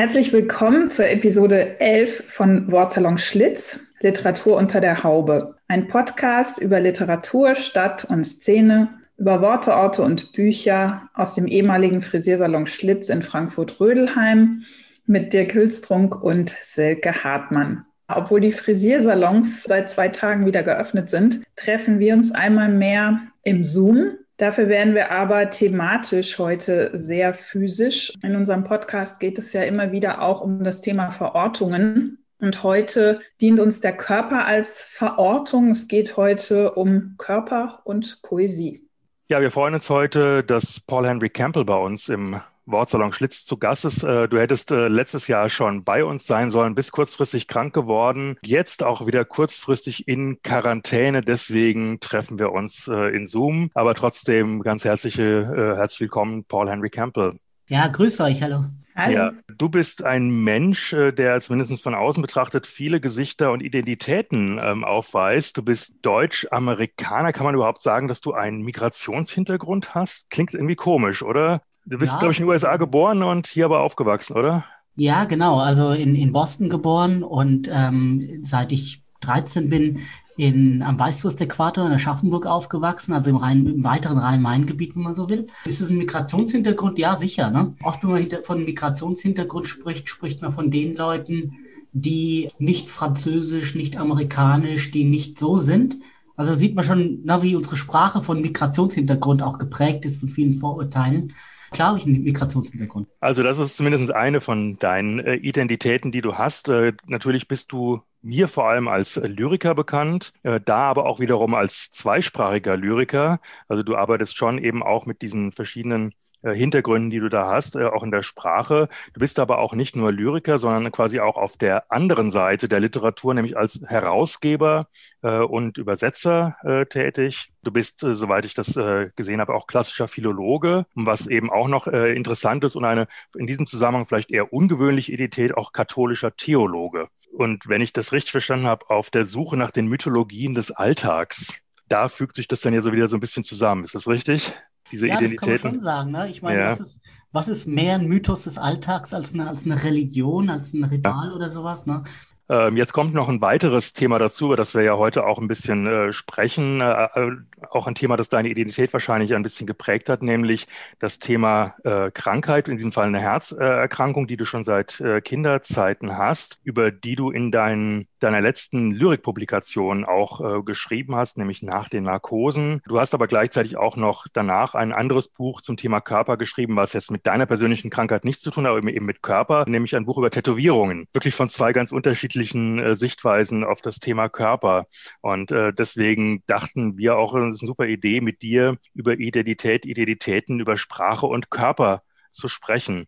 Herzlich 0.00 0.32
willkommen 0.32 0.88
zur 0.88 1.10
Episode 1.10 1.78
11 1.78 2.24
von 2.26 2.72
Wortsalon 2.72 3.18
Schlitz, 3.18 3.80
Literatur 4.00 4.56
unter 4.56 4.80
der 4.80 5.04
Haube. 5.04 5.56
Ein 5.68 5.88
Podcast 5.88 6.58
über 6.58 6.80
Literatur, 6.80 7.54
Stadt 7.54 8.06
und 8.06 8.24
Szene, 8.24 8.88
über 9.18 9.42
Worte, 9.42 9.74
Orte 9.76 10.00
und 10.00 10.32
Bücher 10.32 11.10
aus 11.12 11.34
dem 11.34 11.46
ehemaligen 11.46 12.00
Frisiersalon 12.00 12.66
Schlitz 12.66 13.10
in 13.10 13.20
Frankfurt-Rödelheim 13.20 14.62
mit 15.04 15.34
Dirk 15.34 15.52
Hülstrunk 15.52 16.22
und 16.22 16.56
Silke 16.62 17.22
Hartmann. 17.22 17.84
Obwohl 18.08 18.40
die 18.40 18.52
Frisiersalons 18.52 19.64
seit 19.64 19.90
zwei 19.90 20.08
Tagen 20.08 20.46
wieder 20.46 20.62
geöffnet 20.62 21.10
sind, 21.10 21.42
treffen 21.56 21.98
wir 21.98 22.14
uns 22.14 22.32
einmal 22.32 22.70
mehr 22.70 23.20
im 23.42 23.64
Zoom 23.64 24.12
Dafür 24.40 24.70
werden 24.70 24.94
wir 24.94 25.10
aber 25.10 25.50
thematisch 25.50 26.38
heute 26.38 26.92
sehr 26.94 27.34
physisch. 27.34 28.10
In 28.22 28.36
unserem 28.36 28.64
Podcast 28.64 29.20
geht 29.20 29.38
es 29.38 29.52
ja 29.52 29.64
immer 29.64 29.92
wieder 29.92 30.22
auch 30.22 30.40
um 30.40 30.64
das 30.64 30.80
Thema 30.80 31.10
Verortungen. 31.10 32.24
Und 32.38 32.62
heute 32.62 33.20
dient 33.42 33.60
uns 33.60 33.82
der 33.82 33.94
Körper 33.94 34.46
als 34.46 34.80
Verortung. 34.80 35.72
Es 35.72 35.88
geht 35.88 36.16
heute 36.16 36.72
um 36.72 37.16
Körper 37.18 37.82
und 37.84 38.22
Poesie. 38.22 38.88
Ja, 39.28 39.42
wir 39.42 39.50
freuen 39.50 39.74
uns 39.74 39.90
heute, 39.90 40.42
dass 40.42 40.80
Paul 40.80 41.06
Henry 41.06 41.28
Campbell 41.28 41.66
bei 41.66 41.76
uns 41.76 42.08
im 42.08 42.40
Wortsalon 42.66 43.12
Schlitz 43.12 43.44
zu 43.44 43.56
Gast 43.56 43.84
ist. 43.84 44.02
Äh, 44.02 44.28
du 44.28 44.38
hättest 44.38 44.70
äh, 44.70 44.88
letztes 44.88 45.28
Jahr 45.28 45.48
schon 45.48 45.84
bei 45.84 46.04
uns 46.04 46.26
sein 46.26 46.50
sollen, 46.50 46.74
bist 46.74 46.92
kurzfristig 46.92 47.46
krank 47.46 47.74
geworden, 47.74 48.36
jetzt 48.42 48.82
auch 48.82 49.06
wieder 49.06 49.24
kurzfristig 49.24 50.08
in 50.08 50.40
Quarantäne. 50.42 51.22
Deswegen 51.22 52.00
treffen 52.00 52.38
wir 52.38 52.52
uns 52.52 52.88
äh, 52.88 53.14
in 53.14 53.26
Zoom. 53.26 53.70
Aber 53.74 53.94
trotzdem 53.94 54.62
ganz 54.62 54.84
herzliche, 54.84 55.74
herzlich 55.76 56.00
willkommen, 56.00 56.44
Paul 56.44 56.68
Henry 56.68 56.90
Campbell. 56.90 57.34
Ja, 57.68 57.86
grüß 57.86 58.20
euch, 58.20 58.42
hallo. 58.42 58.64
Hallo. 58.96 59.12
Ja, 59.12 59.32
du 59.56 59.68
bist 59.68 60.02
ein 60.02 60.42
Mensch, 60.42 60.90
der 60.90 61.40
zumindest 61.40 61.82
von 61.82 61.94
außen 61.94 62.20
betrachtet 62.20 62.66
viele 62.66 63.00
Gesichter 63.00 63.52
und 63.52 63.62
Identitäten 63.62 64.60
ähm, 64.62 64.84
aufweist. 64.84 65.56
Du 65.56 65.62
bist 65.62 65.94
Deutsch-Amerikaner. 66.02 67.32
Kann 67.32 67.46
man 67.46 67.54
überhaupt 67.54 67.80
sagen, 67.80 68.08
dass 68.08 68.20
du 68.20 68.32
einen 68.32 68.62
Migrationshintergrund 68.62 69.94
hast? 69.94 70.28
Klingt 70.30 70.54
irgendwie 70.54 70.74
komisch, 70.74 71.22
oder? 71.22 71.62
Du 71.90 71.98
bist, 71.98 72.12
ja. 72.12 72.18
glaube 72.20 72.32
ich, 72.32 72.38
in 72.38 72.46
den 72.46 72.52
USA 72.52 72.76
geboren 72.76 73.24
und 73.24 73.48
hier 73.48 73.64
aber 73.64 73.80
aufgewachsen, 73.80 74.36
oder? 74.36 74.64
Ja, 74.94 75.24
genau. 75.24 75.58
Also 75.58 75.90
in, 75.90 76.14
in 76.14 76.32
Boston 76.32 76.68
geboren 76.68 77.24
und 77.24 77.68
ähm, 77.72 78.40
seit 78.42 78.70
ich 78.70 79.02
13 79.20 79.68
bin 79.68 79.98
in, 80.36 80.82
am 80.82 80.98
Weißwurst-Äquator 80.98 81.84
in 81.86 81.92
Aschaffenburg 81.92 82.46
aufgewachsen, 82.46 83.12
also 83.12 83.30
im, 83.30 83.36
Rhein, 83.36 83.66
im 83.66 83.84
weiteren 83.84 84.18
Rhein-Main-Gebiet, 84.18 84.94
wenn 84.94 85.02
man 85.02 85.16
so 85.16 85.28
will. 85.28 85.48
Ist 85.64 85.80
es 85.80 85.90
ein 85.90 85.98
Migrationshintergrund? 85.98 86.98
Ja, 87.00 87.16
sicher. 87.16 87.50
Ne? 87.50 87.74
Oft, 87.82 88.04
wenn 88.04 88.10
man 88.10 88.20
hinter, 88.20 88.42
von 88.42 88.64
Migrationshintergrund 88.64 89.66
spricht, 89.66 90.08
spricht 90.08 90.42
man 90.42 90.52
von 90.52 90.70
den 90.70 90.94
Leuten, 90.94 91.56
die 91.92 92.50
nicht 92.58 92.88
französisch, 92.88 93.74
nicht 93.74 93.96
amerikanisch, 93.96 94.92
die 94.92 95.04
nicht 95.04 95.40
so 95.40 95.58
sind. 95.58 95.96
Also 96.36 96.54
sieht 96.54 96.76
man 96.76 96.84
schon, 96.84 97.18
na, 97.24 97.42
wie 97.42 97.56
unsere 97.56 97.76
Sprache 97.76 98.22
von 98.22 98.40
Migrationshintergrund 98.40 99.42
auch 99.42 99.58
geprägt 99.58 100.04
ist 100.04 100.20
von 100.20 100.28
vielen 100.28 100.54
Vorurteilen. 100.54 101.34
Klar 101.70 101.88
habe 101.88 101.98
ich 101.98 102.06
einen 102.06 102.22
Migrationshintergrund. 102.22 103.08
Also 103.20 103.42
das 103.42 103.58
ist 103.58 103.76
zumindest 103.76 104.12
eine 104.12 104.40
von 104.40 104.78
deinen 104.78 105.20
äh, 105.20 105.34
Identitäten, 105.34 106.10
die 106.10 106.20
du 106.20 106.34
hast. 106.34 106.68
Äh, 106.68 106.94
natürlich 107.06 107.48
bist 107.48 107.72
du 107.72 108.02
mir 108.22 108.48
vor 108.48 108.68
allem 108.68 108.88
als 108.88 109.16
Lyriker 109.16 109.74
bekannt, 109.74 110.32
äh, 110.42 110.60
da 110.60 110.90
aber 110.90 111.06
auch 111.06 111.20
wiederum 111.20 111.54
als 111.54 111.90
zweisprachiger 111.90 112.76
Lyriker. 112.76 113.40
Also 113.68 113.82
du 113.82 113.96
arbeitest 113.96 114.36
schon 114.36 114.58
eben 114.58 114.82
auch 114.82 115.06
mit 115.06 115.22
diesen 115.22 115.52
verschiedenen 115.52 116.14
Hintergründen, 116.48 117.10
die 117.10 117.20
du 117.20 117.28
da 117.28 117.48
hast, 117.48 117.76
äh, 117.76 117.84
auch 117.84 118.02
in 118.02 118.10
der 118.10 118.22
Sprache. 118.22 118.88
Du 119.12 119.20
bist 119.20 119.38
aber 119.38 119.58
auch 119.58 119.74
nicht 119.74 119.96
nur 119.96 120.12
Lyriker, 120.12 120.58
sondern 120.58 120.90
quasi 120.92 121.20
auch 121.20 121.36
auf 121.36 121.56
der 121.56 121.90
anderen 121.92 122.30
Seite 122.30 122.68
der 122.68 122.80
Literatur, 122.80 123.34
nämlich 123.34 123.56
als 123.56 123.80
Herausgeber 123.86 124.88
äh, 125.22 125.38
und 125.38 125.78
Übersetzer 125.78 126.56
tätig. 126.90 127.48
Du 127.62 127.70
bist, 127.70 128.00
soweit 128.00 128.44
ich 128.44 128.54
das 128.54 128.78
gesehen 129.16 129.40
habe, 129.40 129.54
auch 129.54 129.66
klassischer 129.66 130.08
Philologe, 130.08 130.86
was 130.94 131.26
eben 131.26 131.50
auch 131.50 131.68
noch 131.68 131.86
interessant 131.86 132.64
ist 132.64 132.76
und 132.76 132.84
eine 132.84 133.06
in 133.36 133.46
diesem 133.46 133.66
Zusammenhang 133.66 134.06
vielleicht 134.06 134.30
eher 134.30 134.52
ungewöhnliche 134.52 135.12
Identität, 135.12 135.56
auch 135.56 135.72
katholischer 135.72 136.34
Theologe. 136.36 137.08
Und 137.32 137.68
wenn 137.68 137.80
ich 137.80 137.92
das 137.92 138.12
richtig 138.12 138.32
verstanden 138.32 138.66
habe, 138.66 138.88
auf 138.90 139.10
der 139.10 139.24
Suche 139.24 139.56
nach 139.56 139.70
den 139.70 139.86
Mythologien 139.86 140.54
des 140.54 140.70
Alltags. 140.70 141.54
Da 141.88 142.08
fügt 142.08 142.36
sich 142.36 142.48
das 142.48 142.60
dann 142.60 142.74
ja 142.74 142.80
so 142.80 142.92
wieder 142.92 143.08
so 143.08 143.16
ein 143.16 143.20
bisschen 143.20 143.44
zusammen. 143.44 143.84
Ist 143.84 143.94
das 143.94 144.06
richtig? 144.08 144.52
Diese 144.90 145.06
ja, 145.06 145.18
Identitäten. 145.18 145.52
Das 145.52 145.62
kann 145.62 145.70
man 145.70 145.74
schon 145.74 145.80
sagen. 145.80 146.10
Ne? 146.10 146.28
Ich 146.28 146.42
meine, 146.42 146.60
ja. 146.60 146.68
was, 146.68 146.80
ist, 146.80 147.00
was 147.32 147.48
ist 147.48 147.66
mehr 147.66 147.94
ein 147.94 148.06
Mythos 148.06 148.44
des 148.44 148.58
Alltags 148.58 149.14
als 149.14 149.34
eine, 149.34 149.48
als 149.48 149.64
eine 149.64 149.82
Religion, 149.82 150.50
als 150.50 150.74
ein 150.74 150.84
Ritual 150.84 151.28
ja. 151.28 151.34
oder 151.34 151.50
sowas? 151.50 151.86
Ne? 151.86 152.04
Ähm, 152.50 152.76
jetzt 152.76 152.92
kommt 152.92 153.14
noch 153.14 153.28
ein 153.28 153.40
weiteres 153.40 153.92
Thema 153.92 154.18
dazu, 154.18 154.46
über 154.46 154.56
das 154.56 154.74
wir 154.74 154.82
ja 154.82 154.96
heute 154.96 155.24
auch 155.24 155.38
ein 155.38 155.46
bisschen 155.46 155.86
äh, 155.86 156.12
sprechen. 156.12 156.80
Äh, 156.80 157.04
äh, 157.14 157.36
auch 157.70 157.86
ein 157.86 157.94
Thema, 157.94 158.16
das 158.16 158.28
deine 158.28 158.48
Identität 158.48 158.92
wahrscheinlich 158.92 159.36
ein 159.36 159.44
bisschen 159.44 159.68
geprägt 159.68 160.08
hat, 160.08 160.22
nämlich 160.22 160.66
das 160.98 161.18
Thema 161.18 161.74
Krankheit, 162.14 162.68
in 162.68 162.76
diesem 162.76 162.90
Fall 162.90 163.06
eine 163.06 163.20
Herzerkrankung, 163.20 164.26
die 164.26 164.38
du 164.38 164.46
schon 164.46 164.64
seit 164.64 165.02
Kinderzeiten 165.24 166.16
hast, 166.16 166.58
über 166.64 166.90
die 166.90 167.16
du 167.16 167.30
in 167.30 167.52
deinen, 167.52 168.06
deiner 168.18 168.40
letzten 168.40 168.92
Lyrikpublikation 168.92 170.06
auch 170.06 170.64
geschrieben 170.64 171.16
hast, 171.16 171.36
nämlich 171.36 171.62
nach 171.62 171.90
den 171.90 172.04
Narkosen. 172.04 172.80
Du 172.88 172.98
hast 172.98 173.12
aber 173.12 173.26
gleichzeitig 173.26 173.76
auch 173.76 173.96
noch 173.96 174.26
danach 174.32 174.74
ein 174.74 174.92
anderes 174.92 175.28
Buch 175.28 175.60
zum 175.60 175.76
Thema 175.76 176.00
Körper 176.00 176.38
geschrieben, 176.38 176.76
was 176.76 176.94
jetzt 176.94 177.10
mit 177.10 177.26
deiner 177.26 177.44
persönlichen 177.44 177.90
Krankheit 177.90 178.24
nichts 178.24 178.42
zu 178.42 178.50
tun 178.50 178.64
hat, 178.64 178.72
aber 178.72 178.88
eben 178.88 179.06
mit 179.06 179.22
Körper, 179.22 179.64
nämlich 179.68 179.94
ein 179.94 180.06
Buch 180.06 180.16
über 180.16 180.30
Tätowierungen. 180.30 181.06
Wirklich 181.12 181.34
von 181.34 181.50
zwei 181.50 181.72
ganz 181.72 181.92
unterschiedlichen 181.92 182.39
unterschiedlichen 182.40 182.78
äh, 182.78 182.96
Sichtweisen 182.96 183.64
auf 183.64 183.82
das 183.82 183.98
Thema 183.98 184.28
Körper. 184.28 184.86
Und 185.20 185.52
äh, 185.52 185.72
deswegen 185.72 186.42
dachten 186.46 186.96
wir 186.96 187.16
auch, 187.16 187.34
es 187.34 187.56
ist 187.56 187.62
eine 187.62 187.68
super 187.68 187.86
Idee, 187.86 188.20
mit 188.20 188.42
dir 188.42 188.76
über 188.94 189.12
Identität, 189.18 189.84
Identitäten, 189.84 190.60
über 190.60 190.76
Sprache 190.76 191.26
und 191.26 191.50
Körper 191.50 192.02
zu 192.30 192.48
sprechen. 192.48 193.06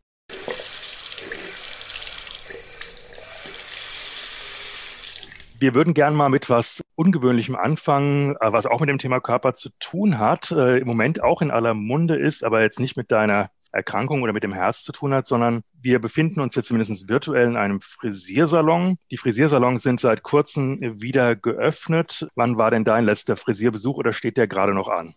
Wir 5.58 5.74
würden 5.74 5.94
gerne 5.94 6.16
mal 6.16 6.28
mit 6.28 6.50
was 6.50 6.82
Ungewöhnlichem 6.96 7.54
anfangen, 7.54 8.36
äh, 8.40 8.52
was 8.52 8.66
auch 8.66 8.80
mit 8.80 8.88
dem 8.88 8.98
Thema 8.98 9.20
Körper 9.20 9.54
zu 9.54 9.70
tun 9.78 10.18
hat, 10.18 10.50
im 10.50 10.86
Moment 10.86 11.22
auch 11.22 11.40
in 11.40 11.50
aller 11.50 11.74
Munde 11.74 12.16
ist, 12.16 12.42
aber 12.44 12.62
jetzt 12.62 12.80
nicht 12.80 12.96
mit 12.96 13.12
deiner 13.12 13.50
Erkrankung 13.72 14.22
oder 14.22 14.32
mit 14.32 14.44
dem 14.44 14.52
Herz 14.52 14.84
zu 14.84 14.92
tun 14.92 15.14
hat, 15.14 15.26
sondern 15.26 15.62
wir 15.80 15.98
befinden 15.98 16.40
uns 16.40 16.54
jetzt 16.54 16.66
zumindest 16.66 17.08
virtuell 17.08 17.48
in 17.48 17.56
einem 17.56 17.80
Frisiersalon. 17.80 18.98
Die 19.10 19.16
Frisiersalons 19.16 19.82
sind 19.82 20.00
seit 20.00 20.22
kurzem 20.22 20.78
wieder 21.00 21.34
geöffnet. 21.36 22.28
Wann 22.34 22.58
war 22.58 22.70
denn 22.70 22.84
dein 22.84 23.04
letzter 23.04 23.36
Frisierbesuch 23.36 23.96
oder 23.96 24.12
steht 24.12 24.36
der 24.36 24.46
gerade 24.46 24.74
noch 24.74 24.88
an? 24.88 25.14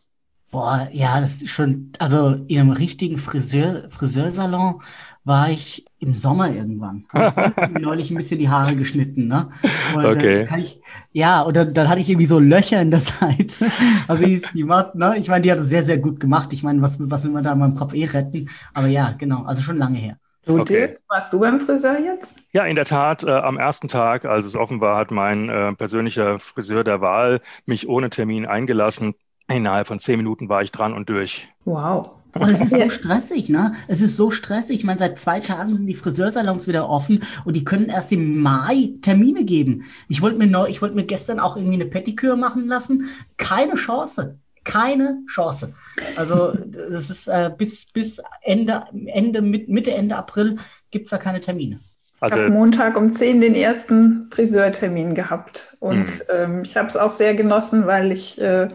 Boah, 0.52 0.88
ja, 0.92 1.20
das 1.20 1.42
ist 1.42 1.50
schon, 1.50 1.92
also 2.00 2.36
in 2.48 2.60
einem 2.60 2.72
richtigen 2.72 3.18
Friseur, 3.18 3.90
Friseursalon 3.90 4.82
war 5.26 5.50
ich 5.50 5.86
im 6.00 6.14
Sommer 6.14 6.50
irgendwann. 6.50 7.06
Habe 7.10 7.54
ich 7.76 7.82
neulich 7.82 8.12
ein 8.12 8.18
bisschen 8.18 8.40
die 8.40 8.48
Haare 8.48 8.76
geschnitten, 8.76 9.28
ne? 9.28 9.50
Und 9.96 10.06
okay. 10.06 10.46
Kann 10.46 10.60
ich, 10.60 10.80
ja, 11.12 11.42
und 11.42 11.58
dann, 11.58 11.74
dann 11.74 11.90
hatte 11.90 12.00
ich 12.00 12.10
irgendwie 12.10 12.28
so 12.28 12.40
Löcher 12.40 12.80
in 12.82 12.92
der 12.92 13.00
Seite. 13.02 13.72
Also 14.08 14.24
die, 14.26 14.42
die 14.54 14.64
macht, 14.64 14.96
ne? 14.96 15.16
Ich 15.18 15.28
meine, 15.28 15.42
die 15.42 15.52
hat 15.52 15.60
es 15.60 15.70
sehr, 15.70 15.84
sehr 15.84 15.98
gut 15.98 16.20
gemacht. 16.20 16.54
Ich 16.54 16.64
meine, 16.64 16.82
was, 16.82 16.98
was 17.00 17.24
will 17.24 17.32
man 17.32 17.44
da 17.44 17.54
in 17.54 17.60
meinem 17.60 17.76
Kopf 17.76 17.94
eh 17.94 18.06
retten? 18.06 18.50
Aber 18.74 18.88
ja, 18.88 19.12
genau, 19.18 19.44
also 19.44 19.62
schon 19.64 19.78
lange 19.78 19.98
her. 19.98 20.18
Und 20.46 20.60
okay. 20.62 20.88
Dirk, 20.88 21.02
warst 21.10 21.34
du 21.34 21.40
beim 21.40 21.60
Friseur 21.60 22.00
jetzt? 22.00 22.36
Ja, 22.52 22.66
in 22.66 22.76
der 22.76 22.86
Tat. 22.86 23.24
Äh, 23.24 23.32
am 23.32 23.58
ersten 23.58 23.88
Tag, 23.88 24.26
als 24.26 24.46
es 24.46 24.56
offen 24.56 24.80
war, 24.80 24.98
hat 24.98 25.10
mein 25.10 25.50
äh, 25.50 25.74
persönlicher 25.74 26.40
Friseur 26.40 26.84
der 26.84 27.02
Wahl 27.02 27.42
mich 27.66 27.88
ohne 27.90 28.12
Termin 28.12 28.46
eingelassen. 28.46 29.16
Innerhalb 29.48 29.88
von 29.88 30.00
zehn 30.00 30.18
Minuten 30.18 30.50
war 30.50 30.62
ich 30.62 30.72
dran 30.72 30.94
und 30.94 31.10
durch. 31.10 31.48
Wow. 31.66 32.12
Und 32.34 32.50
es 32.50 32.62
ist 32.62 32.72
so 32.72 32.90
stressig, 32.90 33.50
ne? 33.50 33.74
Es 33.88 34.02
ist 34.02 34.18
so 34.18 34.30
stressig. 34.32 34.78
Ich 34.78 34.84
meine, 34.84 35.00
seit 35.00 35.18
zwei 35.18 35.40
Tagen 35.40 35.74
sind 35.76 35.88
die 35.88 35.94
Friseursalons 35.94 36.68
wieder 36.68 36.90
offen 36.90 37.24
und 37.46 37.56
die 37.56 37.64
können 37.64 37.88
erst 37.88 38.12
im 38.12 38.40
Mai 38.40 38.94
Termine 39.02 39.46
geben. 39.46 39.86
Ich 40.10 40.22
wollte 40.22 40.38
mir 40.38 40.48
neu, 40.48 40.68
ich 40.68 40.82
wollte 40.82 40.96
mir 40.96 41.06
gestern 41.06 41.40
auch 41.40 41.56
irgendwie 41.56 41.76
eine 41.76 41.86
Pediküre 41.86 42.36
machen 42.38 42.68
lassen. 42.68 43.10
Keine 43.38 43.76
Chance. 43.76 44.40
keine 44.66 45.22
Chance. 45.28 45.74
Also 46.16 46.54
das 46.66 47.10
ist 47.10 47.28
äh, 47.28 47.52
bis, 47.56 47.86
bis 47.86 48.22
Ende, 48.42 48.84
Ende, 49.06 49.42
Mitte, 49.42 49.94
Ende 49.94 50.18
April 50.18 50.58
gibt 50.92 51.06
es 51.06 51.12
da 51.12 51.18
keine 51.18 51.40
Termine. 51.40 51.80
Also, 52.20 52.38
ich 52.38 52.42
habe 52.42 52.52
Montag 52.54 52.98
um 52.98 53.14
10 53.14 53.42
den 53.42 53.56
ersten 53.56 54.30
Friseurtermin 54.32 55.14
gehabt. 55.14 55.78
Und 55.80 56.06
mhm. 56.06 56.22
ähm, 56.34 56.62
ich 56.64 56.76
habe 56.76 56.88
es 56.88 56.98
auch 56.98 57.12
sehr 57.12 57.36
genossen, 57.36 57.86
weil 57.86 58.12
ich 58.12 58.42
äh, 58.42 58.70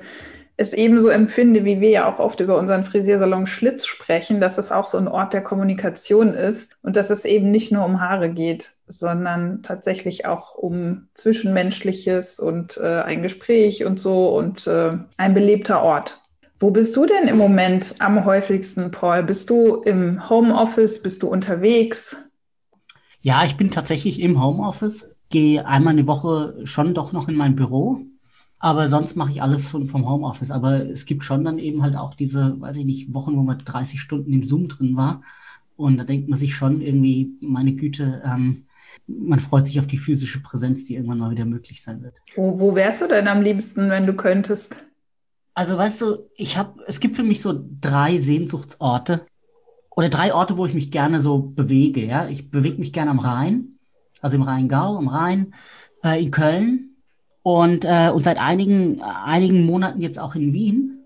es 0.61 0.75
ebenso 0.75 1.09
empfinde, 1.09 1.65
wie 1.65 1.81
wir 1.81 1.89
ja 1.89 2.13
auch 2.13 2.19
oft 2.19 2.39
über 2.41 2.59
unseren 2.59 2.85
Frisiersalon 2.85 3.47
Schlitz 3.47 3.87
sprechen, 3.87 4.43
dass 4.43 4.59
es 4.59 4.71
auch 4.71 4.85
so 4.85 4.99
ein 4.99 5.09
Ort 5.09 5.33
der 5.33 5.41
Kommunikation 5.41 6.35
ist 6.35 6.77
und 6.83 6.97
dass 6.97 7.09
es 7.09 7.25
eben 7.25 7.51
nicht 7.51 7.73
nur 7.73 7.83
um 7.83 8.03
Haare 8.03 8.29
geht, 8.29 8.73
sondern 8.87 9.63
tatsächlich 9.63 10.27
auch 10.27 10.55
um 10.55 11.09
Zwischenmenschliches 11.15 12.41
und 12.41 12.77
äh, 12.77 13.01
ein 13.01 13.23
Gespräch 13.23 13.87
und 13.87 13.99
so 13.99 14.37
und 14.37 14.67
äh, 14.67 14.99
ein 15.17 15.33
belebter 15.33 15.83
Ort. 15.83 16.21
Wo 16.59 16.71
bist 16.71 16.95
du 16.95 17.07
denn 17.07 17.27
im 17.27 17.39
Moment 17.39 17.95
am 17.99 18.27
häufigsten, 18.27 18.91
Paul? 18.91 19.23
Bist 19.23 19.49
du 19.49 19.77
im 19.77 20.29
Homeoffice? 20.29 21.01
Bist 21.01 21.23
du 21.23 21.29
unterwegs? 21.29 22.19
Ja, 23.23 23.45
ich 23.47 23.57
bin 23.57 23.71
tatsächlich 23.71 24.21
im 24.21 24.43
Homeoffice, 24.45 25.09
gehe 25.31 25.67
einmal 25.67 25.95
eine 25.95 26.07
Woche 26.07 26.57
schon 26.65 26.93
doch 26.93 27.13
noch 27.13 27.31
in 27.31 27.35
mein 27.35 27.57
Büro, 27.57 28.03
aber 28.63 28.89
sonst 28.89 29.17
mache 29.17 29.33
ich 29.33 29.43
alles 29.43 29.69
von, 29.69 29.89
vom 29.89 30.09
Homeoffice. 30.09 30.51
Aber 30.51 30.87
es 30.87 31.07
gibt 31.07 31.25
schon 31.25 31.45
dann 31.45 31.59
eben 31.59 31.83
halt 31.83 31.97
auch 31.97 32.15
diese, 32.15 32.61
weiß 32.61 32.77
ich 32.77 32.85
nicht, 32.85 33.15
Wochen, 33.15 33.35
wo 33.37 33.43
man 33.43 33.59
30 33.59 33.99
Stunden 33.99 34.33
im 34.35 34.45
Zoom 34.45 34.69
drin 34.69 34.97
war. 34.97 35.23
Und 35.77 35.97
da 35.97 36.05
denkt 36.05 36.29
man 36.29 36.39
sich 36.39 36.55
schon 36.55 36.83
irgendwie, 36.83 37.33
meine 37.41 37.73
Güte, 37.73 38.23
ähm, 38.23 38.67
man 39.07 39.39
freut 39.39 39.67
sich 39.67 39.81
auf 39.81 39.87
die 39.87 39.97
physische 39.97 40.43
Präsenz, 40.43 40.85
die 40.85 40.95
irgendwann 40.95 41.19
mal 41.19 41.31
wieder 41.31 41.47
möglich 41.47 41.83
sein 41.83 42.03
wird. 42.03 42.21
Wo, 42.37 42.61
wo 42.61 42.75
wärst 42.75 43.01
du 43.01 43.09
denn 43.09 43.29
am 43.29 43.41
liebsten, 43.41 43.89
wenn 43.89 44.07
du 44.07 44.13
könntest? 44.13 44.77
Also 45.55 45.79
weißt 45.79 46.03
du, 46.03 46.29
ich 46.37 46.59
habe, 46.59 46.81
es 46.87 47.01
gibt 47.01 47.17
für 47.17 47.23
mich 47.23 47.41
so 47.41 47.59
drei 47.81 48.19
Sehnsuchtsorte 48.19 49.25
oder 49.89 50.11
drei 50.11 50.35
Orte, 50.35 50.59
wo 50.59 50.67
ich 50.67 50.75
mich 50.75 50.91
gerne 50.91 51.19
so 51.21 51.39
bewege. 51.39 52.05
Ja, 52.05 52.29
ich 52.29 52.51
bewege 52.51 52.79
mich 52.79 52.93
gerne 52.93 53.11
am 53.11 53.19
Rhein, 53.21 53.79
also 54.21 54.37
im 54.37 54.43
Rheingau, 54.43 54.99
am 54.99 55.09
Rhein, 55.09 55.55
äh, 56.05 56.23
in 56.23 56.31
Köln 56.31 56.90
und, 57.43 57.85
äh, 57.85 58.11
und 58.13 58.23
seit 58.23 58.39
einigen, 58.39 59.03
einigen 59.03 59.65
Monaten 59.65 60.01
jetzt 60.01 60.19
auch 60.19 60.35
in 60.35 60.53
Wien 60.53 61.05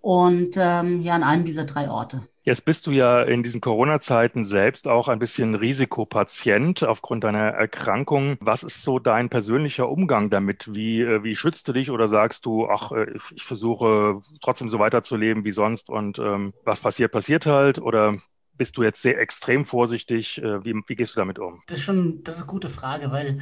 und 0.00 0.56
ähm, 0.56 1.02
ja, 1.02 1.14
an 1.14 1.22
einem 1.22 1.44
dieser 1.44 1.64
drei 1.64 1.90
Orte. 1.90 2.22
Jetzt 2.48 2.64
bist 2.64 2.86
du 2.86 2.92
ja 2.92 3.20
in 3.20 3.42
diesen 3.42 3.60
Corona-Zeiten 3.60 4.42
selbst 4.42 4.88
auch 4.88 5.08
ein 5.08 5.18
bisschen 5.18 5.54
Risikopatient 5.54 6.82
aufgrund 6.82 7.24
deiner 7.24 7.48
Erkrankung. 7.48 8.38
Was 8.40 8.62
ist 8.62 8.82
so 8.82 8.98
dein 8.98 9.28
persönlicher 9.28 9.86
Umgang 9.90 10.30
damit? 10.30 10.74
Wie, 10.74 11.02
äh, 11.02 11.22
wie 11.24 11.36
schützt 11.36 11.68
du 11.68 11.74
dich 11.74 11.90
oder 11.90 12.08
sagst 12.08 12.46
du, 12.46 12.66
ach, 12.66 12.90
äh, 12.92 13.06
ich 13.34 13.42
versuche 13.42 14.22
trotzdem 14.40 14.70
so 14.70 14.78
weiterzuleben 14.78 15.44
wie 15.44 15.52
sonst 15.52 15.90
und 15.90 16.18
ähm, 16.18 16.54
was 16.64 16.80
passiert, 16.80 17.12
passiert 17.12 17.44
halt? 17.44 17.80
Oder 17.80 18.16
bist 18.56 18.78
du 18.78 18.82
jetzt 18.82 19.02
sehr 19.02 19.18
extrem 19.18 19.66
vorsichtig? 19.66 20.38
Äh, 20.38 20.64
wie, 20.64 20.74
wie 20.86 20.96
gehst 20.96 21.16
du 21.16 21.20
damit 21.20 21.38
um? 21.38 21.60
Das 21.66 21.80
ist 21.80 21.84
schon, 21.84 22.24
das 22.24 22.36
ist 22.36 22.42
eine 22.44 22.50
gute 22.50 22.70
Frage, 22.70 23.10
weil 23.10 23.40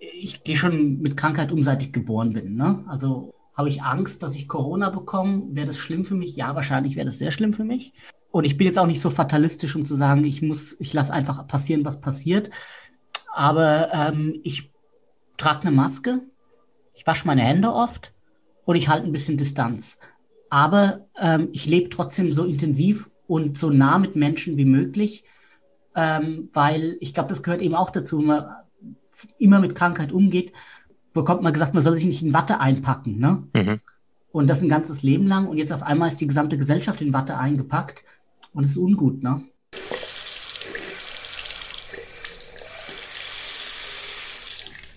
ich 0.00 0.42
gehe 0.42 0.56
schon 0.56 1.00
mit 1.00 1.16
Krankheit 1.16 1.52
um, 1.52 1.62
seit 1.62 1.82
ich 1.82 1.92
geboren 1.92 2.32
bin. 2.32 2.56
Ne? 2.56 2.84
Also 2.88 3.34
habe 3.54 3.68
ich 3.68 3.82
Angst, 3.82 4.22
dass 4.22 4.34
ich 4.34 4.48
Corona 4.48 4.90
bekomme? 4.90 5.44
Wäre 5.50 5.66
das 5.66 5.76
schlimm 5.76 6.04
für 6.04 6.14
mich? 6.14 6.36
Ja, 6.36 6.54
wahrscheinlich 6.54 6.96
wäre 6.96 7.06
das 7.06 7.18
sehr 7.18 7.30
schlimm 7.30 7.52
für 7.52 7.64
mich. 7.64 7.92
Und 8.30 8.44
ich 8.44 8.56
bin 8.56 8.66
jetzt 8.66 8.78
auch 8.78 8.86
nicht 8.86 9.00
so 9.00 9.10
fatalistisch, 9.10 9.76
um 9.76 9.84
zu 9.84 9.94
sagen, 9.94 10.24
ich 10.24 10.40
muss, 10.40 10.76
ich 10.80 10.92
lasse 10.92 11.12
einfach 11.12 11.46
passieren, 11.46 11.84
was 11.84 12.00
passiert. 12.00 12.50
Aber 13.32 13.92
ähm, 13.92 14.40
ich 14.42 14.72
trage 15.36 15.62
eine 15.62 15.72
Maske, 15.72 16.22
ich 16.94 17.06
wasche 17.06 17.26
meine 17.26 17.42
Hände 17.42 17.72
oft 17.72 18.14
und 18.64 18.76
ich 18.76 18.88
halte 18.88 19.06
ein 19.06 19.12
bisschen 19.12 19.36
Distanz. 19.36 19.98
Aber 20.48 21.06
ähm, 21.18 21.48
ich 21.52 21.66
lebe 21.66 21.90
trotzdem 21.90 22.32
so 22.32 22.44
intensiv 22.44 23.10
und 23.26 23.58
so 23.58 23.70
nah 23.70 23.98
mit 23.98 24.16
Menschen 24.16 24.56
wie 24.56 24.64
möglich, 24.64 25.24
ähm, 25.94 26.48
weil 26.52 26.96
ich 27.00 27.14
glaube, 27.14 27.28
das 27.28 27.42
gehört 27.42 27.62
eben 27.62 27.74
auch 27.74 27.90
dazu. 27.90 28.18
Man 28.20 28.46
immer 29.38 29.60
mit 29.60 29.74
Krankheit 29.74 30.12
umgeht, 30.12 30.52
bekommt 31.12 31.42
man 31.42 31.52
gesagt, 31.52 31.74
man 31.74 31.82
soll 31.82 31.96
sich 31.96 32.06
nicht 32.06 32.22
in 32.22 32.34
Watte 32.34 32.60
einpacken. 32.60 33.18
Ne? 33.18 33.42
Mhm. 33.54 33.80
Und 34.32 34.48
das 34.48 34.62
ein 34.62 34.68
ganzes 34.68 35.02
Leben 35.02 35.26
lang. 35.26 35.46
Und 35.48 35.58
jetzt 35.58 35.72
auf 35.72 35.82
einmal 35.82 36.08
ist 36.08 36.20
die 36.20 36.26
gesamte 36.26 36.56
Gesellschaft 36.56 37.00
in 37.00 37.12
Watte 37.12 37.36
eingepackt. 37.36 38.04
Und 38.52 38.64
es 38.64 38.70
ist 38.70 38.76
ungut, 38.78 39.22
ne? 39.22 39.42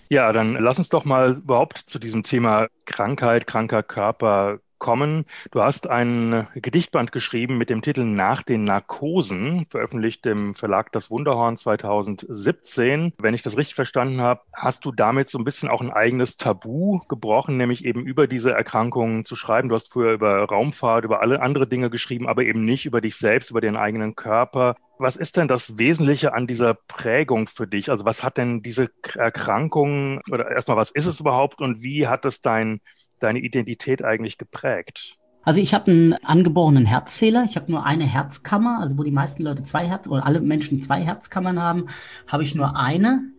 Ja, 0.08 0.32
dann 0.32 0.54
lass 0.54 0.78
uns 0.78 0.90
doch 0.90 1.04
mal 1.04 1.32
überhaupt 1.38 1.78
zu 1.78 1.98
diesem 1.98 2.22
Thema 2.22 2.68
Krankheit, 2.84 3.46
kranker 3.46 3.82
Körper 3.82 4.60
kommen. 4.84 5.24
Du 5.50 5.62
hast 5.62 5.88
ein 5.88 6.46
Gedichtband 6.56 7.10
geschrieben 7.10 7.56
mit 7.56 7.70
dem 7.70 7.80
Titel 7.80 8.04
Nach 8.04 8.42
den 8.42 8.64
Narkosen, 8.64 9.64
veröffentlicht 9.70 10.26
im 10.26 10.54
Verlag 10.54 10.92
Das 10.92 11.10
Wunderhorn 11.10 11.56
2017. 11.56 13.14
Wenn 13.16 13.32
ich 13.32 13.40
das 13.40 13.56
richtig 13.56 13.76
verstanden 13.76 14.20
habe, 14.20 14.42
hast 14.52 14.84
du 14.84 14.92
damit 14.92 15.30
so 15.30 15.38
ein 15.38 15.44
bisschen 15.44 15.70
auch 15.70 15.80
ein 15.80 15.90
eigenes 15.90 16.36
Tabu 16.36 16.98
gebrochen, 17.08 17.56
nämlich 17.56 17.86
eben 17.86 18.04
über 18.04 18.26
diese 18.26 18.52
Erkrankungen 18.52 19.24
zu 19.24 19.36
schreiben. 19.36 19.70
Du 19.70 19.74
hast 19.74 19.90
früher 19.90 20.12
über 20.12 20.44
Raumfahrt, 20.44 21.06
über 21.06 21.22
alle 21.22 21.40
andere 21.40 21.66
Dinge 21.66 21.88
geschrieben, 21.88 22.28
aber 22.28 22.42
eben 22.42 22.62
nicht 22.62 22.84
über 22.84 23.00
dich 23.00 23.16
selbst, 23.16 23.50
über 23.50 23.62
den 23.62 23.76
eigenen 23.76 24.14
Körper. 24.16 24.76
Was 24.98 25.16
ist 25.16 25.38
denn 25.38 25.48
das 25.48 25.78
Wesentliche 25.78 26.34
an 26.34 26.46
dieser 26.46 26.74
Prägung 26.74 27.48
für 27.48 27.66
dich? 27.66 27.90
Also 27.90 28.04
was 28.04 28.22
hat 28.22 28.36
denn 28.36 28.62
diese 28.62 28.90
Erkrankung 29.14 30.20
oder 30.30 30.50
erstmal, 30.50 30.76
was 30.76 30.90
ist 30.90 31.06
es 31.06 31.20
überhaupt 31.20 31.62
und 31.62 31.82
wie 31.82 32.06
hat 32.06 32.26
es 32.26 32.42
dein 32.42 32.80
deine 33.24 33.40
Identität 33.40 34.04
eigentlich 34.04 34.38
geprägt? 34.38 35.16
Also 35.42 35.60
ich 35.60 35.74
habe 35.74 35.90
einen 35.90 36.12
angeborenen 36.24 36.86
Herzfehler. 36.86 37.44
Ich 37.48 37.56
habe 37.56 37.70
nur 37.70 37.84
eine 37.84 38.04
Herzkammer, 38.04 38.80
also 38.80 38.96
wo 38.96 39.02
die 39.02 39.10
meisten 39.10 39.42
Leute 39.42 39.62
zwei 39.62 39.86
Herz 39.86 40.08
oder 40.08 40.24
alle 40.24 40.40
Menschen 40.40 40.80
zwei 40.80 41.02
Herzkammern 41.02 41.60
haben, 41.60 41.86
habe 42.26 42.42
ich 42.42 42.54
nur 42.54 42.76
eine. 42.76 43.30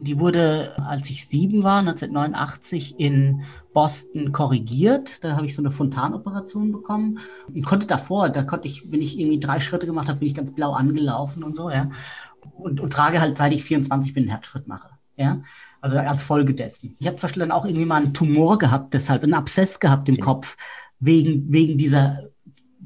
Die 0.00 0.18
wurde, 0.18 0.74
als 0.84 1.08
ich 1.10 1.26
sieben 1.28 1.62
war, 1.62 1.78
1989 1.78 2.98
in 2.98 3.42
Boston 3.72 4.32
korrigiert. 4.32 5.22
Da 5.22 5.36
habe 5.36 5.46
ich 5.46 5.54
so 5.54 5.62
eine 5.62 5.70
Fontanoperation 5.70 6.72
bekommen. 6.72 7.20
Und 7.46 7.64
konnte 7.64 7.86
davor, 7.86 8.28
da 8.30 8.42
konnte 8.42 8.66
ich, 8.66 8.90
wenn 8.90 9.00
ich 9.00 9.18
irgendwie 9.18 9.38
drei 9.38 9.60
Schritte 9.60 9.86
gemacht 9.86 10.08
habe, 10.08 10.18
bin 10.18 10.28
ich 10.28 10.34
ganz 10.34 10.52
blau 10.52 10.72
angelaufen 10.72 11.44
und 11.44 11.54
so, 11.54 11.70
ja. 11.70 11.88
Und, 12.56 12.80
und 12.80 12.92
trage 12.92 13.20
halt, 13.20 13.38
seit 13.38 13.52
ich 13.52 13.62
24 13.62 14.12
bin, 14.12 14.24
einen 14.24 14.30
Herzschritt 14.30 14.66
mache. 14.66 14.90
Ja, 15.16 15.42
also 15.80 15.98
als 15.98 16.24
Folge 16.24 16.54
dessen. 16.54 16.96
Ich 16.98 17.06
habe 17.06 17.16
zum 17.16 17.28
Beispiel 17.28 17.40
dann 17.40 17.52
auch 17.52 17.64
irgendwie 17.64 17.86
mal 17.86 18.02
einen 18.02 18.14
Tumor 18.14 18.58
gehabt, 18.58 18.94
deshalb 18.94 19.22
einen 19.22 19.34
Abszess 19.34 19.78
gehabt 19.78 20.08
im 20.08 20.18
Kopf, 20.18 20.56
wegen, 20.98 21.52
wegen 21.52 21.78
dieser 21.78 22.30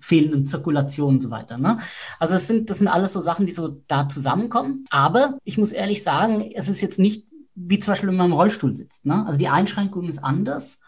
fehlenden 0.00 0.46
Zirkulation 0.46 1.16
und 1.16 1.22
so 1.22 1.30
weiter. 1.30 1.58
Ne? 1.58 1.78
Also 2.18 2.34
das 2.34 2.46
sind, 2.46 2.70
das 2.70 2.78
sind 2.78 2.88
alles 2.88 3.12
so 3.12 3.20
Sachen, 3.20 3.46
die 3.46 3.52
so 3.52 3.80
da 3.86 4.08
zusammenkommen. 4.08 4.84
Aber 4.90 5.38
ich 5.44 5.58
muss 5.58 5.72
ehrlich 5.72 6.02
sagen, 6.02 6.50
es 6.54 6.68
ist 6.68 6.80
jetzt 6.80 6.98
nicht 6.98 7.26
wie 7.54 7.78
zum 7.78 7.92
Beispiel, 7.92 8.08
wenn 8.08 8.16
man 8.16 8.30
im 8.30 8.36
Rollstuhl 8.36 8.74
sitzt. 8.74 9.04
Ne? 9.04 9.26
Also 9.26 9.38
die 9.38 9.48
Einschränkung 9.48 10.08
ist 10.08 10.22
anders. 10.22 10.78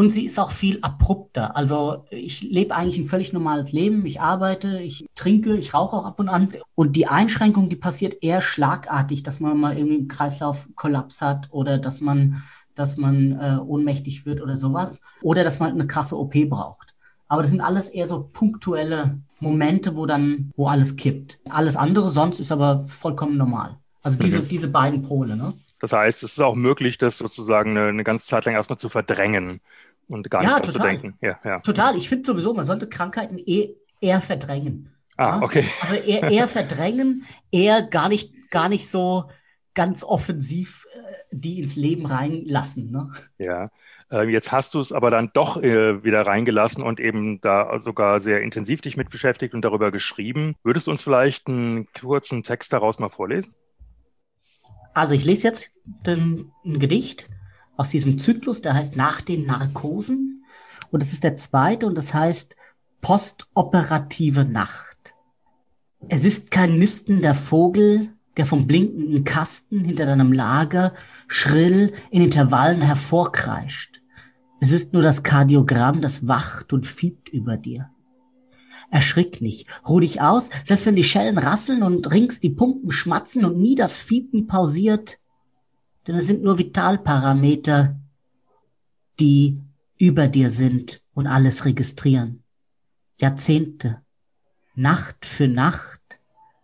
Und 0.00 0.08
sie 0.08 0.24
ist 0.24 0.40
auch 0.40 0.50
viel 0.50 0.78
abrupter. 0.80 1.54
Also 1.58 2.06
ich 2.08 2.40
lebe 2.40 2.74
eigentlich 2.74 2.96
ein 2.96 3.04
völlig 3.04 3.34
normales 3.34 3.72
Leben. 3.72 4.06
Ich 4.06 4.18
arbeite, 4.18 4.80
ich 4.80 5.04
trinke, 5.14 5.58
ich 5.58 5.74
rauche 5.74 5.94
auch 5.94 6.06
ab 6.06 6.18
und 6.18 6.30
an. 6.30 6.48
Und 6.74 6.96
die 6.96 7.06
Einschränkung, 7.06 7.68
die 7.68 7.76
passiert 7.76 8.22
eher 8.22 8.40
schlagartig, 8.40 9.24
dass 9.24 9.40
man 9.40 9.60
mal 9.60 9.76
irgendwie 9.76 9.98
einen 9.98 10.08
Kreislaufkollaps 10.08 11.20
hat 11.20 11.48
oder 11.50 11.76
dass 11.76 12.00
man, 12.00 12.42
dass 12.74 12.96
man 12.96 13.38
äh, 13.38 13.58
ohnmächtig 13.58 14.24
wird 14.24 14.40
oder 14.40 14.56
sowas. 14.56 15.02
Oder 15.20 15.44
dass 15.44 15.58
man 15.58 15.72
eine 15.72 15.86
krasse 15.86 16.16
OP 16.16 16.32
braucht. 16.48 16.94
Aber 17.28 17.42
das 17.42 17.50
sind 17.50 17.60
alles 17.60 17.90
eher 17.90 18.06
so 18.06 18.26
punktuelle 18.32 19.20
Momente, 19.38 19.96
wo 19.96 20.06
dann, 20.06 20.50
wo 20.56 20.68
alles 20.68 20.96
kippt. 20.96 21.40
Alles 21.50 21.76
andere 21.76 22.08
sonst 22.08 22.40
ist 22.40 22.52
aber 22.52 22.84
vollkommen 22.84 23.36
normal. 23.36 23.76
Also 24.00 24.18
diese, 24.18 24.40
mhm. 24.40 24.48
diese 24.48 24.68
beiden 24.68 25.02
Pole, 25.02 25.36
ne? 25.36 25.52
Das 25.78 25.92
heißt, 25.92 26.22
es 26.22 26.32
ist 26.32 26.40
auch 26.40 26.54
möglich, 26.54 26.98
das 26.98 27.18
sozusagen 27.18 27.70
eine, 27.70 27.88
eine 27.88 28.04
ganze 28.04 28.26
Zeit 28.26 28.44
lang 28.44 28.54
erstmal 28.54 28.78
zu 28.78 28.90
verdrängen 28.90 29.60
und 30.10 30.30
gar 30.30 30.42
nicht 30.42 30.50
ja, 30.50 30.60
total. 30.60 30.88
denken. 30.88 31.18
Ja, 31.20 31.38
ja. 31.44 31.60
Total. 31.60 31.96
Ich 31.96 32.08
finde 32.08 32.26
sowieso, 32.26 32.52
man 32.54 32.64
sollte 32.64 32.88
Krankheiten 32.88 33.38
eh 33.38 33.74
eher 34.00 34.20
verdrängen. 34.20 34.94
Ah, 35.16 35.40
okay. 35.42 35.64
Also 35.82 35.94
eher, 35.94 36.22
eher 36.30 36.48
verdrängen, 36.48 37.24
eher 37.50 37.82
gar 37.82 38.08
nicht, 38.08 38.50
gar 38.50 38.68
nicht 38.68 38.88
so 38.88 39.30
ganz 39.74 40.02
offensiv 40.02 40.86
äh, 40.92 40.98
die 41.30 41.60
ins 41.60 41.76
Leben 41.76 42.06
reinlassen. 42.06 42.90
Ne? 42.90 43.10
Ja. 43.38 43.70
Äh, 44.10 44.28
jetzt 44.30 44.50
hast 44.50 44.74
du 44.74 44.80
es 44.80 44.92
aber 44.92 45.10
dann 45.10 45.30
doch 45.32 45.62
äh, 45.62 46.02
wieder 46.02 46.22
reingelassen 46.26 46.82
und 46.82 47.00
eben 47.00 47.40
da 47.40 47.78
sogar 47.80 48.20
sehr 48.20 48.42
intensiv 48.42 48.80
dich 48.80 48.96
mit 48.96 49.10
beschäftigt 49.10 49.54
und 49.54 49.62
darüber 49.62 49.90
geschrieben. 49.92 50.56
Würdest 50.64 50.86
du 50.86 50.90
uns 50.90 51.02
vielleicht 51.02 51.46
einen 51.46 51.86
kurzen 51.92 52.42
Text 52.42 52.72
daraus 52.72 52.98
mal 52.98 53.10
vorlesen? 53.10 53.54
Also 54.94 55.14
ich 55.14 55.24
lese 55.24 55.46
jetzt 55.46 55.70
den, 55.84 56.50
ein 56.64 56.78
Gedicht 56.78 57.28
aus 57.80 57.88
diesem 57.88 58.18
Zyklus, 58.18 58.60
der 58.60 58.74
heißt 58.74 58.96
Nach 58.96 59.22
den 59.22 59.46
Narkosen. 59.46 60.44
Und 60.90 61.02
es 61.02 61.14
ist 61.14 61.24
der 61.24 61.38
zweite 61.38 61.86
und 61.86 61.96
das 61.96 62.12
heißt 62.12 62.54
Postoperative 63.00 64.44
Nacht. 64.44 65.14
Es 66.10 66.26
ist 66.26 66.50
kein 66.50 66.76
nistender 66.76 67.34
Vogel, 67.34 68.10
der 68.36 68.44
vom 68.44 68.66
blinkenden 68.66 69.24
Kasten 69.24 69.82
hinter 69.82 70.04
deinem 70.04 70.30
Lager 70.30 70.92
schrill 71.26 71.94
in 72.10 72.22
Intervallen 72.22 72.82
hervorkreischt. 72.82 74.02
Es 74.60 74.72
ist 74.72 74.92
nur 74.92 75.00
das 75.00 75.22
Kardiogramm, 75.22 76.02
das 76.02 76.28
wacht 76.28 76.74
und 76.74 76.86
fiebt 76.86 77.30
über 77.30 77.56
dir. 77.56 77.88
Erschrick 78.90 79.40
nicht, 79.40 79.68
ruh 79.88 80.00
dich 80.00 80.20
aus, 80.20 80.50
selbst 80.64 80.84
wenn 80.84 80.96
die 80.96 81.04
Schellen 81.04 81.38
rasseln 81.38 81.82
und 81.82 82.12
rings 82.12 82.40
die 82.40 82.50
Pumpen 82.50 82.90
schmatzen 82.90 83.46
und 83.46 83.58
nie 83.58 83.74
das 83.74 83.96
Fiepen 83.96 84.48
pausiert, 84.48 85.19
denn 86.06 86.14
es 86.16 86.26
sind 86.26 86.42
nur 86.42 86.58
Vitalparameter, 86.58 87.98
die 89.18 89.60
über 89.98 90.28
dir 90.28 90.50
sind 90.50 91.02
und 91.12 91.26
alles 91.26 91.64
registrieren. 91.64 92.42
Jahrzehnte, 93.18 94.00
Nacht 94.74 95.26
für 95.26 95.46
Nacht 95.46 96.00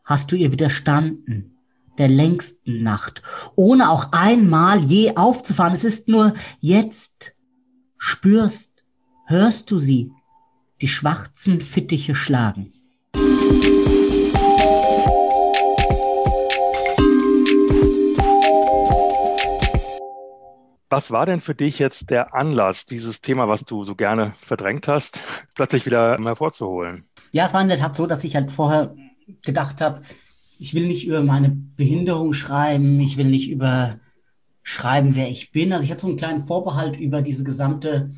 hast 0.05 0.33
du 0.33 0.37
ihr 0.37 0.53
widerstanden, 0.53 1.59
der 1.99 2.09
längsten 2.09 2.83
Nacht, 2.83 3.23
ohne 3.57 3.91
auch 3.91 4.13
einmal 4.13 4.79
je 4.79 5.17
aufzufahren. 5.17 5.75
Es 5.75 5.85
ist 5.85 6.09
nur 6.09 6.35
jetzt, 6.61 7.35
spürst, 7.99 8.85
hörst 9.27 9.71
du 9.71 9.79
sie, 9.79 10.13
die 10.81 10.89
schwarzen 10.89 11.61
Fittiche 11.61 12.15
schlagen. 12.15 12.73
Was 20.97 21.11
war 21.11 21.27
denn 21.27 21.43
für 21.43 21.55
dich 21.55 21.79
jetzt 21.79 22.09
der 22.09 22.33
Anlass, 22.33 22.87
dieses 22.87 23.21
Thema, 23.21 23.49
was 23.49 23.67
du 23.67 23.85
so 23.85 23.95
gerne 23.95 24.33
verdrängt 24.39 24.89
hast, 24.89 25.23
plötzlich 25.55 25.85
wieder 25.85 26.17
hervorzuholen? 26.17 27.05
Ja, 27.33 27.45
es 27.45 27.53
war 27.53 27.61
in 27.61 27.69
der 27.69 27.77
Tat 27.77 27.95
so, 27.95 28.07
dass 28.07 28.25
ich 28.25 28.35
halt 28.35 28.51
vorher 28.51 28.95
gedacht 29.45 29.83
habe, 29.83 30.01
ich 30.59 30.73
will 30.73 30.87
nicht 30.87 31.07
über 31.07 31.23
meine 31.23 31.51
Behinderung 31.51 32.33
schreiben, 32.33 32.99
ich 32.99 33.19
will 33.19 33.27
nicht 33.27 33.51
über 33.51 34.01
schreiben, 34.63 35.15
wer 35.17 35.29
ich 35.29 35.53
bin. 35.53 35.75
Also 35.75 35.85
ich 35.85 35.91
hatte 35.91 36.01
so 36.01 36.07
einen 36.07 36.17
kleinen 36.17 36.45
Vorbehalt 36.47 36.97
über 36.97 37.21
diese 37.21 37.45
gesamte 37.45 38.09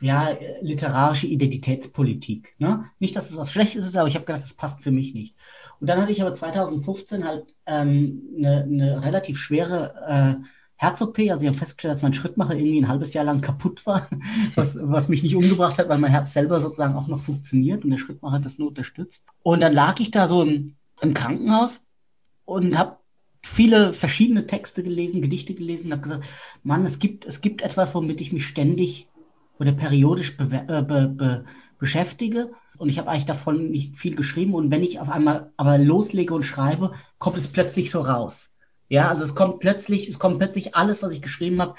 ja, 0.00 0.36
literarische 0.60 1.26
Identitätspolitik. 1.26 2.54
Ne? 2.58 2.84
Nicht, 3.00 3.16
dass 3.16 3.28
es 3.28 3.36
was 3.36 3.50
Schlechtes 3.50 3.86
ist, 3.86 3.96
aber 3.96 4.06
ich 4.06 4.14
habe 4.14 4.24
gedacht, 4.24 4.42
das 4.42 4.54
passt 4.54 4.82
für 4.82 4.92
mich 4.92 5.14
nicht. 5.14 5.34
Und 5.80 5.88
dann 5.88 6.00
hatte 6.00 6.12
ich 6.12 6.22
aber 6.22 6.32
2015 6.32 7.24
halt 7.24 7.56
ähm, 7.66 8.22
eine, 8.38 8.62
eine 8.62 9.04
relativ 9.04 9.36
schwere 9.40 10.38
äh, 10.40 10.44
Herz-OP, 10.84 11.18
also 11.30 11.42
ich 11.42 11.48
habe 11.48 11.56
festgestellt, 11.56 11.92
dass 11.92 12.02
mein 12.02 12.12
Schrittmacher 12.12 12.54
irgendwie 12.54 12.80
ein 12.80 12.88
halbes 12.88 13.14
Jahr 13.14 13.24
lang 13.24 13.40
kaputt 13.40 13.84
war, 13.86 14.08
was, 14.54 14.78
was 14.80 15.08
mich 15.08 15.22
nicht 15.22 15.36
umgebracht 15.36 15.78
hat, 15.78 15.88
weil 15.88 15.98
mein 15.98 16.10
Herz 16.10 16.32
selber 16.32 16.60
sozusagen 16.60 16.94
auch 16.94 17.08
noch 17.08 17.18
funktioniert 17.18 17.84
und 17.84 17.90
der 17.90 17.98
Schrittmacher 17.98 18.38
das 18.38 18.58
nur 18.58 18.68
unterstützt. 18.68 19.24
Und 19.42 19.62
dann 19.62 19.72
lag 19.72 19.98
ich 20.00 20.10
da 20.10 20.28
so 20.28 20.42
im, 20.42 20.76
im 21.00 21.14
Krankenhaus 21.14 21.80
und 22.44 22.78
habe 22.78 22.98
viele 23.42 23.92
verschiedene 23.92 24.46
Texte 24.46 24.82
gelesen, 24.82 25.22
Gedichte 25.22 25.54
gelesen 25.54 25.88
und 25.88 25.92
habe 25.92 26.02
gesagt, 26.02 26.24
Mann, 26.62 26.84
es 26.86 26.98
gibt, 26.98 27.26
es 27.26 27.40
gibt 27.40 27.62
etwas, 27.62 27.94
womit 27.94 28.20
ich 28.20 28.32
mich 28.32 28.46
ständig 28.46 29.08
oder 29.58 29.72
periodisch 29.72 30.36
be 30.36 30.44
äh, 30.44 30.82
be 30.82 31.08
be 31.08 31.44
beschäftige. 31.78 32.52
Und 32.78 32.88
ich 32.88 32.98
habe 32.98 33.10
eigentlich 33.10 33.26
davon 33.26 33.70
nicht 33.70 33.96
viel 33.96 34.16
geschrieben. 34.16 34.54
Und 34.54 34.70
wenn 34.70 34.82
ich 34.82 34.98
auf 34.98 35.08
einmal 35.08 35.52
aber 35.56 35.78
loslege 35.78 36.34
und 36.34 36.42
schreibe, 36.42 36.92
kommt 37.18 37.36
es 37.36 37.48
plötzlich 37.48 37.90
so 37.90 38.00
raus. 38.00 38.53
Ja, 38.94 39.08
also 39.08 39.24
es 39.24 39.34
kommt 39.34 39.58
plötzlich, 39.58 40.08
es 40.08 40.20
kommt 40.20 40.38
plötzlich 40.38 40.76
alles, 40.76 41.02
was 41.02 41.10
ich 41.10 41.20
geschrieben 41.20 41.60
habe, 41.60 41.74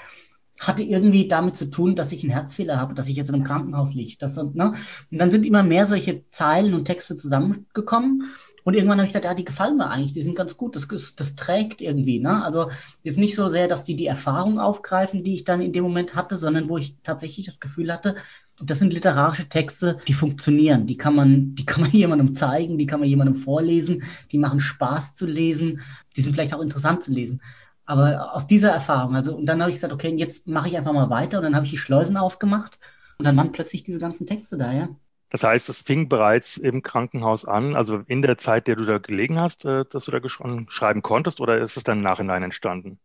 hatte 0.60 0.82
irgendwie 0.82 1.28
damit 1.28 1.56
zu 1.56 1.70
tun, 1.70 1.94
dass 1.94 2.12
ich 2.12 2.22
einen 2.22 2.32
Herzfehler 2.32 2.78
habe, 2.78 2.94
dass 2.94 3.08
ich 3.08 3.16
jetzt 3.16 3.28
in 3.28 3.34
einem 3.34 3.44
Krankenhaus 3.44 3.94
liege. 3.94 4.16
Das, 4.18 4.36
ne? 4.36 4.74
Und 5.10 5.18
dann 5.18 5.30
sind 5.30 5.44
immer 5.44 5.62
mehr 5.62 5.86
solche 5.86 6.28
Zeilen 6.30 6.74
und 6.74 6.86
Texte 6.86 7.16
zusammengekommen. 7.16 8.24
Und 8.64 8.74
irgendwann 8.74 8.98
habe 8.98 9.06
ich 9.06 9.12
gesagt, 9.12 9.26
ja, 9.26 9.34
die 9.34 9.44
gefallen 9.44 9.76
mir 9.76 9.88
eigentlich, 9.88 10.12
die 10.12 10.22
sind 10.22 10.34
ganz 10.34 10.56
gut, 10.56 10.74
das, 10.74 10.88
das 10.88 11.36
trägt 11.36 11.80
irgendwie. 11.80 12.18
Ne? 12.18 12.42
Also 12.42 12.70
jetzt 13.04 13.18
nicht 13.18 13.36
so 13.36 13.48
sehr, 13.48 13.68
dass 13.68 13.84
die 13.84 13.94
die 13.94 14.06
Erfahrung 14.06 14.58
aufgreifen, 14.58 15.22
die 15.22 15.34
ich 15.34 15.44
dann 15.44 15.60
in 15.60 15.72
dem 15.72 15.84
Moment 15.84 16.16
hatte, 16.16 16.36
sondern 16.36 16.68
wo 16.68 16.76
ich 16.76 16.96
tatsächlich 17.04 17.46
das 17.46 17.60
Gefühl 17.60 17.92
hatte, 17.92 18.16
das 18.60 18.78
sind 18.78 18.92
literarische 18.92 19.48
Texte, 19.48 19.98
die 20.08 20.14
funktionieren. 20.14 20.86
Die 20.86 20.96
kann 20.96 21.14
man, 21.14 21.54
die 21.54 21.64
kann 21.64 21.82
man 21.82 21.90
jemandem 21.92 22.34
zeigen, 22.34 22.76
die 22.76 22.86
kann 22.86 22.98
man 22.98 23.08
jemandem 23.08 23.34
vorlesen, 23.34 24.02
die 24.32 24.38
machen 24.38 24.58
Spaß 24.58 25.14
zu 25.14 25.26
lesen, 25.26 25.80
die 26.16 26.22
sind 26.22 26.32
vielleicht 26.32 26.54
auch 26.54 26.62
interessant 26.62 27.02
zu 27.02 27.12
lesen. 27.12 27.40
Aber 27.86 28.34
aus 28.34 28.46
dieser 28.46 28.70
Erfahrung, 28.72 29.14
also, 29.14 29.36
und 29.36 29.46
dann 29.46 29.60
habe 29.60 29.70
ich 29.70 29.76
gesagt, 29.76 29.92
okay, 29.92 30.14
jetzt 30.16 30.46
mache 30.48 30.68
ich 30.68 30.76
einfach 30.76 30.92
mal 30.92 31.10
weiter 31.10 31.38
und 31.38 31.44
dann 31.44 31.54
habe 31.54 31.64
ich 31.64 31.70
die 31.70 31.78
Schleusen 31.78 32.16
aufgemacht 32.16 32.78
und 33.18 33.24
dann 33.24 33.36
waren 33.36 33.52
plötzlich 33.52 33.84
diese 33.84 33.98
ganzen 34.00 34.26
Texte 34.26 34.58
da, 34.58 34.72
ja. 34.72 34.88
Das 35.30 35.42
heißt, 35.42 35.68
es 35.68 35.80
fing 35.80 36.08
bereits 36.08 36.56
im 36.56 36.82
Krankenhaus 36.82 37.44
an, 37.44 37.74
also 37.76 38.02
in 38.06 38.22
der 38.22 38.38
Zeit, 38.38 38.66
der 38.68 38.76
du 38.76 38.84
da 38.84 38.98
gelegen 38.98 39.40
hast, 39.40 39.64
äh, 39.64 39.84
dass 39.90 40.04
du 40.04 40.12
da 40.12 40.20
schreiben 40.28 41.02
konntest, 41.02 41.40
oder 41.40 41.58
ist 41.58 41.76
es 41.76 41.84
dann 41.84 41.98
im 41.98 42.04
Nachhinein 42.04 42.42
entstanden? 42.42 42.98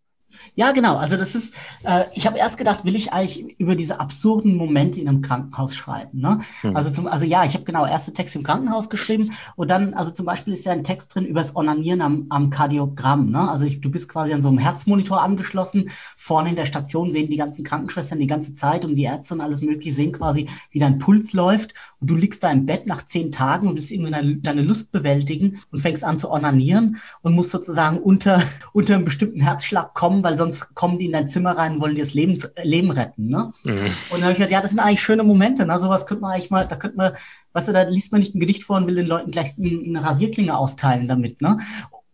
Ja, 0.55 0.71
genau. 0.71 0.97
Also 0.97 1.17
das 1.17 1.35
ist, 1.35 1.53
äh, 1.83 2.03
ich 2.13 2.27
habe 2.27 2.37
erst 2.37 2.57
gedacht, 2.57 2.85
will 2.85 2.95
ich 2.95 3.13
eigentlich 3.13 3.59
über 3.59 3.75
diese 3.75 3.99
absurden 3.99 4.55
Momente 4.55 4.99
in 4.99 5.07
einem 5.07 5.21
Krankenhaus 5.21 5.75
schreiben. 5.75 6.19
Ne? 6.19 6.39
Mhm. 6.63 6.75
Also 6.75 6.91
zum, 6.91 7.07
also 7.07 7.25
ja, 7.25 7.43
ich 7.43 7.53
habe 7.53 7.63
genau 7.63 7.85
erste 7.85 8.13
Text 8.13 8.35
im 8.35 8.43
Krankenhaus 8.43 8.89
geschrieben 8.89 9.31
und 9.55 9.69
dann, 9.69 9.93
also 9.93 10.11
zum 10.11 10.25
Beispiel 10.25 10.53
ist 10.53 10.65
ja 10.65 10.71
ein 10.71 10.83
Text 10.83 11.15
drin 11.15 11.25
über 11.25 11.39
das 11.39 11.55
Onanieren 11.55 12.01
am, 12.01 12.25
am 12.29 12.49
Kardiogramm. 12.49 13.29
Ne? 13.29 13.49
Also 13.49 13.65
ich, 13.65 13.81
du 13.81 13.89
bist 13.89 14.09
quasi 14.09 14.33
an 14.33 14.41
so 14.41 14.49
einem 14.49 14.57
Herzmonitor 14.57 15.21
angeschlossen. 15.21 15.89
Vorne 16.17 16.49
in 16.49 16.55
der 16.55 16.65
Station 16.65 17.11
sehen 17.11 17.29
die 17.29 17.37
ganzen 17.37 17.63
Krankenschwestern 17.63 18.19
die 18.19 18.27
ganze 18.27 18.55
Zeit 18.55 18.85
und 18.85 18.95
die 18.95 19.03
Ärzte 19.03 19.33
und 19.33 19.41
alles 19.41 19.61
Mögliche 19.61 19.93
sehen 19.93 20.11
quasi, 20.11 20.47
wie 20.71 20.79
dein 20.79 20.99
Puls 20.99 21.33
läuft 21.33 21.73
und 21.99 22.09
du 22.09 22.15
liegst 22.15 22.43
da 22.43 22.51
im 22.51 22.65
Bett 22.65 22.87
nach 22.87 23.05
zehn 23.05 23.31
Tagen 23.31 23.67
und 23.67 23.75
willst 23.75 23.91
irgendwie 23.91 24.11
deine, 24.11 24.35
deine 24.37 24.61
Lust 24.61 24.91
bewältigen 24.91 25.59
und 25.71 25.79
fängst 25.79 26.03
an 26.03 26.19
zu 26.19 26.31
onanieren 26.31 26.97
und 27.21 27.33
musst 27.33 27.51
sozusagen 27.51 27.97
unter 27.97 28.41
unter 28.73 28.95
einem 28.95 29.05
bestimmten 29.05 29.41
Herzschlag 29.41 29.93
kommen 29.93 30.20
weil 30.23 30.37
sonst 30.37 30.73
kommen 30.75 30.97
die 30.97 31.05
in 31.05 31.11
dein 31.11 31.27
Zimmer 31.27 31.57
rein 31.57 31.75
und 31.75 31.81
wollen 31.81 31.95
dir 31.95 32.03
das 32.03 32.13
Leben, 32.13 32.41
Leben 32.63 32.91
retten. 32.91 33.27
Ne? 33.27 33.53
Mhm. 33.63 33.71
Und 33.71 34.11
dann 34.11 34.23
habe 34.23 34.31
ich 34.31 34.37
gedacht, 34.37 34.51
ja, 34.51 34.61
das 34.61 34.71
sind 34.71 34.79
eigentlich 34.79 35.01
schöne 35.01 35.23
Momente. 35.23 35.65
Ne? 35.65 35.79
Sowas 35.79 36.05
könnte 36.05 36.21
man 36.21 36.33
eigentlich 36.33 36.51
mal, 36.51 36.67
da 36.67 36.75
könnte 36.75 36.97
man, 36.97 37.13
weißt 37.53 37.69
du, 37.69 37.73
da 37.73 37.83
liest 37.83 38.11
man 38.11 38.21
nicht 38.21 38.35
ein 38.35 38.39
Gedicht 38.39 38.63
vor 38.63 38.77
und 38.77 38.87
will 38.87 38.95
den 38.95 39.07
Leuten 39.07 39.31
gleich 39.31 39.53
eine 39.57 40.03
Rasierklinge 40.03 40.57
austeilen 40.57 41.07
damit. 41.07 41.41
Ne? 41.41 41.57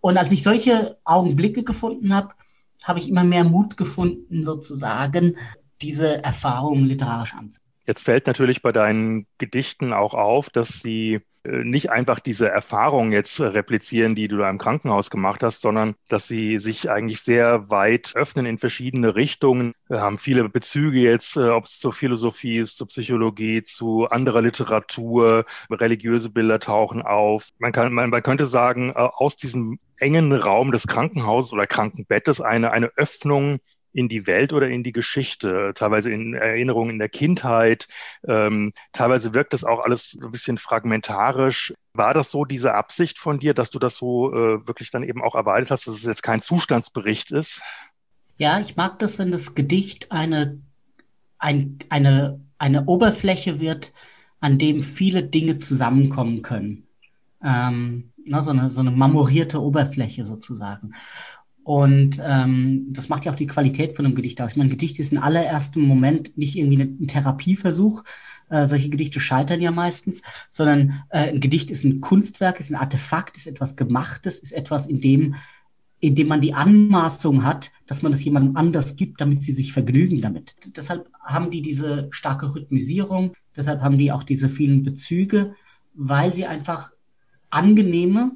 Und 0.01 0.17
als 0.17 0.31
ich 0.31 0.43
solche 0.43 0.97
Augenblicke 1.03 1.63
gefunden 1.63 2.13
habe, 2.13 2.29
habe 2.83 2.99
ich 2.99 3.09
immer 3.09 3.23
mehr 3.23 3.43
Mut 3.43 3.77
gefunden, 3.77 4.43
sozusagen, 4.43 5.37
diese 5.81 6.23
Erfahrungen 6.23 6.85
literarisch 6.85 7.33
anzunehmen. 7.33 7.67
Jetzt 7.85 8.03
fällt 8.03 8.27
natürlich 8.27 8.61
bei 8.61 8.71
deinen 8.71 9.27
Gedichten 9.37 9.93
auch 9.93 10.13
auf, 10.13 10.49
dass 10.49 10.79
sie 10.81 11.21
nicht 11.47 11.91
einfach 11.91 12.19
diese 12.19 12.49
Erfahrungen 12.49 13.11
jetzt 13.11 13.39
replizieren, 13.39 14.15
die 14.15 14.27
du 14.27 14.37
da 14.37 14.49
im 14.49 14.57
Krankenhaus 14.57 15.09
gemacht 15.09 15.43
hast, 15.43 15.61
sondern 15.61 15.95
dass 16.09 16.27
sie 16.27 16.59
sich 16.59 16.89
eigentlich 16.89 17.21
sehr 17.21 17.69
weit 17.71 18.15
öffnen 18.15 18.45
in 18.45 18.57
verschiedene 18.57 19.15
Richtungen. 19.15 19.73
Wir 19.87 20.01
haben 20.01 20.17
viele 20.17 20.47
Bezüge 20.49 20.99
jetzt, 20.99 21.37
äh, 21.37 21.49
ob 21.49 21.65
es 21.65 21.79
zur 21.79 21.93
Philosophie 21.93 22.57
ist, 22.57 22.77
zur 22.77 22.87
Psychologie, 22.87 23.63
zu 23.63 24.07
anderer 24.09 24.41
Literatur, 24.41 25.45
religiöse 25.69 26.29
Bilder 26.29 26.59
tauchen 26.59 27.01
auf. 27.01 27.49
Man 27.59 27.71
kann, 27.71 27.93
man, 27.93 28.09
man 28.09 28.23
könnte 28.23 28.47
sagen, 28.47 28.89
äh, 28.89 28.93
aus 28.95 29.37
diesem 29.37 29.79
engen 29.99 30.31
Raum 30.33 30.71
des 30.71 30.87
Krankenhauses 30.87 31.53
oder 31.53 31.67
Krankenbettes 31.67 32.41
eine, 32.41 32.71
eine 32.71 32.91
Öffnung 32.95 33.59
in 33.97 34.07
die 34.07 34.27
Welt 34.27 34.53
oder 34.53 34.69
in 34.69 34.83
die 34.83 34.91
Geschichte, 34.91 35.71
teilweise 35.73 36.11
in 36.11 36.35
Erinnerungen 36.35 36.91
in 36.91 36.99
der 36.99 37.09
Kindheit. 37.09 37.87
Ähm, 38.27 38.71
teilweise 38.91 39.33
wirkt 39.33 39.53
das 39.53 39.63
auch 39.63 39.79
alles 39.79 40.11
so 40.11 40.27
ein 40.27 40.31
bisschen 40.31 40.59
fragmentarisch. 40.59 41.73
War 41.93 42.13
das 42.13 42.29
so 42.29 42.45
diese 42.45 42.75
Absicht 42.75 43.17
von 43.17 43.39
dir, 43.39 43.55
dass 43.55 43.71
du 43.71 43.79
das 43.79 43.95
so 43.95 44.31
äh, 44.31 44.67
wirklich 44.67 44.91
dann 44.91 45.01
eben 45.01 45.23
auch 45.23 45.33
erwartet 45.33 45.71
hast, 45.71 45.87
dass 45.87 45.95
es 45.95 46.03
jetzt 46.03 46.21
kein 46.21 46.41
Zustandsbericht 46.41 47.31
ist? 47.31 47.59
Ja, 48.37 48.59
ich 48.59 48.75
mag 48.75 48.99
das, 48.99 49.17
wenn 49.17 49.31
das 49.31 49.55
Gedicht 49.55 50.11
eine, 50.11 50.61
ein, 51.39 51.79
eine, 51.89 52.39
eine 52.59 52.85
Oberfläche 52.85 53.59
wird, 53.59 53.93
an 54.39 54.59
dem 54.59 54.81
viele 54.81 55.23
Dinge 55.23 55.57
zusammenkommen 55.57 56.43
können. 56.43 56.85
Ähm, 57.43 58.11
na, 58.27 58.43
so, 58.43 58.51
eine, 58.51 58.69
so 58.69 58.81
eine 58.81 58.91
marmorierte 58.91 59.59
Oberfläche 59.59 60.23
sozusagen. 60.23 60.93
Und 61.67 62.21
ähm, 62.25 62.85
das 62.91 63.09
macht 63.09 63.25
ja 63.25 63.33
auch 63.33 63.35
die 63.35 63.45
Qualität 63.45 63.93
von 63.93 64.05
einem 64.05 64.15
Gedicht 64.15 64.39
aus. 64.39 64.51
Ich 64.51 64.55
meine, 64.55 64.69
Gedicht 64.69 65.01
ist 65.01 65.11
in 65.11 65.17
allerersten 65.17 65.81
Moment 65.81 66.37
nicht 66.37 66.55
irgendwie 66.55 66.81
ein 66.81 67.07
Therapieversuch. 67.07 68.05
Äh, 68.47 68.67
solche 68.67 68.89
Gedichte 68.89 69.19
scheitern 69.19 69.59
ja 69.59 69.71
meistens, 69.71 70.21
sondern 70.49 71.03
äh, 71.09 71.33
ein 71.33 71.41
Gedicht 71.41 71.69
ist 71.69 71.83
ein 71.83 71.99
Kunstwerk, 71.99 72.61
ist 72.61 72.71
ein 72.71 72.77
Artefakt, 72.77 73.35
ist 73.35 73.47
etwas 73.47 73.75
Gemachtes, 73.75 74.39
ist 74.39 74.53
etwas, 74.53 74.85
in 74.85 75.01
dem, 75.01 75.35
in 75.99 76.15
dem 76.15 76.29
man 76.29 76.39
die 76.39 76.53
Anmaßung 76.53 77.43
hat, 77.43 77.69
dass 77.85 78.01
man 78.01 78.13
das 78.13 78.23
jemandem 78.23 78.55
anders 78.55 78.95
gibt, 78.95 79.19
damit 79.19 79.43
sie 79.43 79.51
sich 79.51 79.73
vergnügen 79.73 80.21
damit. 80.21 80.55
Deshalb 80.73 81.11
haben 81.21 81.51
die 81.51 81.61
diese 81.61 82.07
starke 82.11 82.55
Rhythmisierung, 82.55 83.33
deshalb 83.57 83.81
haben 83.81 83.97
die 83.97 84.13
auch 84.13 84.23
diese 84.23 84.47
vielen 84.47 84.83
Bezüge, 84.83 85.53
weil 85.93 86.33
sie 86.33 86.45
einfach 86.45 86.93
angenehme, 87.49 88.31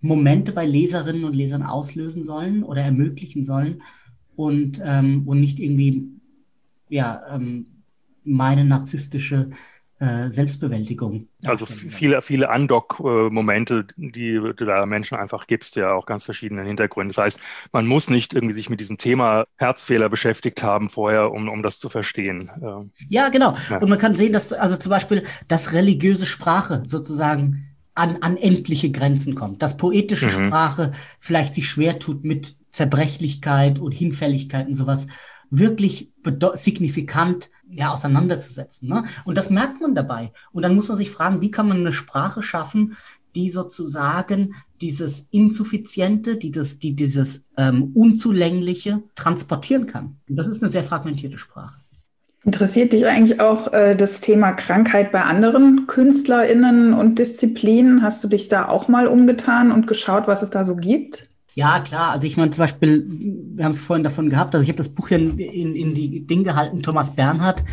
Momente 0.00 0.52
bei 0.52 0.66
Leserinnen 0.66 1.24
und 1.24 1.34
Lesern 1.34 1.62
auslösen 1.62 2.24
sollen 2.24 2.62
oder 2.62 2.82
ermöglichen 2.82 3.44
sollen 3.44 3.82
und, 4.36 4.80
ähm, 4.84 5.26
und 5.26 5.40
nicht 5.40 5.58
irgendwie 5.58 6.08
ja, 6.88 7.22
ähm, 7.34 7.66
meine 8.24 8.64
narzisstische 8.64 9.50
äh, 10.00 10.30
Selbstbewältigung. 10.30 11.28
Also 11.44 11.66
viele, 11.66 12.22
viele 12.22 12.48
Undock-Momente, 12.48 13.86
die 13.96 14.32
du 14.32 14.64
da 14.64 14.86
Menschen 14.86 15.18
einfach 15.18 15.46
gibst, 15.46 15.76
ja 15.76 15.92
auch 15.92 16.06
ganz 16.06 16.24
verschiedenen 16.24 16.64
Hintergründen. 16.64 17.12
Das 17.14 17.22
heißt, 17.22 17.40
man 17.72 17.86
muss 17.86 18.08
nicht 18.08 18.32
irgendwie 18.32 18.54
sich 18.54 18.70
mit 18.70 18.80
diesem 18.80 18.96
Thema 18.96 19.44
Herzfehler 19.56 20.08
beschäftigt 20.08 20.62
haben 20.62 20.88
vorher, 20.88 21.30
um, 21.32 21.50
um 21.50 21.62
das 21.62 21.78
zu 21.78 21.90
verstehen. 21.90 22.50
Ja, 23.10 23.28
genau. 23.28 23.54
Ja. 23.68 23.76
Und 23.76 23.90
man 23.90 23.98
kann 23.98 24.14
sehen, 24.14 24.32
dass 24.32 24.54
also 24.54 24.78
zum 24.78 24.88
Beispiel, 24.88 25.22
dass 25.48 25.74
religiöse 25.74 26.24
Sprache 26.24 26.82
sozusagen 26.86 27.69
an, 27.94 28.18
an 28.22 28.36
endliche 28.36 28.90
Grenzen 28.90 29.34
kommt, 29.34 29.62
dass 29.62 29.76
poetische 29.76 30.26
mhm. 30.26 30.46
Sprache 30.46 30.92
vielleicht 31.18 31.54
sich 31.54 31.68
schwer 31.68 31.98
tut 31.98 32.24
mit 32.24 32.56
Zerbrechlichkeit 32.70 33.78
und 33.78 33.92
Hinfälligkeit 33.92 34.68
und 34.68 34.74
sowas 34.74 35.08
wirklich 35.50 36.12
signifikant 36.54 37.50
ja, 37.68 37.92
auseinanderzusetzen. 37.92 38.88
Ne? 38.88 39.04
Und 39.24 39.36
das 39.36 39.50
merkt 39.50 39.80
man 39.80 39.94
dabei. 39.94 40.32
Und 40.52 40.62
dann 40.62 40.74
muss 40.74 40.88
man 40.88 40.96
sich 40.96 41.10
fragen, 41.10 41.40
wie 41.40 41.50
kann 41.50 41.68
man 41.68 41.78
eine 41.78 41.92
Sprache 41.92 42.42
schaffen, 42.42 42.96
die 43.34 43.50
sozusagen 43.50 44.54
dieses 44.80 45.26
Insuffiziente, 45.30 46.36
die, 46.36 46.50
das, 46.50 46.78
die 46.78 46.94
dieses 46.94 47.44
ähm, 47.56 47.92
Unzulängliche 47.94 49.02
transportieren 49.14 49.86
kann. 49.86 50.16
Und 50.28 50.36
das 50.36 50.48
ist 50.48 50.62
eine 50.62 50.70
sehr 50.70 50.84
fragmentierte 50.84 51.38
Sprache. 51.38 51.79
Interessiert 52.44 52.94
dich 52.94 53.06
eigentlich 53.06 53.40
auch 53.40 53.72
äh, 53.72 53.94
das 53.94 54.20
Thema 54.22 54.52
Krankheit 54.52 55.12
bei 55.12 55.22
anderen 55.22 55.86
KünstlerInnen 55.86 56.94
und 56.94 57.18
Disziplinen? 57.18 58.02
Hast 58.02 58.24
du 58.24 58.28
dich 58.28 58.48
da 58.48 58.68
auch 58.68 58.88
mal 58.88 59.06
umgetan 59.06 59.70
und 59.70 59.86
geschaut, 59.86 60.26
was 60.26 60.40
es 60.42 60.48
da 60.50 60.64
so 60.64 60.76
gibt? 60.76 61.28
Ja, 61.54 61.80
klar. 61.80 62.12
Also 62.12 62.26
ich 62.26 62.36
meine 62.36 62.50
zum 62.52 62.62
Beispiel, 62.62 63.04
wir 63.06 63.64
haben 63.64 63.72
es 63.72 63.82
vorhin 63.82 64.04
davon 64.04 64.30
gehabt, 64.30 64.54
also 64.54 64.62
ich 64.62 64.68
habe 64.68 64.78
das 64.78 64.88
Buch 64.88 65.08
hier 65.08 65.18
in, 65.18 65.38
in, 65.38 65.74
in 65.74 65.94
die 65.94 66.26
Ding 66.26 66.44
gehalten, 66.44 66.82
Thomas 66.82 67.14
Bernhard, 67.14 67.64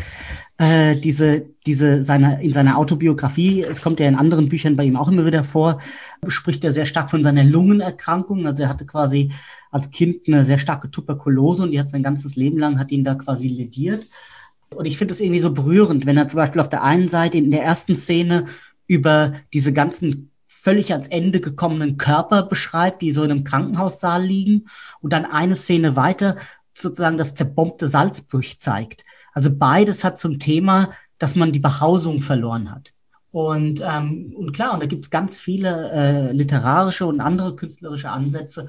äh, 0.58 0.96
diese, 0.96 1.46
diese 1.64 2.02
seine, 2.02 2.42
in 2.42 2.52
seiner 2.52 2.76
Autobiografie, 2.76 3.62
es 3.62 3.80
kommt 3.80 4.00
ja 4.00 4.08
in 4.08 4.16
anderen 4.16 4.48
Büchern 4.48 4.76
bei 4.76 4.82
ihm 4.84 4.96
auch 4.96 5.08
immer 5.08 5.24
wieder 5.24 5.44
vor, 5.44 5.78
spricht 6.26 6.64
er 6.64 6.72
sehr 6.72 6.86
stark 6.86 7.08
von 7.08 7.22
seiner 7.22 7.44
Lungenerkrankung. 7.44 8.46
Also 8.46 8.64
er 8.64 8.68
hatte 8.68 8.84
quasi 8.84 9.30
als 9.70 9.90
Kind 9.90 10.26
eine 10.26 10.44
sehr 10.44 10.58
starke 10.58 10.90
Tuberkulose 10.90 11.62
und 11.62 11.70
die 11.70 11.78
hat 11.78 11.88
sein 11.88 12.02
ganzes 12.02 12.34
Leben 12.34 12.58
lang, 12.58 12.78
hat 12.78 12.90
ihn 12.90 13.04
da 13.04 13.14
quasi 13.14 13.46
lediert. 13.46 14.06
Und 14.74 14.84
ich 14.84 14.98
finde 14.98 15.14
es 15.14 15.20
irgendwie 15.20 15.40
so 15.40 15.52
berührend, 15.52 16.06
wenn 16.06 16.16
er 16.16 16.28
zum 16.28 16.36
Beispiel 16.36 16.60
auf 16.60 16.68
der 16.68 16.82
einen 16.82 17.08
Seite 17.08 17.38
in 17.38 17.50
der 17.50 17.62
ersten 17.62 17.96
Szene 17.96 18.46
über 18.86 19.32
diese 19.52 19.72
ganzen 19.72 20.30
völlig 20.46 20.92
ans 20.92 21.08
Ende 21.08 21.40
gekommenen 21.40 21.96
Körper 21.96 22.42
beschreibt, 22.42 23.02
die 23.02 23.12
so 23.12 23.22
in 23.22 23.30
einem 23.30 23.44
Krankenhaussaal 23.44 24.22
liegen 24.22 24.66
und 25.00 25.12
dann 25.12 25.24
eine 25.24 25.56
Szene 25.56 25.96
weiter 25.96 26.36
sozusagen 26.74 27.18
das 27.18 27.34
zerbombte 27.34 27.88
Salzburg 27.88 28.44
zeigt. 28.58 29.04
Also 29.32 29.54
beides 29.54 30.04
hat 30.04 30.18
zum 30.18 30.38
Thema, 30.38 30.90
dass 31.18 31.34
man 31.34 31.52
die 31.52 31.58
Behausung 31.58 32.20
verloren 32.20 32.70
hat. 32.70 32.92
Und, 33.30 33.82
ähm, 33.84 34.32
und 34.36 34.52
klar, 34.52 34.74
und 34.74 34.82
da 34.82 34.86
gibt 34.86 35.04
es 35.04 35.10
ganz 35.10 35.38
viele 35.38 35.90
äh, 35.92 36.32
literarische 36.32 37.06
und 37.06 37.20
andere 37.20 37.54
künstlerische 37.54 38.10
Ansätze, 38.10 38.68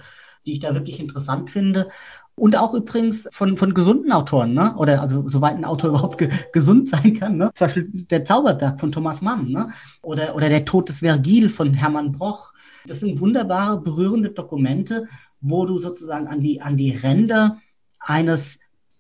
die 0.50 0.54
ich 0.54 0.60
da 0.60 0.74
wirklich 0.74 1.00
interessant 1.00 1.52
finde. 1.52 1.90
Und 2.34 2.58
auch 2.58 2.74
übrigens 2.74 3.30
von, 3.32 3.56
von 3.56 3.76
gesunden 3.76 4.12
Autoren, 4.12 4.54
ne? 4.54 4.76
oder 4.78 5.02
also 5.02 5.28
soweit 5.28 5.56
ein 5.56 5.66
Autor 5.66 5.90
überhaupt 5.92 6.18
ge 6.18 6.30
gesund 6.52 6.90
sein 6.90 7.14
kann. 7.14 7.38
Ne? 7.38 7.52
Zum 7.54 7.68
Beispiel 7.68 7.90
der 7.94 8.26
Zauberberg 8.26 8.80
von 8.80 8.92
Thomas 8.92 9.22
Mann 9.22 9.52
ne? 9.52 9.70
oder, 10.02 10.36
oder 10.36 10.50
der 10.50 10.66
Tod 10.66 10.90
des 10.90 11.00
Vergil 11.00 11.50
von 11.50 11.76
Hermann 11.76 12.12
Broch. 12.12 12.54
Das 12.88 13.02
sind 13.02 13.20
wunderbare, 13.20 13.80
berührende 13.80 14.32
Dokumente, 14.32 15.08
wo 15.40 15.66
du 15.66 15.78
sozusagen 15.78 16.28
an 16.28 16.42
die, 16.42 16.62
an 16.62 16.78
die 16.78 16.92
Ränder 16.92 17.60
eines, 18.00 18.60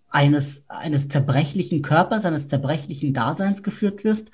eines, 0.09 0.65
eines 0.67 1.07
zerbrechlichen 1.07 1.81
Körpers, 1.81 2.25
eines 2.25 2.47
zerbrechlichen 2.47 3.13
Daseins 3.13 3.63
geführt 3.63 4.03
wirst 4.03 4.29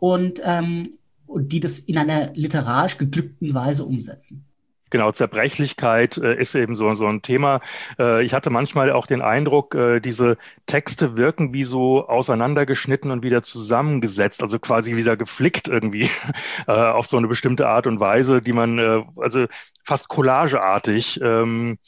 und, 0.00 0.40
ähm, 0.42 0.94
und 1.26 1.52
die 1.52 1.60
das 1.60 1.78
in 1.78 1.98
einer 1.98 2.32
literarisch 2.34 2.98
geglückten 2.98 3.54
Weise 3.54 3.84
umsetzen. 3.84 4.46
Genau, 4.90 5.10
Zerbrechlichkeit 5.10 6.16
äh, 6.18 6.40
ist 6.40 6.54
eben 6.54 6.76
so, 6.76 6.94
so 6.94 7.06
ein 7.08 7.20
Thema. 7.20 7.60
Äh, 7.98 8.24
ich 8.24 8.32
hatte 8.34 8.50
manchmal 8.50 8.92
auch 8.92 9.06
den 9.06 9.20
Eindruck, 9.20 9.74
äh, 9.74 9.98
diese 10.00 10.38
Texte 10.66 11.16
wirken 11.16 11.52
wie 11.52 11.64
so 11.64 12.06
auseinandergeschnitten 12.08 13.10
und 13.10 13.24
wieder 13.24 13.42
zusammengesetzt, 13.42 14.42
also 14.44 14.60
quasi 14.60 14.96
wieder 14.96 15.16
geflickt 15.16 15.66
irgendwie 15.66 16.08
äh, 16.68 16.72
auf 16.72 17.06
so 17.06 17.16
eine 17.16 17.26
bestimmte 17.26 17.66
Art 17.68 17.88
und 17.88 17.98
Weise, 17.98 18.40
die 18.40 18.52
man, 18.52 18.78
äh, 18.78 19.02
also 19.16 19.46
fast 19.84 20.08
collageartig, 20.08 21.20
ähm, 21.20 21.78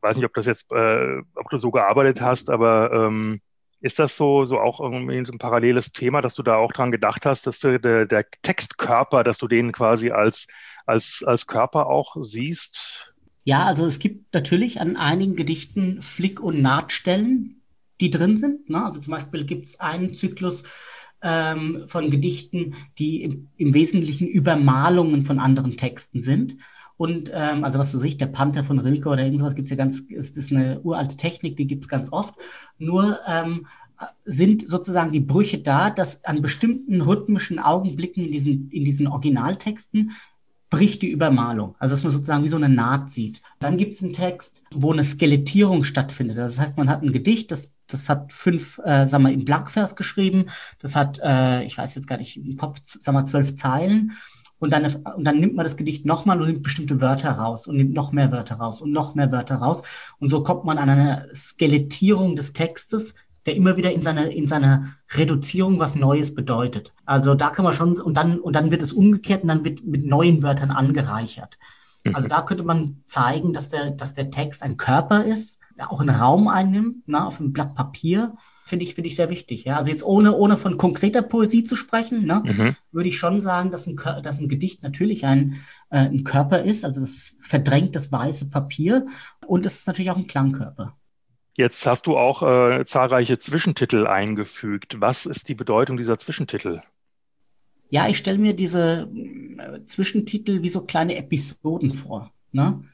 weiß 0.00 0.16
nicht, 0.16 0.26
ob 0.26 0.34
das 0.34 0.46
jetzt, 0.46 0.70
äh, 0.72 1.20
ob 1.36 1.48
du 1.48 1.58
so 1.58 1.70
gearbeitet 1.70 2.20
hast, 2.20 2.50
aber 2.50 2.90
ähm, 2.92 3.40
ist 3.80 3.98
das 3.98 4.16
so, 4.16 4.44
so 4.44 4.60
auch 4.60 4.80
irgendwie 4.80 5.16
ein 5.18 5.38
paralleles 5.38 5.92
Thema, 5.92 6.20
dass 6.20 6.34
du 6.34 6.42
da 6.42 6.56
auch 6.56 6.72
dran 6.72 6.90
gedacht 6.92 7.26
hast, 7.26 7.46
dass 7.46 7.58
du, 7.60 7.78
der, 7.80 8.06
der 8.06 8.26
Textkörper, 8.42 9.24
dass 9.24 9.38
du 9.38 9.48
den 9.48 9.72
quasi 9.72 10.10
als 10.10 10.46
als, 10.86 11.22
als 11.26 11.46
Körper 11.46 11.86
auch 11.86 12.16
siehst? 12.20 13.12
Ja, 13.44 13.64
also 13.64 13.86
es 13.86 13.98
gibt 13.98 14.32
natürlich 14.34 14.80
an 14.80 14.96
einigen 14.96 15.36
Gedichten 15.36 16.00
Flick- 16.00 16.40
und 16.40 16.62
Nahtstellen, 16.62 17.62
die 18.00 18.10
drin 18.10 18.36
sind. 18.36 18.70
Ne? 18.70 18.84
Also 18.84 19.00
zum 19.00 19.12
Beispiel 19.12 19.44
gibt 19.44 19.66
es 19.66 19.80
einen 19.80 20.14
Zyklus 20.14 20.64
ähm, 21.22 21.84
von 21.86 22.10
Gedichten, 22.10 22.74
die 22.98 23.22
im, 23.22 23.48
im, 23.56 23.74
Wesentlichen 23.74 24.28
Übermalungen 24.28 25.22
von 25.22 25.38
anderen 25.38 25.76
Texten 25.76 26.20
sind. 26.20 26.56
Und 26.96 27.30
ähm, 27.34 27.64
also 27.64 27.78
was 27.78 27.90
du 27.90 27.98
siehst, 27.98 28.20
der 28.20 28.26
Panther 28.26 28.64
von 28.64 28.78
Rilke 28.78 29.08
oder 29.08 29.24
irgendwas 29.24 29.54
gibt 29.54 29.66
es 29.66 29.70
ja 29.70 29.76
ganz, 29.76 30.00
ist, 30.00 30.36
ist 30.36 30.52
eine 30.52 30.80
uralte 30.82 31.16
Technik, 31.16 31.56
die 31.56 31.66
gibt 31.66 31.84
es 31.84 31.88
ganz 31.88 32.12
oft. 32.12 32.34
Nur 32.78 33.18
ähm, 33.26 33.66
sind 34.24 34.68
sozusagen 34.68 35.12
die 35.12 35.20
Brüche 35.20 35.58
da, 35.58 35.90
dass 35.90 36.24
an 36.24 36.42
bestimmten 36.42 37.00
rhythmischen 37.00 37.58
Augenblicken 37.58 38.24
in 38.24 38.32
diesen, 38.32 38.70
in 38.70 38.84
diesen 38.84 39.06
Originaltexten 39.06 40.12
bricht 40.72 41.02
die 41.02 41.10
Übermalung. 41.10 41.76
Also 41.78 41.94
dass 41.94 42.02
man 42.02 42.10
sozusagen 42.10 42.44
wie 42.44 42.48
so 42.48 42.56
eine 42.56 42.70
Naht 42.70 43.10
sieht. 43.10 43.42
Dann 43.60 43.76
gibt 43.76 43.92
es 43.92 44.02
einen 44.02 44.14
Text, 44.14 44.64
wo 44.74 44.90
eine 44.90 45.04
Skelettierung 45.04 45.84
stattfindet. 45.84 46.38
Das 46.38 46.58
heißt, 46.58 46.78
man 46.78 46.88
hat 46.88 47.02
ein 47.02 47.12
Gedicht, 47.12 47.50
das, 47.50 47.72
das 47.86 48.08
hat 48.08 48.32
fünf, 48.32 48.78
äh, 48.78 49.06
sagen 49.06 49.24
wir, 49.24 49.32
im 49.32 49.44
Blankvers 49.44 49.96
geschrieben. 49.96 50.46
Das 50.78 50.96
hat, 50.96 51.20
äh, 51.22 51.62
ich 51.64 51.76
weiß 51.76 51.94
jetzt 51.94 52.06
gar 52.06 52.16
nicht 52.16 52.38
im 52.38 52.56
Kopf, 52.56 52.80
sagen 52.82 53.16
wir, 53.16 53.24
zwölf 53.26 53.54
Zeilen. 53.54 54.12
Und 54.58 54.72
dann, 54.72 54.86
und 54.86 55.24
dann 55.24 55.40
nimmt 55.40 55.56
man 55.56 55.64
das 55.64 55.76
Gedicht 55.76 56.06
nochmal 56.06 56.40
und 56.40 56.46
nimmt 56.48 56.62
bestimmte 56.62 57.02
Wörter 57.02 57.32
raus 57.32 57.66
und 57.66 57.76
nimmt 57.76 57.92
noch 57.92 58.12
mehr 58.12 58.32
Wörter 58.32 58.54
raus 58.54 58.80
und 58.80 58.92
noch 58.92 59.14
mehr 59.14 59.30
Wörter 59.30 59.56
raus. 59.56 59.82
Und 60.20 60.30
so 60.30 60.42
kommt 60.42 60.64
man 60.64 60.78
an 60.78 60.88
eine 60.88 61.28
Skelettierung 61.34 62.34
des 62.34 62.54
Textes, 62.54 63.14
der 63.46 63.56
immer 63.56 63.76
wieder 63.76 63.92
in 63.92 64.02
seiner, 64.02 64.30
in 64.30 64.46
seiner 64.46 64.94
Reduzierung 65.14 65.78
was 65.78 65.94
Neues 65.94 66.34
bedeutet. 66.34 66.92
Also 67.04 67.34
da 67.34 67.50
kann 67.50 67.64
man 67.64 67.74
schon, 67.74 68.00
und 68.00 68.16
dann, 68.16 68.38
und 68.38 68.54
dann 68.54 68.70
wird 68.70 68.82
es 68.82 68.92
umgekehrt 68.92 69.42
und 69.42 69.48
dann 69.48 69.64
wird 69.64 69.84
mit 69.84 70.04
neuen 70.04 70.42
Wörtern 70.42 70.70
angereichert. 70.70 71.58
Mhm. 72.04 72.14
Also 72.14 72.28
da 72.28 72.42
könnte 72.42 72.64
man 72.64 73.02
zeigen, 73.06 73.52
dass 73.52 73.68
der, 73.68 73.90
dass 73.90 74.14
der 74.14 74.30
Text 74.30 74.62
ein 74.62 74.76
Körper 74.76 75.24
ist, 75.24 75.58
der 75.76 75.90
auch 75.90 76.00
einen 76.00 76.14
Raum 76.14 76.48
einnimmt, 76.48 77.04
na, 77.06 77.26
auf 77.26 77.40
einem 77.40 77.52
Blatt 77.52 77.74
Papier. 77.74 78.34
Finde 78.64 78.84
ich, 78.84 78.94
finde 78.94 79.08
ich 79.08 79.16
sehr 79.16 79.30
wichtig. 79.30 79.64
Ja? 79.64 79.78
Also 79.78 79.90
jetzt 79.90 80.04
ohne, 80.04 80.34
ohne 80.34 80.56
von 80.56 80.76
konkreter 80.76 81.22
Poesie 81.22 81.64
zu 81.64 81.76
sprechen, 81.76 82.24
ne, 82.26 82.42
mhm. 82.44 82.76
würde 82.92 83.08
ich 83.08 83.18
schon 83.18 83.40
sagen, 83.40 83.70
dass 83.70 83.86
ein, 83.86 83.96
dass 84.22 84.38
ein 84.38 84.48
Gedicht 84.48 84.82
natürlich 84.82 85.26
ein, 85.26 85.56
äh, 85.90 85.98
ein 85.98 86.24
Körper 86.24 86.62
ist. 86.62 86.84
Also 86.84 87.00
das 87.00 87.36
verdrängt 87.40 87.96
das 87.96 88.12
weiße 88.12 88.50
Papier 88.50 89.06
und 89.46 89.66
es 89.66 89.80
ist 89.80 89.86
natürlich 89.86 90.10
auch 90.10 90.16
ein 90.16 90.26
Klangkörper. 90.26 90.96
Jetzt 91.54 91.86
hast 91.86 92.06
du 92.06 92.16
auch 92.16 92.42
äh, 92.42 92.84
zahlreiche 92.86 93.38
Zwischentitel 93.38 94.06
eingefügt. 94.06 95.00
Was 95.00 95.26
ist 95.26 95.48
die 95.48 95.54
Bedeutung 95.54 95.96
dieser 95.96 96.18
Zwischentitel? 96.18 96.82
Ja, 97.90 98.08
ich 98.08 98.16
stelle 98.16 98.38
mir 98.38 98.54
diese 98.54 99.10
äh, 99.58 99.84
Zwischentitel 99.84 100.62
wie 100.62 100.70
so 100.70 100.82
kleine 100.82 101.16
Episoden 101.16 101.92
vor. 101.92 102.32
Ne? 102.52 102.84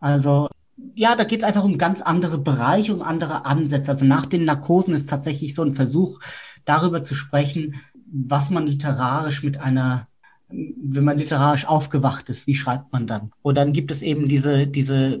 Also 0.00 0.48
ja, 0.94 1.14
da 1.14 1.24
geht 1.24 1.40
es 1.40 1.44
einfach 1.44 1.64
um 1.64 1.78
ganz 1.78 2.02
andere 2.02 2.38
Bereiche, 2.38 2.92
um 2.92 3.02
andere 3.02 3.44
Ansätze. 3.44 3.92
Also 3.92 4.04
nach 4.04 4.26
den 4.26 4.44
Narkosen 4.44 4.94
ist 4.94 5.08
tatsächlich 5.08 5.54
so 5.54 5.62
ein 5.62 5.74
Versuch, 5.74 6.20
darüber 6.64 7.04
zu 7.04 7.14
sprechen, 7.14 7.76
was 8.10 8.50
man 8.50 8.66
literarisch 8.66 9.44
mit 9.44 9.60
einer 9.60 10.07
wenn 10.50 11.04
man 11.04 11.18
literarisch 11.18 11.66
aufgewacht 11.66 12.28
ist, 12.30 12.46
wie 12.46 12.54
schreibt 12.54 12.92
man 12.92 13.06
dann? 13.06 13.32
Und 13.42 13.58
dann 13.58 13.72
gibt 13.72 13.90
es 13.90 14.00
eben 14.00 14.28
diese, 14.28 14.66
diese, 14.66 15.20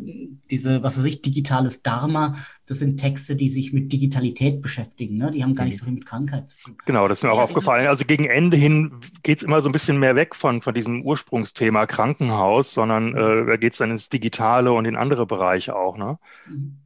diese, 0.50 0.82
was 0.82 0.98
weiß 0.98 1.04
ich, 1.04 1.20
digitales 1.20 1.82
Dharma. 1.82 2.36
Das 2.64 2.78
sind 2.78 2.98
Texte, 2.98 3.36
die 3.36 3.50
sich 3.50 3.72
mit 3.72 3.92
Digitalität 3.92 4.62
beschäftigen. 4.62 5.18
Ne? 5.18 5.30
Die 5.30 5.42
haben 5.42 5.54
gar 5.54 5.64
nicht 5.64 5.74
mhm. 5.74 5.78
so 5.78 5.84
viel 5.84 5.94
mit 5.94 6.06
Krankheit 6.06 6.48
zu 6.48 6.56
tun. 6.58 6.76
Genau, 6.86 7.08
das 7.08 7.18
ist 7.18 7.24
mir 7.24 7.32
auch 7.32 7.38
ja, 7.38 7.44
aufgefallen. 7.44 7.86
Also 7.88 8.06
gegen 8.06 8.24
Ende 8.24 8.56
hin 8.56 8.92
geht 9.22 9.38
es 9.38 9.44
immer 9.44 9.60
so 9.60 9.68
ein 9.68 9.72
bisschen 9.72 9.98
mehr 9.98 10.16
weg 10.16 10.34
von, 10.34 10.62
von 10.62 10.74
diesem 10.74 11.02
Ursprungsthema 11.02 11.86
Krankenhaus, 11.86 12.72
sondern 12.72 13.14
äh, 13.14 13.46
da 13.46 13.56
geht 13.56 13.72
es 13.72 13.78
dann 13.78 13.90
ins 13.90 14.08
Digitale 14.08 14.72
und 14.72 14.86
in 14.86 14.96
andere 14.96 15.26
Bereiche 15.26 15.76
auch. 15.76 15.98
Ne? 15.98 16.18
Mhm. 16.48 16.78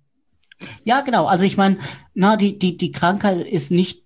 Ja, 0.84 1.00
genau. 1.02 1.26
Also 1.26 1.44
ich 1.44 1.56
meine, 1.56 1.78
na, 2.14 2.36
die, 2.36 2.58
die, 2.58 2.76
die 2.76 2.92
Krankheit 2.92 3.46
ist 3.46 3.70
nicht 3.70 4.02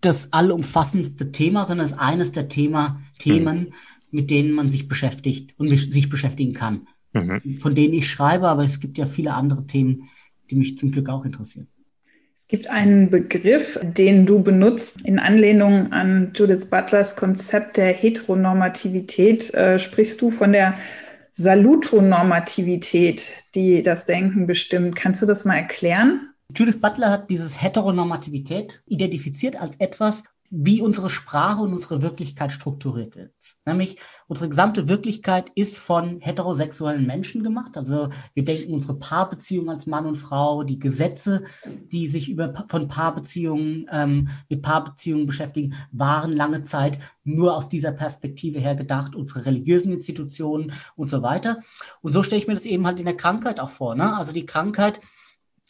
das 0.00 0.32
allumfassendste 0.32 1.32
Thema, 1.32 1.64
sondern 1.64 1.84
es 1.84 1.92
ist 1.92 1.98
eines 1.98 2.32
der 2.32 2.48
Thema, 2.48 3.00
Themen, 3.18 3.58
mhm. 3.58 3.72
mit 4.10 4.30
denen 4.30 4.52
man 4.52 4.70
sich 4.70 4.88
beschäftigt 4.88 5.54
und 5.58 5.68
sich 5.68 6.08
beschäftigen 6.08 6.54
kann. 6.54 6.88
Mhm. 7.12 7.58
Von 7.58 7.74
denen 7.74 7.94
ich 7.94 8.08
schreibe, 8.10 8.48
aber 8.48 8.64
es 8.64 8.80
gibt 8.80 8.98
ja 8.98 9.06
viele 9.06 9.34
andere 9.34 9.66
Themen, 9.66 10.08
die 10.50 10.56
mich 10.56 10.78
zum 10.78 10.92
Glück 10.92 11.08
auch 11.08 11.24
interessieren. 11.24 11.68
Es 12.36 12.46
gibt 12.46 12.70
einen 12.70 13.10
Begriff, 13.10 13.78
den 13.82 14.24
du 14.24 14.42
benutzt 14.42 15.02
in 15.02 15.18
Anlehnung 15.18 15.92
an 15.92 16.32
Judith 16.34 16.66
Butlers 16.66 17.14
Konzept 17.16 17.76
der 17.76 17.92
Heteronormativität. 17.92 19.52
Äh, 19.52 19.78
sprichst 19.78 20.22
du 20.22 20.30
von 20.30 20.52
der 20.52 20.78
Salutonormativität, 21.34 23.32
die 23.54 23.82
das 23.82 24.06
Denken 24.06 24.46
bestimmt. 24.46 24.96
Kannst 24.96 25.20
du 25.22 25.26
das 25.26 25.44
mal 25.44 25.56
erklären? 25.56 26.30
Judith 26.56 26.80
Butler 26.80 27.10
hat 27.10 27.30
dieses 27.30 27.62
Heteronormativität 27.62 28.82
identifiziert 28.86 29.54
als 29.60 29.76
etwas, 29.76 30.24
wie 30.50 30.80
unsere 30.80 31.10
Sprache 31.10 31.60
und 31.60 31.74
unsere 31.74 32.00
Wirklichkeit 32.00 32.52
strukturiert 32.52 33.16
wird. 33.16 33.32
Nämlich 33.66 33.98
unsere 34.28 34.48
gesamte 34.48 34.88
Wirklichkeit 34.88 35.50
ist 35.54 35.76
von 35.78 36.20
heterosexuellen 36.20 37.06
Menschen 37.06 37.42
gemacht. 37.42 37.76
Also 37.76 38.08
wir 38.34 38.44
denken 38.44 38.72
unsere 38.72 38.94
Paarbeziehung 38.98 39.68
als 39.68 39.86
Mann 39.86 40.06
und 40.06 40.16
Frau, 40.16 40.62
die 40.62 40.78
Gesetze, 40.78 41.44
die 41.92 42.06
sich 42.06 42.30
über 42.30 42.66
von 42.68 42.88
Paarbeziehungen 42.88 43.86
ähm, 43.92 44.28
mit 44.48 44.62
Paarbeziehungen 44.62 45.26
beschäftigen, 45.26 45.74
waren 45.92 46.32
lange 46.32 46.62
Zeit 46.62 46.98
nur 47.24 47.54
aus 47.54 47.68
dieser 47.68 47.92
Perspektive 47.92 48.58
her 48.58 48.74
gedacht. 48.74 49.14
Unsere 49.14 49.44
religiösen 49.44 49.92
Institutionen 49.92 50.72
und 50.96 51.10
so 51.10 51.22
weiter. 51.22 51.58
Und 52.00 52.12
so 52.12 52.22
stelle 52.22 52.40
ich 52.40 52.48
mir 52.48 52.54
das 52.54 52.64
eben 52.64 52.86
halt 52.86 52.98
in 52.98 53.06
der 53.06 53.16
Krankheit 53.16 53.60
auch 53.60 53.70
vor. 53.70 53.94
Ne? 53.94 54.16
Also 54.16 54.32
die 54.32 54.46
Krankheit 54.46 55.00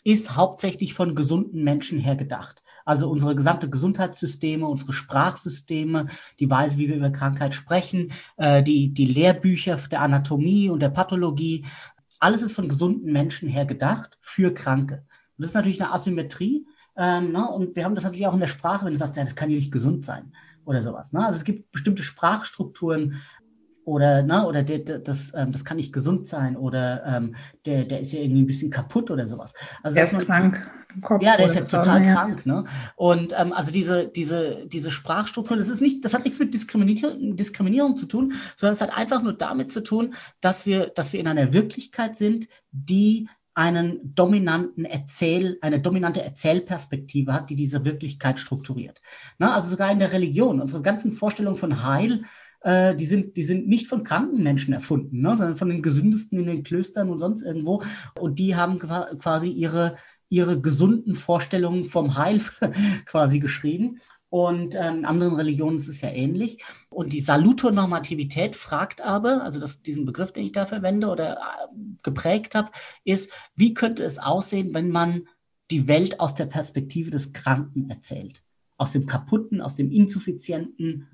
ist 0.05 0.37
hauptsächlich 0.37 0.95
von 0.95 1.15
gesunden 1.15 1.65
Menschen 1.65 1.99
her 1.99 2.17
gedacht. 2.17 2.63
Also 2.89 3.11
unsere 3.11 3.35
gesamte 3.35 3.69
Gesundheitssysteme, 3.69 4.67
unsere 4.67 4.95
Sprachsysteme, 4.95 6.07
die 6.41 6.49
Weise, 6.49 6.79
wie 6.79 6.89
wir 6.89 6.97
über 6.97 7.11
Krankheit 7.11 7.53
sprechen, 7.53 8.13
äh, 8.39 8.63
die, 8.63 8.95
die 8.95 9.05
Lehrbücher 9.05 9.77
der 9.91 10.01
Anatomie 10.01 10.71
und 10.71 10.81
der 10.81 10.89
Pathologie, 10.89 11.67
alles 12.19 12.41
ist 12.41 12.55
von 12.55 12.67
gesunden 12.67 13.13
Menschen 13.13 13.47
her 13.47 13.67
gedacht 13.67 14.17
für 14.23 14.55
Kranke. 14.55 15.05
Und 15.37 15.43
das 15.43 15.49
ist 15.49 15.55
natürlich 15.55 15.83
eine 15.83 15.93
Asymmetrie. 15.93 16.67
Ähm, 16.97 17.33
ne? 17.33 17.47
Und 17.51 17.77
wir 17.77 17.85
haben 17.85 17.95
das 17.95 18.05
natürlich 18.05 18.27
auch 18.27 18.33
in 18.33 18.41
der 18.41 18.47
Sprache, 18.47 18.87
wenn 18.87 18.95
du 18.95 18.99
sagst, 18.99 19.17
ja, 19.17 19.23
das 19.23 19.37
kann 19.37 19.51
ja 19.51 19.57
nicht 19.57 19.71
gesund 19.71 20.07
sein 20.07 20.33
oder 20.65 20.81
sowas. 20.81 21.13
Ne? 21.13 21.27
Also 21.27 21.39
es 21.39 21.45
gibt 21.45 21.71
bestimmte 21.71 22.03
Sprachstrukturen, 22.03 23.21
oder, 23.89 24.23
ne, 24.23 24.47
oder 24.47 24.63
der, 24.63 24.81
der, 24.81 24.99
das, 24.99 25.33
ähm, 25.35 25.51
das 25.51 25.65
kann 25.65 25.79
nicht 25.79 25.95
gesund 25.95 26.27
sein 26.27 26.57
oder 26.57 27.05
ähm, 27.07 27.35
der, 27.65 27.85
der 27.85 28.01
ist 28.01 28.13
ja 28.13 28.21
irgendwie 28.21 28.43
ein 28.43 28.47
bisschen 28.47 28.71
kaputt 28.71 29.11
oder 29.11 29.27
sowas. 29.27 29.55
Also, 29.83 29.95
der 29.95 30.05
ist 30.05 30.13
man, 30.13 30.27
krank. 30.27 30.71
ja, 31.23 31.37
der 31.37 31.47
ist 31.47 31.55
ja 31.55 31.63
total 31.63 32.05
ja. 32.05 32.13
krank, 32.13 32.45
ne? 32.45 32.65
Und 32.97 33.35
ähm, 33.39 33.55
also 33.55 33.73
diese, 33.73 34.07
diese, 34.07 34.67
diese 34.67 34.91
Sprachstruktur, 34.91 35.57
das 35.57 35.69
ist 35.69 35.81
nicht, 35.81 36.05
das 36.05 36.13
hat 36.13 36.25
nichts 36.25 36.39
mit 36.39 36.53
Diskriminierung, 36.53 37.35
Diskriminierung 37.35 37.97
zu 37.97 38.05
tun, 38.05 38.35
sondern 38.57 38.75
es 38.75 38.83
hat 38.83 38.97
einfach 38.97 39.23
nur 39.23 39.33
damit 39.33 39.71
zu 39.71 39.83
tun, 39.83 40.15
dass 40.43 40.67
wir, 40.67 40.89
dass 40.89 41.15
wir 41.15 41.21
in 41.21 41.29
einer 41.29 41.55
Wirklichkeit 41.55 42.15
sind, 42.15 42.47
die 42.71 43.29
einen 43.55 44.15
dominanten 44.15 44.85
Erzähl, 44.85 45.59
eine 45.63 45.81
dominante 45.81 46.23
Erzählperspektive 46.23 47.33
hat, 47.33 47.49
die 47.49 47.57
diese 47.57 47.85
Wirklichkeit 47.87 48.39
strukturiert. 48.39 49.01
Na, 49.39 49.55
also 49.55 49.71
sogar 49.71 49.91
in 49.91 49.99
der 49.99 50.13
Religion, 50.13 50.61
unsere 50.61 50.83
ganzen 50.83 51.13
Vorstellungen 51.13 51.57
von 51.57 51.83
Heil 51.83 52.25
äh, 52.61 52.95
die, 52.95 53.07
sind, 53.07 53.37
die 53.37 53.45
sind 53.45 53.69
nicht 53.69 53.87
von 53.87 54.03
kranken 54.03 54.43
Menschen 54.43 54.75
erfunden, 54.75 55.21
ne, 55.21 55.37
sondern 55.37 55.57
von 55.57 55.69
den 55.69 55.83
gesündesten 55.83 56.39
in 56.39 56.47
den 56.47 56.63
Klöstern 56.63 57.11
und 57.11 57.19
sonst 57.19 57.43
irgendwo. 57.43 57.83
Und 58.19 58.39
die 58.39 58.57
haben 58.57 58.79
quasi 58.79 59.51
ihre, 59.51 59.97
ihre 60.29 60.61
gesunden 60.61 61.15
Vorstellungen 61.15 61.85
vom 61.85 62.17
Heil 62.17 62.41
quasi 63.07 63.39
geschrieben. 63.39 64.01
Und 64.31 64.75
ähm, 64.75 64.99
in 64.99 65.05
anderen 65.07 65.35
Religionen 65.37 65.79
ist 65.79 65.89
es 65.89 66.03
ja 66.03 66.11
ähnlich. 66.11 66.63
Und 66.91 67.13
die 67.13 67.21
Salutonormativität 67.21 68.57
fragt 68.57 69.01
aber, 69.01 69.43
also 69.43 69.59
das, 69.59 69.83
diesen 69.83 70.05
Begriff, 70.05 70.33
den 70.33 70.45
ich 70.45 70.53
da 70.53 70.67
verwende 70.67 71.09
oder 71.09 71.37
äh, 71.37 71.77
geprägt 72.03 72.55
habe, 72.55 72.71
ist, 73.05 73.33
wie 73.55 73.73
könnte 73.73 74.05
es 74.05 74.19
aussehen, 74.19 74.75
wenn 74.75 74.91
man 74.91 75.29
die 75.71 75.89
Welt 75.89 76.21
aus 76.21 76.35
der 76.35 76.47
Perspektive 76.47 77.11
des 77.11 77.33
Kranken 77.33 77.89
erzählt? 77.89 78.43
Aus 78.77 78.93
dem 78.93 79.07
Kaputten, 79.07 79.63
aus 79.63 79.77
dem 79.77 79.91
Insuffizienten, 79.91 81.09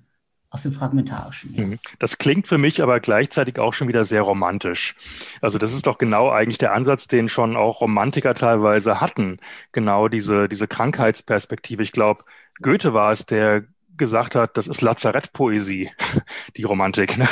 aus 0.55 0.63
dem 0.63 0.73
Fragmentarischen. 0.73 1.53
Mhm. 1.57 1.79
Das 1.99 2.17
klingt 2.17 2.47
für 2.47 2.59
mich 2.59 2.81
aber 2.81 3.01
gleichzeitig 3.01 3.59
auch 3.59 3.75
schon 3.75 3.89
wieder 3.89 4.05
sehr 4.05 4.23
romantisch. 4.23 4.95
Also 5.41 5.59
das 5.59 5.73
ist 5.73 5.89
doch 5.89 5.99
genau 5.99 6.31
eigentlich 6.31 6.59
der 6.59 6.73
Ansatz, 6.73 7.09
den 7.09 7.29
schon 7.29 7.57
auch 7.57 7.81
Romantiker 7.81 8.35
teilweise 8.35 9.01
hatten. 9.01 9.41
Genau 9.73 10.07
diese, 10.07 10.49
diese 10.49 10.69
Krankheitsperspektive. 10.69 11.83
Ich 11.83 11.91
glaube, 11.91 12.23
Goethe 12.63 12.95
war 12.95 13.11
es, 13.11 13.27
der 13.27 13.65
gesagt 13.97 14.37
hat, 14.37 14.57
das 14.57 14.69
ist 14.69 14.81
Lazarettpoesie, 14.81 15.91
die 16.57 16.63
Romantik. 16.63 17.19
Ne? 17.19 17.29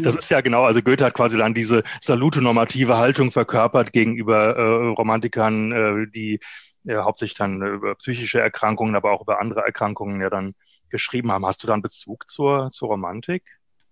Das 0.00 0.14
ist 0.14 0.30
ja 0.30 0.40
genau, 0.40 0.64
also 0.64 0.82
Goethe 0.82 1.04
hat 1.04 1.14
quasi 1.14 1.36
dann 1.36 1.54
diese 1.54 1.82
salutonormative 2.00 2.96
Haltung 2.96 3.32
verkörpert 3.32 3.92
gegenüber 3.92 4.56
äh, 4.56 4.86
Romantikern, 4.94 5.72
äh, 5.72 6.06
die 6.08 6.38
ja, 6.84 7.00
äh, 7.00 7.02
hauptsächlich 7.02 7.38
dann 7.38 7.60
über 7.60 7.96
psychische 7.96 8.40
Erkrankungen, 8.40 8.94
aber 8.94 9.10
auch 9.10 9.22
über 9.22 9.40
andere 9.40 9.62
Erkrankungen 9.62 10.20
ja 10.20 10.30
dann 10.30 10.54
geschrieben 10.92 11.32
haben. 11.32 11.44
Hast 11.44 11.64
du 11.64 11.66
da 11.66 11.72
einen 11.72 11.82
Bezug 11.82 12.28
zur, 12.28 12.70
zur 12.70 12.88
Romantik? 12.88 13.42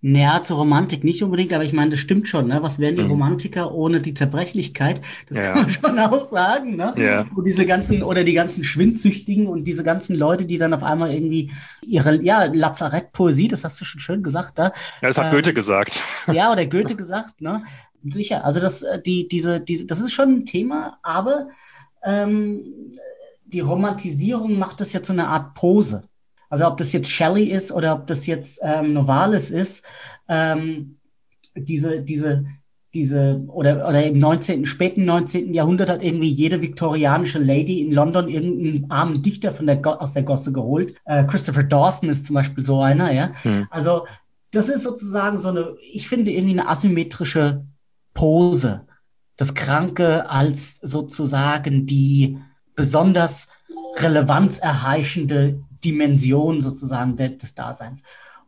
Naja, 0.03 0.43
zur 0.43 0.57
Romantik 0.57 1.05
nicht 1.05 1.23
unbedingt, 1.23 1.53
aber 1.53 1.63
ich 1.63 1.75
meine, 1.75 1.91
das 1.91 2.01
stimmt 2.01 2.27
schon. 2.27 2.47
Ne? 2.49 2.63
Was 2.63 2.79
wären 2.79 2.97
die 2.97 3.03
mhm. 3.03 3.11
Romantiker 3.11 3.75
ohne 3.75 4.01
die 4.01 4.15
Zerbrechlichkeit? 4.15 5.03
Das 5.29 5.37
ja. 5.37 5.53
kann 5.53 5.63
man 5.63 5.71
schon 5.71 5.99
auch 5.99 6.25
sagen. 6.25 6.77
Ne? 6.77 6.95
Ja. 6.97 7.27
Und 7.35 7.47
diese 7.47 7.67
ganzen, 7.67 8.03
oder 8.03 8.25
die 8.25 8.33
ganzen 8.33 8.65
Schwindsüchtigen 8.65 9.47
und 9.47 9.65
diese 9.65 9.85
ganzen 9.85 10.17
Leute, 10.17 10.47
die 10.47 10.57
dann 10.57 10.73
auf 10.73 10.83
einmal 10.83 11.13
irgendwie 11.13 11.53
ihre, 11.87 12.23
ja, 12.23 12.45
Lazarettpoesie, 12.45 13.49
das 13.49 13.63
hast 13.63 13.79
du 13.79 13.85
schon 13.85 14.01
schön 14.01 14.23
gesagt, 14.23 14.59
da. 14.59 14.73
Ja, 15.03 15.09
das 15.09 15.19
hat 15.19 15.27
ähm, 15.27 15.33
Goethe 15.33 15.53
gesagt. 15.53 16.03
Ja, 16.33 16.51
oder 16.51 16.65
Goethe 16.65 16.97
gesagt, 16.97 17.43
ne? 17.43 17.63
Sicher. 18.03 18.45
Also 18.45 18.61
das, 18.61 18.83
äh, 18.83 19.03
die, 19.03 19.29
diese, 19.29 19.61
diese, 19.61 19.85
das 19.85 20.01
ist 20.01 20.13
schon 20.13 20.31
ein 20.31 20.47
Thema, 20.47 20.99
aber 21.03 21.49
ähm, 22.03 22.93
die 23.45 23.61
Romantisierung 23.61 24.59
macht 24.59 24.81
das 24.81 24.95
ja 24.95 25.03
zu 25.03 25.13
einer 25.13 25.29
Art 25.29 25.55
Pose. 25.55 26.05
Also 26.51 26.67
ob 26.67 26.77
das 26.77 26.93
jetzt 26.93 27.11
Shelley 27.11 27.45
ist 27.45 27.73
oder 27.73 27.95
ob 27.95 28.07
das 28.07 28.27
jetzt 28.27 28.61
ähm, 28.63 28.93
Novalis 28.93 29.51
ist, 29.51 29.85
ähm, 30.29 30.97
diese, 31.55 32.03
diese, 32.03 32.45
diese, 32.93 33.45
oder, 33.47 33.89
oder 33.89 34.05
im 34.05 34.19
19., 34.19 34.67
späten 34.67 35.05
19. 35.05 35.55
Jahrhundert 35.55 35.89
hat 35.89 36.03
irgendwie 36.03 36.29
jede 36.29 36.61
viktorianische 36.61 37.39
Lady 37.39 37.81
in 37.81 37.93
London 37.93 38.29
irgendeinen 38.29 38.91
armen 38.91 39.23
Dichter 39.23 39.53
von 39.53 39.67
der, 39.67 39.81
aus 40.03 40.13
der 40.13 40.25
Gosse 40.25 40.53
geholt. 40.53 40.95
Äh, 41.05 41.25
Christopher 41.25 41.63
Dawson 41.63 42.09
ist 42.09 42.27
zum 42.27 42.35
Beispiel 42.35 42.65
so 42.65 42.83
einer, 42.83 43.13
ja. 43.13 43.33
Hm. 43.43 43.69
Also, 43.71 44.07
das 44.51 44.69
ist 44.69 44.83
sozusagen 44.83 45.39
so 45.39 45.51
eine, 45.51 45.77
ich 45.93 46.09
finde 46.09 46.33
irgendwie 46.33 46.59
eine 46.59 46.69
asymmetrische 46.69 47.65
Pose. 48.13 48.87
Das 49.37 49.55
Kranke 49.55 50.29
als 50.29 50.77
sozusagen 50.77 51.87
die 51.87 52.39
besonders 52.75 53.49
relevanzerheischende 53.99 55.63
Dimension 55.85 56.61
sozusagen 56.63 57.17
de, 57.17 57.37
des 57.37 57.55
Daseins. 57.55 58.03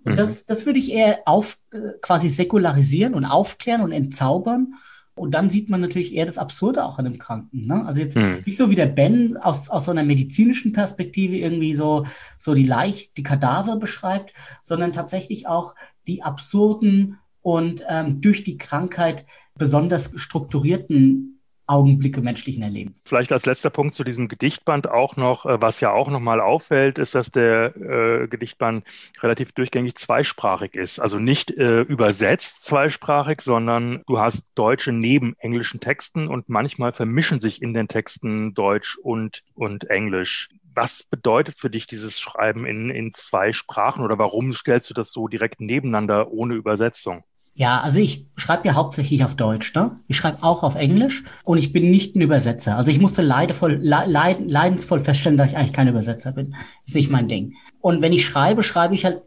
Und 0.04 0.12
mhm. 0.12 0.16
das, 0.16 0.46
das 0.46 0.66
würde 0.66 0.78
ich 0.78 0.92
eher 0.92 1.20
auf, 1.26 1.58
äh, 1.72 1.98
quasi 2.00 2.28
säkularisieren 2.28 3.14
und 3.14 3.24
aufklären 3.24 3.82
und 3.82 3.92
entzaubern. 3.92 4.74
Und 5.14 5.34
dann 5.34 5.50
sieht 5.50 5.68
man 5.68 5.82
natürlich 5.82 6.14
eher 6.14 6.24
das 6.24 6.38
Absurde 6.38 6.84
auch 6.84 6.98
an 6.98 7.04
dem 7.04 7.18
Kranken. 7.18 7.66
Ne? 7.66 7.84
Also 7.84 8.00
jetzt 8.00 8.16
mhm. 8.16 8.42
nicht 8.46 8.56
so 8.56 8.70
wie 8.70 8.74
der 8.74 8.86
Ben 8.86 9.36
aus, 9.36 9.68
aus 9.68 9.84
so 9.84 9.90
einer 9.90 10.02
medizinischen 10.02 10.72
Perspektive 10.72 11.36
irgendwie 11.36 11.74
so, 11.74 12.06
so 12.38 12.54
die 12.54 12.64
Leich, 12.64 13.12
die 13.16 13.22
Kadaver 13.22 13.76
beschreibt, 13.76 14.32
sondern 14.62 14.92
tatsächlich 14.92 15.46
auch 15.46 15.74
die 16.06 16.22
absurden 16.22 17.18
und 17.42 17.84
ähm, 17.88 18.20
durch 18.20 18.42
die 18.42 18.56
Krankheit 18.56 19.26
besonders 19.54 20.12
strukturierten 20.16 21.41
Augenblicke 21.66 22.20
menschlichen 22.20 22.62
Erlebens. 22.62 23.00
Vielleicht 23.04 23.32
als 23.32 23.46
letzter 23.46 23.70
Punkt 23.70 23.94
zu 23.94 24.04
diesem 24.04 24.28
Gedichtband 24.28 24.88
auch 24.88 25.16
noch, 25.16 25.46
äh, 25.46 25.60
was 25.60 25.80
ja 25.80 25.92
auch 25.92 26.10
nochmal 26.10 26.40
auffällt, 26.40 26.98
ist, 26.98 27.14
dass 27.14 27.30
der 27.30 27.76
äh, 27.76 28.28
Gedichtband 28.28 28.84
relativ 29.20 29.52
durchgängig 29.52 29.94
zweisprachig 29.96 30.74
ist. 30.74 30.98
Also 30.98 31.18
nicht 31.18 31.50
äh, 31.52 31.80
übersetzt 31.82 32.64
zweisprachig, 32.64 33.40
sondern 33.40 34.02
du 34.06 34.18
hast 34.18 34.46
Deutsche 34.54 34.92
neben 34.92 35.34
englischen 35.38 35.80
Texten 35.80 36.28
und 36.28 36.48
manchmal 36.48 36.92
vermischen 36.92 37.40
sich 37.40 37.62
in 37.62 37.74
den 37.74 37.88
Texten 37.88 38.54
Deutsch 38.54 38.96
und, 39.02 39.42
und 39.54 39.88
Englisch. 39.90 40.48
Was 40.74 41.02
bedeutet 41.02 41.58
für 41.58 41.70
dich 41.70 41.86
dieses 41.86 42.18
Schreiben 42.18 42.64
in, 42.66 42.90
in 42.90 43.12
zwei 43.12 43.52
Sprachen 43.52 44.02
oder 44.02 44.18
warum 44.18 44.52
stellst 44.54 44.88
du 44.90 44.94
das 44.94 45.12
so 45.12 45.28
direkt 45.28 45.60
nebeneinander 45.60 46.32
ohne 46.32 46.54
Übersetzung? 46.54 47.24
Ja, 47.54 47.80
also 47.80 48.00
ich 48.00 48.26
schreibe 48.36 48.66
ja 48.66 48.74
hauptsächlich 48.74 49.24
auf 49.24 49.34
Deutsch, 49.36 49.74
ne? 49.74 49.98
Ich 50.08 50.16
schreibe 50.16 50.42
auch 50.42 50.62
auf 50.62 50.74
Englisch 50.74 51.24
und 51.44 51.58
ich 51.58 51.72
bin 51.72 51.90
nicht 51.90 52.16
ein 52.16 52.22
Übersetzer. 52.22 52.76
Also 52.76 52.90
ich 52.90 52.98
musste 52.98 53.20
leidevoll, 53.20 53.78
leid, 53.82 54.38
leidensvoll 54.46 55.00
feststellen, 55.00 55.36
dass 55.36 55.48
ich 55.48 55.56
eigentlich 55.56 55.74
kein 55.74 55.88
Übersetzer 55.88 56.32
bin. 56.32 56.54
Ist 56.86 56.94
nicht 56.94 57.10
mein 57.10 57.28
Ding. 57.28 57.54
Und 57.80 58.00
wenn 58.00 58.12
ich 58.12 58.24
schreibe, 58.24 58.62
schreibe 58.62 58.94
ich 58.94 59.04
halt 59.04 59.22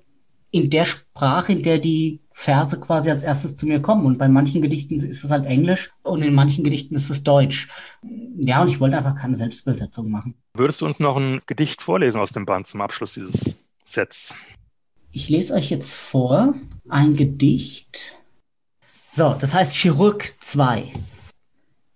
in 0.49 0.69
der 0.69 0.85
Sprache, 0.85 1.51
in 1.51 1.63
der 1.63 1.79
die 1.79 2.21
Verse 2.31 2.79
quasi 2.79 3.11
als 3.11 3.23
erstes 3.23 3.55
zu 3.55 3.67
mir 3.67 3.81
kommen. 3.81 4.05
Und 4.05 4.17
bei 4.17 4.27
manchen 4.27 4.61
Gedichten 4.61 4.95
ist 4.95 5.23
es 5.23 5.29
halt 5.29 5.45
Englisch 5.45 5.91
und 6.01 6.21
in 6.21 6.33
manchen 6.33 6.63
Gedichten 6.63 6.95
ist 6.95 7.09
es 7.09 7.23
Deutsch. 7.23 7.69
Ja, 8.37 8.61
und 8.61 8.69
ich 8.69 8.79
wollte 8.79 8.97
einfach 8.97 9.15
keine 9.15 9.35
Selbstübersetzung 9.35 10.09
machen. 10.09 10.35
Würdest 10.53 10.81
du 10.81 10.85
uns 10.85 10.99
noch 10.99 11.17
ein 11.17 11.41
Gedicht 11.45 11.81
vorlesen 11.81 12.19
aus 12.19 12.31
dem 12.31 12.45
Band 12.45 12.67
zum 12.67 12.81
Abschluss 12.81 13.13
dieses 13.13 13.53
Sets? 13.85 14.33
Ich 15.15 15.29
lese 15.29 15.53
euch 15.53 15.69
jetzt 15.69 15.93
vor 15.93 16.55
ein 16.89 17.15
Gedicht. 17.15 18.17
So, 19.09 19.33
das 19.39 19.53
heißt 19.53 19.73
Chirurg 19.73 20.33
2. 20.41 20.91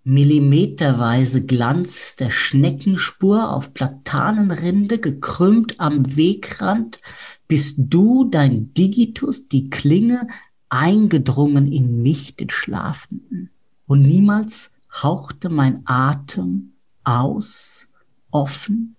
millimeterweise 0.05 1.45
Glanz 1.45 2.15
der 2.15 2.29
Schneckenspur 2.29 3.53
auf 3.53 3.73
Platanenrinde, 3.73 4.99
gekrümmt 4.99 5.81
am 5.81 6.15
Wegrand, 6.15 7.01
bist 7.49 7.75
du, 7.77 8.23
dein 8.23 8.73
Digitus, 8.73 9.49
die 9.49 9.69
Klinge, 9.69 10.25
eingedrungen 10.69 11.69
in 11.69 12.01
mich, 12.01 12.37
den 12.37 12.49
Schlafenden. 12.49 13.49
Und 13.85 14.03
niemals 14.03 14.71
hauchte 15.03 15.49
mein 15.49 15.81
Atem 15.83 16.71
aus, 17.03 17.85
offen, 18.31 18.95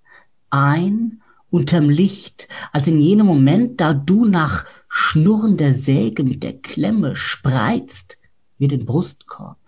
ein, 0.51 1.23
unterm 1.51 1.91
Licht, 1.91 2.49
als 2.73 2.87
in 2.87 3.01
jenem 3.01 3.27
Moment, 3.27 3.81
da 3.81 3.93
du 3.93 4.25
nach 4.25 4.65
Schnurren 4.89 5.57
der 5.57 5.75
Säge 5.75 6.25
mit 6.25 6.43
der 6.43 6.59
Klemme 6.59 7.17
spreizt 7.17 8.19
wie 8.59 8.69
den 8.69 8.85
Brustkorb. 8.85 9.59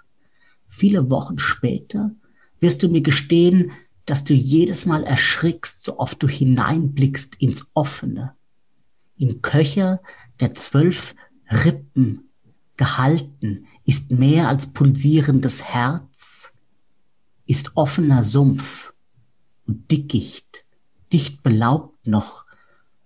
Viele 0.69 1.11
Wochen 1.11 1.39
später 1.39 2.13
wirst 2.61 2.83
du 2.83 2.89
mir 2.89 3.03
gestehen, 3.03 3.73
dass 4.07 4.25
du 4.25 4.35
jedes 4.35 4.87
Mal 4.87 5.05
erschrickst, 5.05 5.85
so 5.85 5.99
oft 5.99 6.23
du 6.23 6.29
hineinblickst 6.29 7.37
ins 7.41 7.67
Offene. 7.75 8.35
Im 9.17 9.43
Köcher 9.43 10.01
der 10.41 10.55
zwölf 10.55 11.15
Rippen 11.51 12.31
gehalten 12.77 13.67
ist 13.85 14.11
mehr 14.11 14.49
als 14.49 14.73
pulsierendes 14.73 15.63
Herz, 15.63 16.53
ist 17.47 17.77
offener 17.77 18.23
Sumpf 18.23 18.93
und 19.67 19.91
Dickicht, 19.91 20.62
dicht 21.13 21.43
belaubt 21.43 22.07
noch 22.07 22.47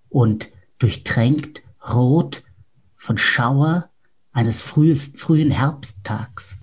und 0.09 0.51
durchtränkt 0.79 1.65
rot 1.93 2.45
von 2.95 3.19
Schauer 3.19 3.91
eines 4.33 4.61
frühes, 4.61 5.13
frühen 5.17 5.51
Herbsttags. 5.51 6.57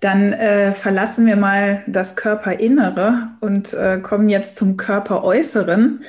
Dann 0.00 0.32
äh, 0.32 0.72
verlassen 0.72 1.26
wir 1.26 1.36
mal 1.36 1.82
das 1.86 2.16
Körperinnere 2.16 3.28
und 3.40 3.74
äh, 3.74 3.98
kommen 4.02 4.30
jetzt 4.30 4.56
zum 4.56 4.78
Körperäußeren. 4.78 6.02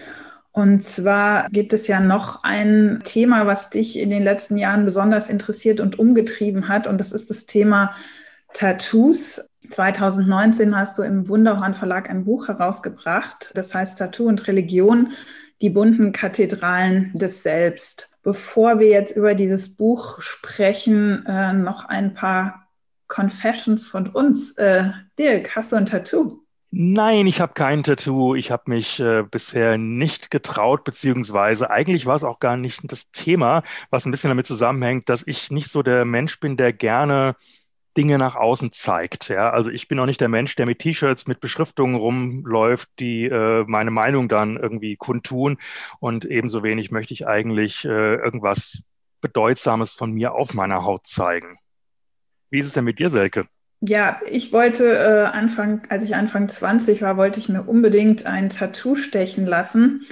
Und 0.54 0.84
zwar 0.84 1.50
gibt 1.50 1.72
es 1.72 1.88
ja 1.88 2.02
noch 2.02 2.44
ein 2.44 3.02
Thema, 3.06 3.48
was 3.48 3.70
dich 3.70 3.98
in 3.98 4.10
den 4.10 4.22
letzten 4.22 4.58
Jahren 4.58 4.84
besonders 4.84 5.30
interessiert 5.30 5.80
und 5.80 5.98
umgetrieben 5.98 6.68
hat. 6.68 6.88
Und 6.88 6.98
das 6.98 7.12
ist 7.12 7.30
das 7.30 7.46
Thema 7.46 7.96
Tattoos. 8.54 9.42
2019 9.70 10.76
hast 10.76 10.98
du 10.98 11.04
im 11.04 11.30
Wunderhorn 11.30 11.74
Verlag 11.74 12.10
ein 12.10 12.26
Buch 12.26 12.50
herausgebracht. 12.50 13.52
Das 13.54 13.74
heißt 13.74 13.98
Tattoo 13.98 14.28
und 14.28 14.48
Religion, 14.48 15.14
die 15.62 15.70
bunten 15.70 16.12
Kathedralen 16.12 17.12
des 17.14 17.44
Selbst. 17.44 18.10
Bevor 18.22 18.80
wir 18.80 18.88
jetzt 18.88 19.16
über 19.16 19.36
dieses 19.36 19.78
Buch 19.78 20.22
sprechen, 20.22 21.26
äh, 21.26 21.54
noch 21.54 21.86
ein 21.86 22.14
paar 22.14 22.68
Confessions 23.08 23.88
von 23.88 24.08
uns. 24.08 24.58
Äh, 24.58 24.92
Dirk, 25.18 25.56
hast 25.56 25.72
du 25.72 25.78
ein 25.78 25.86
Tattoo? 25.86 26.41
Nein, 26.74 27.28
ich 27.28 27.42
habe 27.42 27.54
kein 27.54 27.84
Tattoo. 27.84 28.34
Ich 28.36 28.50
habe 28.50 28.64
mich 28.68 29.00
äh, 29.02 29.24
bisher 29.24 29.78
nicht 29.78 30.32
getraut, 30.32 30.86
beziehungsweise 30.86 31.70
eigentlich 31.70 32.06
war 32.06 32.16
es 32.16 32.24
auch 32.24 32.40
gar 32.40 32.56
nicht 32.56 32.80
das 32.90 33.12
Thema, 33.12 33.64
was 33.90 34.06
ein 34.06 34.12
bisschen 34.12 34.30
damit 34.30 34.48
zusammenhängt, 34.48 35.10
dass 35.10 35.24
ich 35.28 35.52
nicht 35.52 35.68
so 35.70 35.84
der 35.84 36.06
Mensch 36.06 36.40
bin, 36.40 36.56
der 36.56 36.72
gerne 36.72 37.36
Dinge 37.98 38.18
nach 38.18 38.36
außen 38.38 38.72
zeigt. 38.72 39.28
Ja, 39.30 39.50
also 39.52 39.70
ich 39.70 39.88
bin 39.90 40.00
auch 40.00 40.06
nicht 40.06 40.22
der 40.22 40.30
Mensch, 40.30 40.56
der 40.56 40.66
mit 40.66 40.80
T-Shirts 40.80 41.28
mit 41.28 41.42
Beschriftungen 41.42 41.96
rumläuft, 41.96 42.90
die 43.00 43.26
äh, 43.26 43.66
meine 43.68 43.92
Meinung 43.92 44.30
dann 44.30 44.56
irgendwie 44.58 44.96
kundtun. 44.96 45.58
Und 46.00 46.24
ebenso 46.26 46.64
wenig 46.64 46.90
möchte 46.92 47.14
ich 47.14 47.28
eigentlich 47.28 47.84
äh, 47.86 48.16
irgendwas 48.16 48.84
Bedeutsames 49.22 49.94
von 49.94 50.14
mir 50.14 50.34
auf 50.34 50.54
meiner 50.54 50.86
Haut 50.86 51.06
zeigen. 51.06 51.58
Wie 52.52 52.60
ist 52.60 52.68
es 52.68 52.74
denn 52.74 52.86
mit 52.86 53.00
dir, 53.00 53.10
Selke? 53.10 53.48
Ja, 53.84 54.20
ich 54.30 54.54
wollte 54.54 54.94
äh, 54.96 55.24
Anfang, 55.26 55.82
als 55.90 56.04
ich 56.04 56.16
Anfang 56.16 56.48
20 56.50 57.02
war, 57.02 57.18
wollte 57.18 57.40
ich 57.40 57.50
mir 57.50 57.64
unbedingt 57.64 58.28
ein 58.28 58.50
Tattoo 58.50 58.94
stechen 58.96 59.46
lassen. 59.48 60.06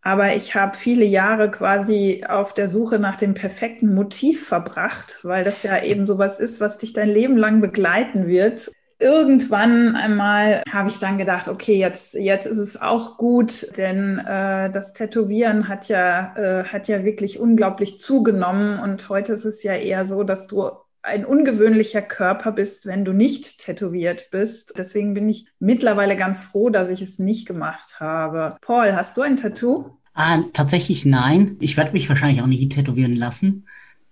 Aber 0.00 0.36
ich 0.36 0.54
habe 0.54 0.76
viele 0.76 1.04
Jahre 1.04 1.50
quasi 1.50 2.24
auf 2.28 2.54
der 2.54 2.68
Suche 2.68 3.00
nach 3.00 3.16
dem 3.16 3.34
perfekten 3.34 3.92
Motiv 3.94 4.46
verbracht, 4.46 5.18
weil 5.24 5.42
das 5.42 5.64
ja 5.64 5.82
eben 5.82 6.06
sowas 6.06 6.38
ist, 6.38 6.60
was 6.60 6.78
dich 6.78 6.92
dein 6.92 7.08
Leben 7.08 7.36
lang 7.36 7.60
begleiten 7.60 8.28
wird. 8.28 8.70
Irgendwann 9.00 9.96
einmal 9.96 10.62
habe 10.72 10.88
ich 10.88 11.00
dann 11.00 11.18
gedacht, 11.18 11.48
okay, 11.48 11.76
jetzt, 11.76 12.14
jetzt 12.14 12.46
ist 12.46 12.58
es 12.58 12.80
auch 12.80 13.18
gut, 13.18 13.76
denn 13.76 14.18
äh, 14.18 14.70
das 14.70 14.92
Tätowieren 14.92 15.66
hat 15.68 15.88
ja, 15.88 16.34
äh, 16.36 16.64
hat 16.64 16.86
ja 16.86 17.04
wirklich 17.04 17.40
unglaublich 17.40 17.98
zugenommen. 17.98 18.78
Und 18.78 19.08
heute 19.08 19.32
ist 19.32 19.44
es 19.44 19.64
ja 19.64 19.74
eher 19.74 20.06
so, 20.06 20.22
dass 20.22 20.46
du 20.46 20.70
ein 21.06 21.24
ungewöhnlicher 21.24 22.02
Körper 22.02 22.52
bist, 22.52 22.86
wenn 22.86 23.04
du 23.04 23.12
nicht 23.12 23.58
tätowiert 23.58 24.28
bist. 24.30 24.74
Deswegen 24.76 25.14
bin 25.14 25.28
ich 25.28 25.46
mittlerweile 25.58 26.16
ganz 26.16 26.42
froh, 26.42 26.68
dass 26.68 26.90
ich 26.90 27.00
es 27.00 27.18
nicht 27.18 27.46
gemacht 27.46 28.00
habe. 28.00 28.56
Paul, 28.60 28.92
hast 28.92 29.16
du 29.16 29.22
ein 29.22 29.36
Tattoo? 29.36 29.98
Ah, 30.14 30.40
tatsächlich 30.52 31.04
nein. 31.04 31.56
Ich 31.60 31.76
werde 31.76 31.92
mich 31.92 32.08
wahrscheinlich 32.08 32.42
auch 32.42 32.46
nie 32.46 32.68
tätowieren 32.68 33.14
lassen. 33.14 33.66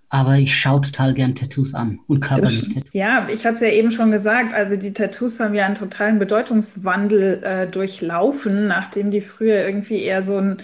Aber 0.08 0.36
ich 0.36 0.56
schaue 0.56 0.82
total 0.82 1.12
gern 1.12 1.34
Tattoos 1.34 1.74
an 1.74 1.98
und 2.06 2.20
körperliche 2.20 2.68
Tattoos. 2.68 2.92
Ja, 2.92 3.26
ich 3.28 3.44
habe 3.44 3.56
es 3.56 3.60
ja 3.60 3.68
eben 3.68 3.90
schon 3.90 4.12
gesagt. 4.12 4.54
Also 4.54 4.76
die 4.76 4.92
Tattoos 4.92 5.40
haben 5.40 5.54
ja 5.54 5.66
einen 5.66 5.74
totalen 5.74 6.20
Bedeutungswandel 6.20 7.42
äh, 7.42 7.66
durchlaufen, 7.66 8.68
nachdem 8.68 9.10
die 9.10 9.22
früher 9.22 9.66
irgendwie 9.66 10.02
eher 10.02 10.22
so 10.22 10.36
ein 10.36 10.58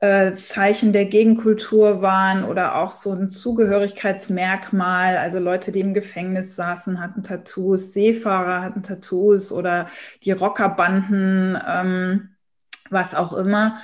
äh, 0.00 0.34
Zeichen 0.34 0.92
der 0.92 1.06
Gegenkultur 1.06 2.02
waren 2.02 2.44
oder 2.44 2.76
auch 2.76 2.90
so 2.90 3.12
ein 3.12 3.30
Zugehörigkeitsmerkmal. 3.30 5.16
Also 5.16 5.38
Leute, 5.38 5.72
die 5.72 5.80
im 5.80 5.94
Gefängnis 5.94 6.56
saßen, 6.56 7.00
hatten 7.00 7.22
Tattoos, 7.22 7.92
Seefahrer 7.92 8.62
hatten 8.62 8.82
Tattoos 8.82 9.52
oder 9.52 9.88
die 10.22 10.32
Rockerbanden, 10.32 11.58
ähm, 11.66 12.30
was 12.90 13.14
auch 13.14 13.32
immer 13.32 13.76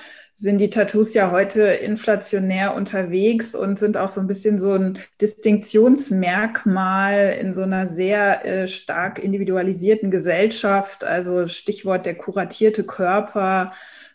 sind 0.42 0.58
die 0.58 0.70
Tattoos 0.70 1.14
ja 1.14 1.30
heute 1.30 1.62
inflationär 1.62 2.74
unterwegs 2.74 3.54
und 3.54 3.78
sind 3.78 3.96
auch 3.96 4.08
so 4.08 4.20
ein 4.20 4.26
bisschen 4.26 4.58
so 4.58 4.72
ein 4.72 4.98
Distinktionsmerkmal 5.20 7.36
in 7.40 7.54
so 7.54 7.62
einer 7.62 7.86
sehr 7.86 8.44
äh, 8.44 8.66
stark 8.66 9.20
individualisierten 9.20 10.10
Gesellschaft. 10.10 11.04
Also 11.04 11.46
Stichwort 11.48 12.06
der 12.06 12.16
kuratierte 12.16 12.84
Körper, 12.84 13.72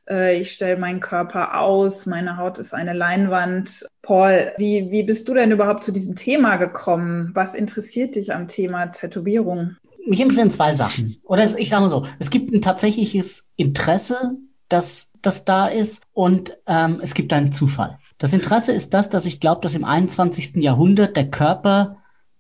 ich 0.09 0.53
stelle 0.53 0.77
meinen 0.77 0.99
Körper 0.99 1.59
aus, 1.59 2.05
meine 2.05 2.37
Haut 2.37 2.59
ist 2.59 2.73
eine 2.73 2.93
Leinwand. 2.93 3.85
Paul, 4.01 4.53
wie, 4.57 4.89
wie 4.89 5.03
bist 5.03 5.27
du 5.27 5.33
denn 5.33 5.51
überhaupt 5.51 5.83
zu 5.83 5.91
diesem 5.91 6.15
Thema 6.15 6.55
gekommen? 6.57 7.31
Was 7.33 7.53
interessiert 7.53 8.15
dich 8.15 8.33
am 8.33 8.47
Thema 8.47 8.87
Tätowierung? 8.87 9.75
Mich 10.07 10.21
interessieren 10.21 10.51
zwei 10.51 10.73
Sachen. 10.73 11.17
Oder 11.23 11.43
ich 11.43 11.69
sage 11.69 11.83
mal 11.83 11.89
so, 11.89 12.05
es 12.19 12.29
gibt 12.29 12.53
ein 12.53 12.61
tatsächliches 12.61 13.49
Interesse, 13.57 14.37
das, 14.69 15.11
das 15.21 15.45
da 15.45 15.67
ist 15.67 16.01
und 16.13 16.57
ähm, 16.67 16.99
es 17.01 17.13
gibt 17.13 17.33
einen 17.33 17.51
Zufall. 17.51 17.97
Das 18.17 18.33
Interesse 18.33 18.71
ist 18.71 18.93
das, 18.93 19.09
dass 19.09 19.25
ich 19.25 19.39
glaube, 19.39 19.61
dass 19.61 19.75
im 19.75 19.83
21. 19.83 20.55
Jahrhundert 20.55 21.15
der 21.15 21.29
Körper 21.29 21.97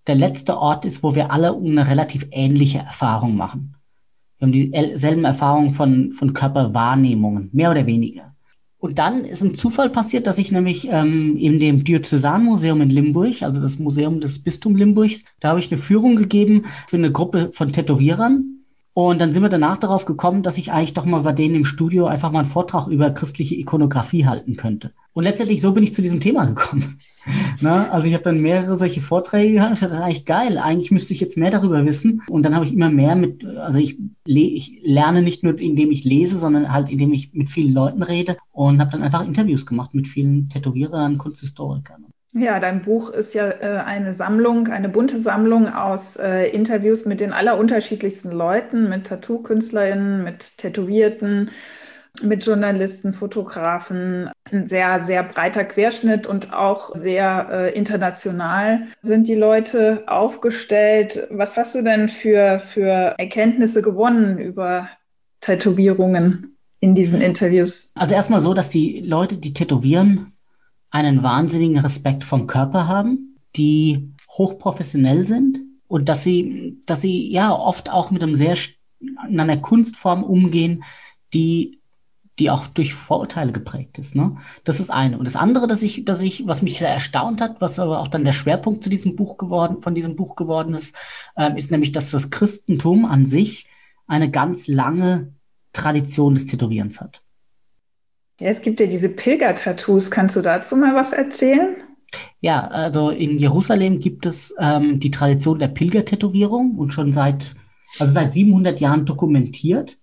der 0.07 0.15
letzte 0.15 0.57
Ort 0.57 0.85
ist, 0.85 1.03
wo 1.03 1.15
wir 1.15 1.31
alle 1.31 1.55
eine 1.55 1.87
relativ 1.87 2.27
ähnliche 2.31 2.79
Erfahrung 2.79 3.35
machen. 3.35 3.76
Wir 4.39 4.45
haben 4.45 4.51
dieselben 4.51 5.25
Erfahrungen 5.25 5.73
von, 5.73 6.13
von 6.13 6.33
Körperwahrnehmungen, 6.33 7.49
mehr 7.53 7.71
oder 7.71 7.85
weniger. 7.85 8.35
Und 8.79 8.99
dann 8.99 9.25
ist 9.25 9.41
ein 9.41 9.55
Zufall 9.55 9.89
passiert, 9.89 10.27
dass 10.27 10.37
ich 10.37 10.51
nämlich 10.51 10.87
ähm, 10.91 11.35
in 11.37 11.59
dem 11.59 11.83
Diözesanmuseum 11.83 12.81
in 12.81 12.89
Limburg, 12.91 13.41
also 13.41 13.59
das 13.59 13.79
Museum 13.79 14.19
des 14.19 14.43
Bistum 14.43 14.75
Limburgs, 14.75 15.25
da 15.39 15.49
habe 15.49 15.59
ich 15.59 15.71
eine 15.71 15.81
Führung 15.81 16.15
gegeben 16.15 16.65
für 16.87 16.97
eine 16.97 17.11
Gruppe 17.11 17.49
von 17.53 17.71
Tätowierern. 17.71 18.56
Und 18.97 19.21
dann 19.21 19.31
sind 19.31 19.43
wir 19.43 19.49
danach 19.49 19.77
darauf 19.77 20.05
gekommen, 20.05 20.41
dass 20.41 20.57
ich 20.57 20.71
eigentlich 20.71 20.95
doch 20.95 21.05
mal 21.05 21.21
bei 21.21 21.31
denen 21.31 21.53
im 21.53 21.65
Studio 21.65 22.07
einfach 22.07 22.31
mal 22.31 22.39
einen 22.39 22.47
Vortrag 22.47 22.87
über 22.87 23.11
christliche 23.11 23.53
Ikonografie 23.53 24.25
halten 24.25 24.55
könnte. 24.57 24.91
Und 25.13 25.23
letztendlich 25.25 25.61
so 25.61 25.71
bin 25.71 25.83
ich 25.83 25.93
zu 25.93 26.01
diesem 26.01 26.19
Thema 26.19 26.45
gekommen. 26.45 26.97
Na, 27.61 27.91
also 27.91 28.07
ich 28.07 28.15
habe 28.15 28.23
dann 28.23 28.41
mehrere 28.41 28.75
solche 28.75 29.01
Vorträge 29.01 29.53
gehabt. 29.53 29.73
Ich 29.75 29.81
dachte, 29.81 29.91
das 29.91 29.99
ist 29.99 30.03
eigentlich 30.03 30.25
geil. 30.25 30.57
Eigentlich 30.57 30.89
müsste 30.89 31.13
ich 31.13 31.19
jetzt 31.19 31.37
mehr 31.37 31.51
darüber 31.51 31.85
wissen. 31.85 32.23
Und 32.27 32.41
dann 32.41 32.55
habe 32.55 32.65
ich 32.65 32.73
immer 32.73 32.89
mehr 32.89 33.15
mit, 33.15 33.45
also 33.45 33.77
ich, 33.77 33.99
ich 34.25 34.79
lerne 34.81 35.21
nicht 35.21 35.43
nur, 35.43 35.59
indem 35.59 35.91
ich 35.91 36.03
lese, 36.03 36.35
sondern 36.39 36.73
halt, 36.73 36.89
indem 36.89 37.13
ich 37.13 37.31
mit 37.33 37.51
vielen 37.51 37.75
Leuten 37.75 38.01
rede 38.01 38.35
und 38.51 38.81
habe 38.81 38.89
dann 38.89 39.03
einfach 39.03 39.23
Interviews 39.23 39.67
gemacht 39.67 39.93
mit 39.93 40.07
vielen 40.07 40.49
Tätowierern, 40.49 41.19
Kunsthistorikern. 41.19 42.07
Ja, 42.37 42.59
dein 42.59 42.83
Buch 42.83 43.09
ist 43.09 43.33
ja 43.33 43.49
äh, 43.49 43.81
eine 43.83 44.13
Sammlung, 44.13 44.67
eine 44.67 44.89
bunte 44.89 45.19
Sammlung 45.19 45.73
aus 45.73 46.17
äh, 46.17 46.49
Interviews 46.49 47.05
mit 47.05 47.19
den 47.19 47.33
allerunterschiedlichsten 47.33 48.31
Leuten, 48.31 48.89
mit 48.89 49.07
Tattoo-KünstlerInnen, 49.07 50.23
mit 50.23 50.57
Tätowierten, 50.57 51.49
mit 52.21 52.45
Journalisten, 52.45 53.13
Fotografen, 53.13 54.29
ein 54.51 54.69
sehr, 54.69 55.03
sehr 55.03 55.23
breiter 55.23 55.65
Querschnitt 55.65 56.27
und 56.27 56.53
auch 56.53 56.93
sehr 56.93 57.47
äh, 57.49 57.73
international 57.73 58.83
sind 59.01 59.27
die 59.27 59.35
Leute 59.35 60.03
aufgestellt. 60.05 61.27
Was 61.31 61.57
hast 61.57 61.73
du 61.73 61.81
denn 61.81 62.07
für, 62.07 62.59
für 62.59 63.15
Erkenntnisse 63.17 63.81
gewonnen 63.81 64.37
über 64.37 64.89
Tätowierungen 65.41 66.55
in 66.81 66.93
diesen 66.93 67.21
Interviews? 67.21 67.91
Also 67.95 68.13
erstmal 68.13 68.41
so, 68.41 68.53
dass 68.53 68.69
die 68.69 69.01
Leute, 69.01 69.37
die 69.37 69.53
tätowieren, 69.53 70.33
einen 70.89 71.23
wahnsinnigen 71.23 71.79
Respekt 71.79 72.23
vom 72.23 72.47
Körper 72.47 72.87
haben, 72.87 73.37
die 73.55 74.13
hochprofessionell 74.29 75.25
sind 75.25 75.59
und 75.87 76.09
dass 76.09 76.23
sie, 76.23 76.79
dass 76.85 77.01
sie 77.01 77.31
ja 77.31 77.51
oft 77.51 77.91
auch 77.91 78.11
mit 78.11 78.23
einem 78.23 78.35
sehr, 78.35 78.55
in 78.99 79.39
einer 79.39 79.57
Kunstform 79.57 80.23
umgehen, 80.23 80.83
die, 81.33 81.81
die 82.39 82.49
auch 82.49 82.67
durch 82.67 82.93
Vorurteile 82.93 83.51
geprägt 83.51 83.97
ist. 83.97 84.15
Ne? 84.15 84.37
Das 84.63 84.79
ist 84.79 84.91
eine. 84.91 85.17
Und 85.17 85.25
das 85.25 85.35
andere, 85.35 85.67
dass 85.67 85.81
ich, 85.81 86.05
dass 86.05 86.21
ich, 86.21 86.45
was 86.47 86.61
mich 86.61 86.77
sehr 86.77 86.89
erstaunt 86.89 87.41
hat, 87.41 87.61
was 87.61 87.79
aber 87.79 87.99
auch 87.99 88.07
dann 88.07 88.25
der 88.25 88.33
Schwerpunkt 88.33 88.83
zu 88.83 88.89
diesem 88.89 89.15
Buch 89.15 89.37
geworden, 89.37 89.81
von 89.81 89.95
diesem 89.95 90.15
Buch 90.15 90.35
geworden 90.35 90.73
ist, 90.73 90.95
ähm, 91.35 91.57
ist 91.57 91.71
nämlich, 91.71 91.91
dass 91.91 92.11
das 92.11 92.29
Christentum 92.29 93.05
an 93.05 93.25
sich 93.25 93.65
eine 94.07 94.29
ganz 94.29 94.67
lange 94.67 95.33
Tradition 95.73 96.35
des 96.35 96.45
Tätowierens 96.45 97.01
hat. 97.01 97.21
Ja, 98.39 98.49
es 98.49 98.61
gibt 98.61 98.79
ja 98.79 98.85
diese 98.85 99.09
Pilger-Tattoos. 99.09 100.11
Kannst 100.11 100.35
du 100.35 100.41
dazu 100.41 100.75
mal 100.75 100.93
was 100.95 101.11
erzählen? 101.11 101.75
Ja, 102.39 102.67
also 102.67 103.09
in 103.09 103.37
Jerusalem 103.37 103.99
gibt 103.99 104.25
es 104.25 104.53
ähm, 104.59 104.99
die 104.99 105.11
Tradition 105.11 105.59
der 105.59 105.69
Pilgertätowierung 105.69 106.75
und 106.75 106.93
schon 106.93 107.11
seit, 107.13 107.55
also 107.99 108.13
seit 108.13 108.31
700 108.31 108.79
Jahren 108.79 109.05
dokumentiert. 109.05 109.97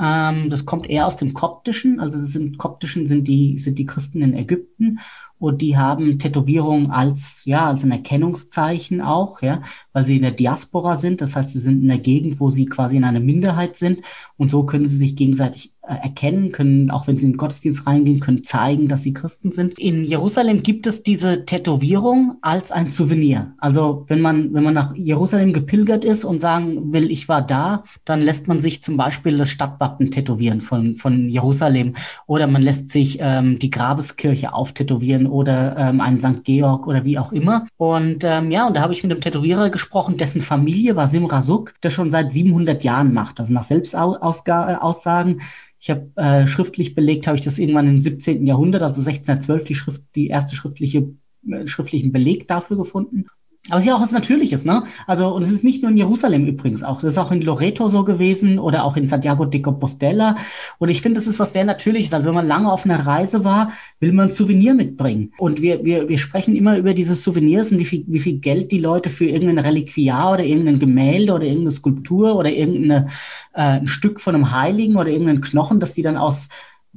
Ähm, 0.00 0.48
das 0.50 0.66
kommt 0.66 0.90
eher 0.90 1.06
aus 1.06 1.16
dem 1.16 1.34
Koptischen, 1.34 2.00
also 2.00 2.18
das 2.18 2.28
sind 2.28 2.58
Koptischen 2.58 3.06
sind 3.06 3.26
die, 3.26 3.58
sind 3.58 3.78
die 3.78 3.86
Christen 3.86 4.22
in 4.22 4.34
Ägypten 4.34 5.00
und 5.38 5.62
die 5.62 5.76
haben 5.76 6.18
Tätowierung 6.18 6.90
als, 6.90 7.44
ja, 7.46 7.68
als 7.68 7.84
ein 7.84 7.90
Erkennungszeichen 7.92 9.00
auch, 9.00 9.40
ja, 9.42 9.62
weil 9.92 10.04
sie 10.04 10.16
in 10.16 10.22
der 10.22 10.32
Diaspora 10.32 10.96
sind. 10.96 11.20
Das 11.20 11.36
heißt, 11.36 11.52
sie 11.52 11.58
sind 11.58 11.82
in 11.82 11.88
der 11.88 11.98
Gegend, 11.98 12.40
wo 12.40 12.50
sie 12.50 12.66
quasi 12.66 12.96
in 12.96 13.04
einer 13.04 13.20
Minderheit 13.20 13.76
sind 13.76 14.02
und 14.36 14.50
so 14.50 14.64
können 14.64 14.86
sie 14.86 14.96
sich 14.96 15.16
gegenseitig 15.16 15.72
erkennen, 15.94 16.52
können, 16.52 16.90
auch 16.90 17.06
wenn 17.06 17.16
sie 17.16 17.26
in 17.26 17.32
den 17.32 17.38
Gottesdienst 17.38 17.86
reingehen, 17.86 18.20
können 18.20 18.44
zeigen, 18.44 18.88
dass 18.88 19.02
sie 19.02 19.12
Christen 19.12 19.52
sind. 19.52 19.78
In 19.78 20.04
Jerusalem 20.04 20.62
gibt 20.62 20.86
es 20.86 21.02
diese 21.02 21.44
Tätowierung 21.44 22.36
als 22.42 22.72
ein 22.72 22.86
Souvenir. 22.86 23.54
Also 23.58 24.04
wenn 24.08 24.20
man, 24.20 24.52
wenn 24.54 24.64
man 24.64 24.74
nach 24.74 24.94
Jerusalem 24.94 25.52
gepilgert 25.52 26.04
ist 26.04 26.24
und 26.24 26.40
sagen 26.40 26.92
will, 26.92 27.10
ich 27.10 27.28
war 27.28 27.42
da, 27.42 27.84
dann 28.04 28.20
lässt 28.20 28.48
man 28.48 28.60
sich 28.60 28.82
zum 28.82 28.96
Beispiel 28.96 29.36
das 29.38 29.50
Stadtwappen 29.50 30.10
tätowieren 30.10 30.60
von, 30.60 30.96
von 30.96 31.28
Jerusalem 31.28 31.94
oder 32.26 32.46
man 32.46 32.62
lässt 32.62 32.88
sich 32.90 33.18
ähm, 33.20 33.58
die 33.58 33.70
Grabeskirche 33.70 34.52
auftätowieren 34.52 35.26
oder 35.26 35.76
ähm, 35.76 36.00
einen 36.00 36.20
St. 36.20 36.44
Georg 36.44 36.86
oder 36.86 37.04
wie 37.04 37.18
auch 37.18 37.32
immer. 37.32 37.66
Und 37.76 38.24
ähm, 38.24 38.50
ja, 38.50 38.66
und 38.66 38.76
da 38.76 38.82
habe 38.82 38.92
ich 38.92 39.02
mit 39.02 39.12
einem 39.12 39.20
Tätowierer 39.20 39.70
gesprochen, 39.70 40.16
dessen 40.16 40.40
Familie 40.40 40.96
war 40.96 41.08
Simra 41.08 41.42
Suk, 41.42 41.74
der 41.82 41.90
schon 41.90 42.10
seit 42.10 42.32
700 42.32 42.82
Jahren 42.84 43.12
macht. 43.12 43.40
Also 43.40 43.52
nach 43.52 43.62
Selbstaussagen 43.62 45.40
ich 45.80 45.90
habe 45.90 46.10
äh, 46.16 46.46
schriftlich 46.46 46.94
belegt, 46.94 47.26
habe 47.26 47.38
ich 47.38 47.44
das 47.44 47.58
irgendwann 47.58 47.86
im 47.86 48.00
17. 48.00 48.46
Jahrhundert, 48.46 48.82
also 48.82 49.00
1612, 49.00 49.64
die 49.64 49.74
Schrift, 49.74 50.02
die 50.14 50.28
erste 50.28 50.56
schriftliche 50.56 51.14
äh, 51.48 51.66
schriftlichen 51.66 52.12
Beleg 52.12 52.48
dafür 52.48 52.76
gefunden. 52.76 53.26
Aber 53.68 53.78
es 53.78 53.84
ist 53.84 53.88
ja 53.88 53.96
auch 53.96 54.00
was 54.00 54.12
Natürliches, 54.12 54.64
ne? 54.64 54.84
Also, 55.06 55.28
und 55.34 55.42
es 55.42 55.50
ist 55.50 55.64
nicht 55.64 55.82
nur 55.82 55.90
in 55.90 55.96
Jerusalem 55.96 56.46
übrigens 56.46 56.82
auch. 56.82 57.00
Das 57.00 57.12
ist 57.12 57.18
auch 57.18 57.30
in 57.30 57.42
Loreto 57.42 57.88
so 57.88 58.04
gewesen 58.04 58.58
oder 58.58 58.84
auch 58.84 58.96
in 58.96 59.06
Santiago 59.06 59.44
de 59.44 59.60
Compostela. 59.60 60.36
Und 60.78 60.88
ich 60.88 61.02
finde, 61.02 61.18
das 61.18 61.26
ist 61.26 61.38
was 61.38 61.52
sehr 61.52 61.64
Natürliches. 61.64 62.14
Also, 62.14 62.28
wenn 62.28 62.34
man 62.34 62.48
lange 62.48 62.70
auf 62.70 62.84
einer 62.84 63.06
Reise 63.06 63.44
war, 63.44 63.72
will 64.00 64.12
man 64.12 64.28
ein 64.28 64.32
Souvenir 64.32 64.74
mitbringen. 64.74 65.32
Und 65.38 65.62
wir, 65.62 65.84
wir, 65.84 66.08
wir 66.08 66.18
sprechen 66.18 66.56
immer 66.56 66.76
über 66.76 66.94
diese 66.94 67.14
Souvenirs 67.14 67.72
und 67.72 67.78
wie 67.78 67.84
viel, 67.84 68.04
wie 68.06 68.20
viel 68.20 68.38
Geld 68.38 68.72
die 68.72 68.78
Leute 68.78 69.10
für 69.10 69.26
irgendein 69.26 69.58
Reliquiar 69.58 70.32
oder 70.32 70.44
irgendein 70.44 70.78
Gemälde 70.78 71.32
oder 71.32 71.44
irgendeine 71.44 71.70
Skulptur 71.70 72.36
oder 72.36 72.50
irgendein 72.50 73.10
äh, 73.54 73.86
Stück 73.86 74.20
von 74.20 74.34
einem 74.34 74.52
Heiligen 74.52 74.96
oder 74.96 75.10
irgendeinen 75.10 75.40
Knochen, 75.40 75.80
dass 75.80 75.92
die 75.92 76.02
dann 76.02 76.16
aus 76.16 76.48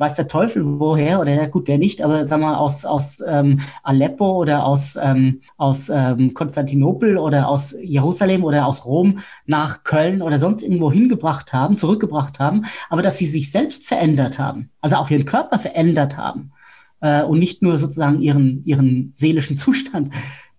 weiß 0.02 0.16
der 0.16 0.28
Teufel 0.28 0.64
woher, 0.66 1.22
oder 1.22 1.48
gut, 1.48 1.68
wer 1.68 1.78
nicht, 1.78 2.02
aber 2.02 2.26
sag 2.26 2.42
mal 2.42 2.56
aus, 2.56 2.86
aus 2.86 3.24
ähm, 3.26 3.60
Aleppo 3.84 4.32
oder 4.32 4.66
aus, 4.66 4.98
ähm, 5.00 5.42
aus 5.58 5.90
ähm, 5.94 6.34
Konstantinopel 6.34 7.20
oder 7.20 7.48
aus 7.48 7.76
Jerusalem 7.80 8.44
oder 8.44 8.66
aus 8.66 8.84
Rom 8.86 9.20
nach 9.46 9.84
Köln 9.84 10.24
oder 10.24 10.40
sonst 10.40 10.64
irgendwo 10.64 10.92
hingebracht 10.92 11.54
haben, 11.54 11.78
zurückgebracht 11.78 12.40
haben, 12.40 12.66
aber 12.90 13.04
dass 13.04 13.20
sie 13.20 13.28
sich 13.28 13.52
selbst 13.52 13.86
verändert 13.86 14.40
haben, 14.40 14.72
also 14.82 14.96
auch 14.96 15.10
ihren 15.12 15.26
Körper 15.26 15.60
verändert 15.60 16.18
haben 16.18 16.52
äh, 17.02 17.22
und 17.22 17.38
nicht 17.38 17.62
nur 17.62 17.78
sozusagen 17.78 18.20
ihren, 18.20 18.66
ihren 18.66 19.12
seelischen 19.14 19.56
Zustand. 19.56 20.12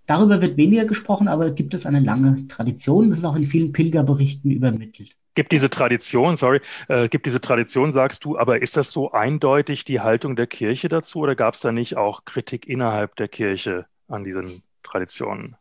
Darüber 0.06 0.40
wird 0.40 0.56
weniger 0.56 0.84
gesprochen, 0.84 1.26
aber 1.26 1.50
gibt 1.50 1.74
es 1.74 1.84
eine 1.84 2.00
lange 2.00 2.46
Tradition. 2.46 3.08
Das 3.08 3.18
ist 3.18 3.24
auch 3.24 3.36
in 3.36 3.46
vielen 3.46 3.72
Pilgerberichten 3.72 4.52
übermittelt 4.52 5.16
gibt 5.34 5.52
diese 5.52 5.70
Tradition, 5.70 6.36
sorry, 6.36 6.60
äh, 6.88 7.08
gibt 7.08 7.26
diese 7.26 7.40
Tradition, 7.40 7.92
sagst 7.92 8.24
du, 8.24 8.38
aber 8.38 8.62
ist 8.62 8.76
das 8.76 8.90
so 8.90 9.12
eindeutig 9.12 9.84
die 9.84 10.00
Haltung 10.00 10.36
der 10.36 10.46
Kirche 10.46 10.88
dazu 10.88 11.20
oder 11.20 11.34
gab 11.34 11.54
es 11.54 11.60
da 11.60 11.72
nicht 11.72 11.96
auch 11.96 12.24
Kritik 12.24 12.66
innerhalb 12.66 13.16
der 13.16 13.28
Kirche 13.28 13.86
an 14.08 14.24
diesen 14.24 14.62
Traditionen? 14.82 15.56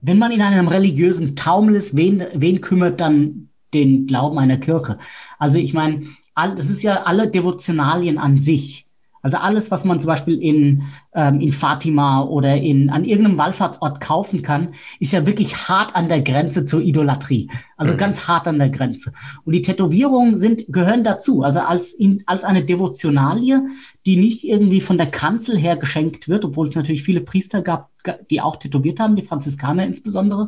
Wenn 0.00 0.18
man 0.18 0.30
in 0.30 0.42
einem 0.42 0.68
religiösen 0.68 1.36
Taumel 1.36 1.76
ist, 1.76 1.96
wen, 1.96 2.24
wen 2.34 2.60
kümmert 2.60 3.00
dann 3.00 3.48
den 3.72 4.06
Glauben 4.06 4.38
einer 4.38 4.58
Kirche? 4.58 4.98
Also 5.38 5.58
ich 5.58 5.72
meine, 5.72 6.02
das 6.34 6.68
ist 6.68 6.82
ja 6.82 7.04
alle 7.04 7.28
Devotionalien 7.28 8.18
an 8.18 8.36
sich 8.36 8.85
also 9.26 9.38
alles, 9.38 9.72
was 9.72 9.84
man 9.84 9.98
zum 9.98 10.06
Beispiel 10.06 10.40
in, 10.40 10.84
ähm, 11.12 11.40
in 11.40 11.52
Fatima 11.52 12.22
oder 12.22 12.56
in, 12.56 12.90
an 12.90 13.04
irgendeinem 13.04 13.38
Wallfahrtsort 13.38 14.00
kaufen 14.00 14.40
kann, 14.40 14.68
ist 15.00 15.12
ja 15.12 15.26
wirklich 15.26 15.68
hart 15.68 15.96
an 15.96 16.06
der 16.06 16.20
Grenze 16.20 16.64
zur 16.64 16.80
Idolatrie. 16.80 17.50
Also 17.76 17.94
mhm. 17.94 17.96
ganz 17.96 18.28
hart 18.28 18.46
an 18.46 18.60
der 18.60 18.70
Grenze. 18.70 19.12
Und 19.44 19.52
die 19.52 19.62
Tätowierungen 19.62 20.38
sind, 20.38 20.66
gehören 20.68 21.02
dazu. 21.02 21.42
Also 21.42 21.58
als, 21.58 21.92
in, 21.92 22.22
als 22.26 22.44
eine 22.44 22.64
Devotionalie, 22.64 23.62
die 24.06 24.16
nicht 24.16 24.44
irgendwie 24.44 24.80
von 24.80 24.96
der 24.96 25.08
Kanzel 25.08 25.58
her 25.58 25.76
geschenkt 25.76 26.28
wird, 26.28 26.44
obwohl 26.44 26.68
es 26.68 26.76
natürlich 26.76 27.02
viele 27.02 27.20
Priester 27.20 27.62
gab, 27.62 27.90
die 28.30 28.40
auch 28.40 28.54
tätowiert 28.54 29.00
haben, 29.00 29.16
die 29.16 29.22
Franziskaner 29.22 29.84
insbesondere. 29.84 30.46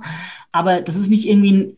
Aber 0.52 0.82
das 0.82 0.94
ist 0.94 1.10
nicht 1.10 1.28
irgendwie 1.28 1.52
ein 1.52 1.76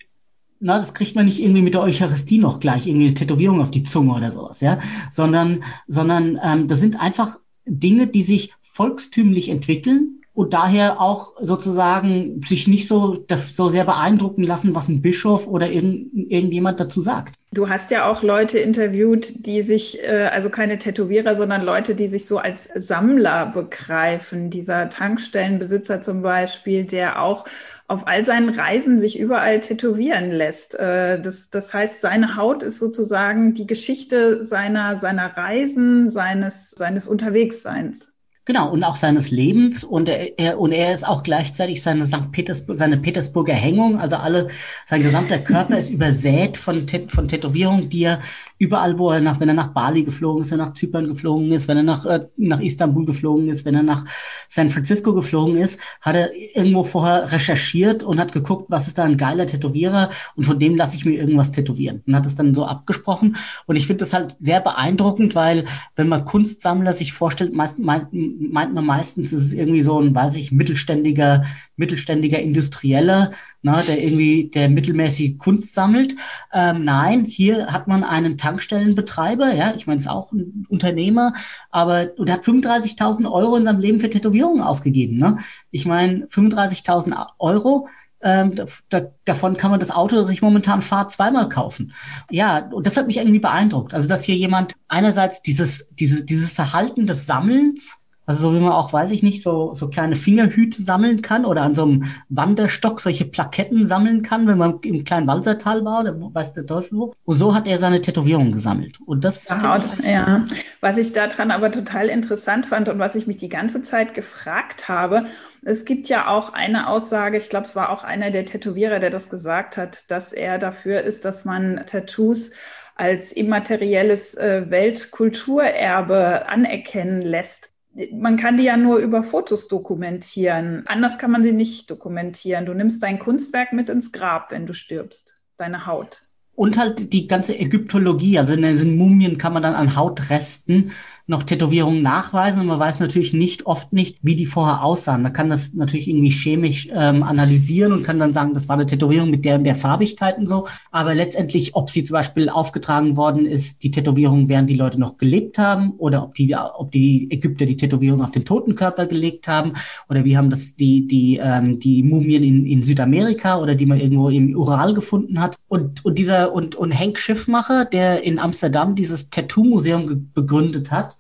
na, 0.61 0.77
das 0.79 0.95
kriegt 0.95 1.17
man 1.17 1.25
nicht 1.25 1.41
irgendwie 1.41 1.63
mit 1.63 1.75
der 1.75 1.83
Eucharistie 1.83 2.39
noch 2.39 2.61
gleich, 2.61 2.87
irgendwie 2.87 3.07
eine 3.07 3.15
Tätowierung 3.15 3.61
auf 3.61 3.71
die 3.71 3.83
Zunge 3.83 4.15
oder 4.15 4.31
sowas, 4.31 4.61
ja, 4.61 4.79
sondern, 5.11 5.65
sondern 5.89 6.39
ähm, 6.43 6.69
das 6.69 6.81
sind 6.81 7.01
einfach 7.01 7.39
Dinge, 7.67 8.07
die 8.07 8.23
sich 8.23 8.53
volkstümlich 8.61 9.49
entwickeln 9.49 10.21
und 10.33 10.55
daher 10.55 11.01
auch 11.01 11.35
sozusagen 11.41 12.41
sich 12.47 12.69
nicht 12.69 12.87
so, 12.87 13.27
so 13.37 13.69
sehr 13.69 13.85
beeindrucken 13.85 14.43
lassen, 14.43 14.75
was 14.75 14.89
ein 14.89 15.03
Bischof 15.03 15.47
oder 15.47 15.71
irgend, 15.71 16.13
irgendjemand 16.15 16.79
dazu 16.79 17.03
sagt. 17.03 17.35
Du 17.53 17.69
hast 17.69 17.91
ja 17.91 18.09
auch 18.09 18.23
Leute 18.23 18.59
interviewt, 18.59 19.45
die 19.45 19.61
sich, 19.61 20.03
äh, 20.03 20.31
also 20.33 20.49
keine 20.49 20.79
Tätowierer, 20.79 21.35
sondern 21.35 21.63
Leute, 21.63 21.95
die 21.97 22.07
sich 22.07 22.27
so 22.27 22.39
als 22.39 22.69
Sammler 22.75 23.47
begreifen. 23.47 24.51
Dieser 24.51 24.89
Tankstellenbesitzer 24.89 26.01
zum 26.01 26.23
Beispiel, 26.23 26.85
der 26.85 27.21
auch 27.21 27.45
auf 27.91 28.07
all 28.07 28.25
seinen 28.25 28.51
Reisen 28.51 29.01
sich 29.01 29.19
überall 29.19 29.61
tätowieren 29.61 30.31
lässt. 30.31 30.77
Äh, 30.77 31.21
das, 31.21 31.51
das 31.51 31.75
heißt, 31.75 32.01
seine 32.01 32.37
Haut 32.37 32.63
ist 32.63 32.79
sozusagen 32.79 33.53
die 33.55 33.67
Geschichte 33.67 34.45
seiner, 34.45 34.97
seiner 34.97 35.37
Reisen, 35.37 36.09
seines, 36.09 36.71
seines 36.71 37.09
Unterwegsseins. 37.09 38.09
Genau, 38.45 38.71
und 38.71 38.85
auch 38.85 38.97
seines 38.97 39.33
Lebens. 39.33 39.83
Und 39.83 40.09
er, 40.09 40.59
und 40.61 40.73
er 40.73 40.95
ist 40.95 41.07
auch 41.07 41.25
gleichzeitig 41.25 41.83
seine 41.83 42.07
St. 42.07 42.31
Petersburg, 42.31 42.79
seine 42.79 42.97
Petersburger 42.97 43.55
Hängung. 43.55 43.99
Also 43.99 44.17
alle, 44.17 44.49
sein 44.87 45.03
gesamter 45.03 45.39
Körper 45.39 45.77
ist 45.77 45.91
übersät 45.91 46.57
von, 46.57 46.87
von 47.09 47.29
Tätowierungen, 47.29 47.89
die 47.89 48.05
er 48.05 48.21
überall, 48.61 48.99
wo 48.99 49.11
er 49.11 49.21
nach, 49.21 49.41
wenn 49.41 49.49
er 49.49 49.55
nach 49.55 49.69
Bali 49.69 50.05
geflogen 50.05 50.43
ist, 50.43 50.51
wenn 50.51 50.61
er 50.61 50.67
nach 50.67 50.75
Zypern 50.75 51.09
geflogen 51.09 51.51
ist, 51.51 51.67
wenn 51.67 51.79
er 51.79 51.83
nach, 51.83 52.05
äh, 52.05 52.27
nach 52.37 52.61
Istanbul 52.61 53.07
geflogen 53.07 53.49
ist, 53.49 53.65
wenn 53.65 53.75
er 53.75 53.83
nach 53.83 54.05
San 54.49 54.69
Francisco 54.69 55.15
geflogen 55.15 55.57
ist, 55.57 55.81
hat 56.03 56.15
er 56.15 56.29
irgendwo 56.55 56.85
vorher 56.85 57.33
recherchiert 57.33 58.03
und 58.03 58.21
hat 58.21 58.33
geguckt, 58.33 58.67
was 58.69 58.87
ist 58.87 58.99
da 58.99 59.05
ein 59.05 59.17
geiler 59.17 59.47
Tätowierer 59.47 60.11
und 60.37 60.45
von 60.45 60.59
dem 60.59 60.77
lasse 60.77 60.95
ich 60.95 61.07
mir 61.07 61.15
irgendwas 61.19 61.53
tätowieren. 61.53 62.03
Und 62.07 62.15
hat 62.15 62.27
es 62.27 62.35
dann 62.35 62.53
so 62.53 62.67
abgesprochen. 62.67 63.37
Und 63.65 63.77
ich 63.77 63.87
finde 63.87 64.01
das 64.01 64.13
halt 64.13 64.37
sehr 64.41 64.61
beeindruckend, 64.61 65.35
weil 65.35 65.65
wenn 65.97 66.09
man 66.09 66.27
Kunstsammler 66.27 66.93
sich 66.93 67.15
vorstellt, 67.15 67.55
meist, 67.55 67.79
meist 67.79 68.09
meint 68.13 68.75
man 68.75 68.85
meistens, 68.85 69.33
ist 69.33 69.43
es 69.43 69.53
irgendwie 69.55 69.81
so 69.81 69.99
ein, 69.99 70.15
weiß 70.15 70.37
ich, 70.37 70.53
mittelständiger, 70.53 71.45
mittelständiger 71.77 72.39
Industrieller, 72.39 73.31
ne, 73.63 73.83
der 73.87 74.03
irgendwie, 74.03 74.51
der 74.53 74.69
mittelmäßig 74.69 75.39
Kunst 75.39 75.73
sammelt. 75.73 76.15
Ähm, 76.53 76.85
nein, 76.85 77.25
hier 77.25 77.69
hat 77.69 77.89
man 77.89 78.05
einen 78.05 78.37
Tankstellenbetreiber, 78.51 79.53
ja, 79.55 79.73
ich 79.77 79.87
meine, 79.87 79.99
es 79.99 80.07
ist 80.07 80.11
auch 80.11 80.33
ein 80.33 80.67
Unternehmer, 80.69 81.33
aber 81.71 82.07
der 82.07 82.35
hat 82.35 82.45
35.000 82.45 83.31
Euro 83.31 83.57
in 83.57 83.65
seinem 83.65 83.81
Leben 83.81 84.01
für 84.01 84.11
Tätowierungen 84.11 84.63
ausgegeben. 84.63 85.19
Ne? 85.19 85.39
Ich 85.71 85.87
meine, 85.87 86.27
35.000 86.27 87.27
Euro, 87.39 87.89
ähm, 88.23 88.55
da, 88.89 89.03
davon 89.25 89.57
kann 89.57 89.71
man 89.71 89.81
das 89.81 89.91
Auto, 89.91 90.17
das 90.17 90.29
ich 90.29 90.43
momentan 90.43 90.83
fahre, 90.83 91.09
zweimal 91.09 91.49
kaufen. 91.49 91.93
Ja, 92.31 92.69
und 92.71 92.87
das 92.87 92.97
hat 92.97 93.07
mich 93.07 93.17
irgendwie 93.17 93.39
beeindruckt. 93.39 93.95
Also, 93.95 94.09
dass 94.09 94.25
hier 94.25 94.37
jemand 94.37 94.75
einerseits 94.89 95.43
dieses, 95.43 95.89
dieses, 95.93 96.27
dieses 96.27 96.53
Verhalten 96.53 97.07
des 97.07 97.27
Sammelns 97.27 98.00
Also 98.27 98.49
so 98.49 98.55
wie 98.55 98.61
man 98.61 98.73
auch, 98.73 98.93
weiß 98.93 99.11
ich 99.11 99.23
nicht, 99.23 99.43
so, 99.43 99.75
so 99.75 99.89
kleine 99.89 100.15
Fingerhüte 100.15 100.81
sammeln 100.81 101.21
kann 101.21 101.45
oder 101.45 101.63
an 101.63 101.75
so 101.75 101.83
einem 101.83 102.05
Wanderstock 102.29 103.01
solche 103.01 103.25
Plaketten 103.25 103.87
sammeln 103.87 104.23
kann, 104.23 104.47
wenn 104.47 104.59
man 104.59 104.79
im 104.85 105.03
kleinen 105.03 105.27
Walsertal 105.27 105.85
war 105.85 106.01
oder 106.01 106.15
weiß 106.17 106.55
der 106.55 106.65
Teufel 106.67 106.99
wo. 106.99 107.15
Und 107.25 107.37
so 107.37 107.55
hat 107.55 107.67
er 107.67 107.79
seine 107.79 108.01
Tätowierung 108.01 108.53
gesammelt. 108.53 109.01
Und 109.05 109.25
das 109.25 109.49
ja, 109.49 109.83
ja. 110.05 110.39
Was 110.81 110.97
ich 110.99 111.13
daran 111.13 111.51
aber 111.51 111.73
total 111.73 112.09
interessant 112.09 112.67
fand 112.67 112.89
und 112.89 112.99
was 113.01 113.17
ich 113.17 113.27
mich 113.27 113.39
die 113.39 113.49
ganze 113.49 113.83
Zeit 113.83 114.15
gefragt 114.15 114.89
habe, 114.89 115.27
es 115.63 115.85
gibt 115.85 116.09
ja 116.09 116.29
auch 116.29 116.53
eine 116.53 116.89
Aussage, 116.89 117.37
ich 117.37 117.49
glaube, 117.49 117.67
es 117.67 117.75
war 117.75 117.91
auch 117.91 118.05
einer 118.05 118.31
der 118.31 118.47
Tätowierer, 118.47 118.99
der 119.01 119.11
das 119.11 119.29
gesagt 119.29 119.77
hat, 119.77 120.11
dass 120.11 120.33
er 120.33 120.59
dafür 120.59 121.01
ist, 121.03 121.25
dass 121.25 121.45
man 121.45 121.83
Tattoos 121.87 122.53
als 122.95 123.33
immaterielles 123.33 124.35
äh, 124.35 124.71
Weltkulturerbe 124.71 126.49
anerkennen 126.49 127.23
lässt 127.23 127.70
man 128.13 128.37
kann 128.37 128.57
die 128.57 128.65
ja 128.65 128.77
nur 128.77 128.99
über 128.99 129.23
Fotos 129.23 129.69
dokumentieren. 129.69 130.85
Anders 130.87 131.19
kann 131.19 131.31
man 131.31 131.43
sie 131.43 131.53
nicht 131.53 131.91
dokumentieren. 131.91 132.67
Du 132.67 132.75
nimmst 132.75 133.03
dein 133.03 133.19
Kunstwerk 133.19 133.73
mit 133.73 133.89
ins 133.89 134.13
Grab, 134.13 134.51
wenn 134.53 134.67
du 134.67 134.75
stirbst, 134.75 135.35
deine 135.57 135.87
Haut. 135.87 136.23
Und 136.55 136.77
halt 136.77 137.13
die 137.13 137.27
ganze 137.27 137.59
Ägyptologie, 137.59 138.39
also 138.39 138.53
in 138.53 138.63
diesen 138.63 138.97
Mumien 138.97 139.39
kann 139.39 139.55
man 139.55 139.63
dann 139.63 139.75
an 139.75 139.97
Hautresten 139.97 140.93
noch 141.31 141.45
Tätowierungen 141.45 142.03
nachweisen 142.03 142.61
und 142.61 142.67
man 142.67 142.81
weiß 142.81 142.99
natürlich 142.99 143.33
nicht, 143.33 143.65
oft 143.65 143.93
nicht, 143.93 144.19
wie 144.21 144.35
die 144.35 144.47
vorher 144.47 144.83
aussahen. 144.83 145.23
Man 145.23 145.33
kann 145.33 145.49
das 145.49 145.75
natürlich 145.75 146.09
irgendwie 146.09 146.33
chemisch 146.33 146.89
ähm, 146.93 147.23
analysieren 147.23 147.93
und 147.93 148.03
kann 148.03 148.19
dann 148.19 148.33
sagen, 148.33 148.53
das 148.53 148.69
war 148.69 148.75
eine 148.75 148.85
Tätowierung 148.85 149.31
mit 149.31 149.45
der 149.45 149.55
und 149.55 149.63
der 149.63 149.77
Farbigkeit 149.77 150.39
und 150.39 150.49
so. 150.49 150.67
Aber 150.91 151.15
letztendlich, 151.15 151.77
ob 151.77 151.89
sie 151.89 152.03
zum 152.03 152.15
Beispiel 152.15 152.49
aufgetragen 152.49 153.17
worden 153.17 153.47
ist, 153.47 153.85
die 153.85 153.93
Tätowierung, 153.93 154.49
während 154.49 154.69
die 154.69 154.75
Leute 154.75 154.99
noch 154.99 155.19
gelebt 155.19 155.57
haben 155.57 155.93
oder 155.99 156.25
ob 156.25 156.35
die, 156.35 156.57
ob 156.57 156.91
die 156.91 157.31
Ägypter 157.31 157.65
die 157.65 157.77
Tätowierung 157.77 158.23
auf 158.23 158.33
den 158.33 158.45
toten 158.45 158.75
Körper 158.75 159.07
gelegt 159.07 159.47
haben 159.47 159.75
oder 160.09 160.25
wie 160.25 160.37
haben 160.37 160.51
das 160.51 160.75
die, 160.75 161.07
die, 161.07 161.39
ähm, 161.41 161.79
die 161.79 162.03
Mumien 162.03 162.43
in, 162.43 162.67
in 162.67 162.83
Südamerika 162.83 163.61
oder 163.61 163.77
die 163.77 163.87
man 163.87 164.01
irgendwo 164.01 164.31
im 164.31 164.57
Ural 164.57 164.95
gefunden 164.95 165.41
hat. 165.41 165.55
Und, 165.69 166.05
und 166.05 166.19
dieser, 166.19 166.53
und, 166.53 166.75
und 166.75 166.91
Henk 166.91 167.21
Schiffmacher, 167.21 167.85
der 167.85 168.25
in 168.25 168.41
Amsterdam 168.41 168.97
dieses 168.97 169.31
Tattoo-Museum 169.31 170.33
begründet 170.35 170.91
hat, 170.91 171.17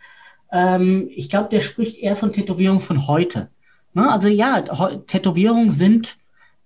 ähm, 0.52 1.08
ich 1.10 1.28
glaube, 1.28 1.48
der 1.48 1.60
spricht 1.60 1.98
eher 1.98 2.16
von 2.16 2.32
Tätowierungen 2.32 2.80
von 2.80 3.06
heute. 3.06 3.50
Ne? 3.94 4.10
Also 4.10 4.28
ja, 4.28 4.60
Tätowierungen 5.06 5.70
sind 5.70 6.18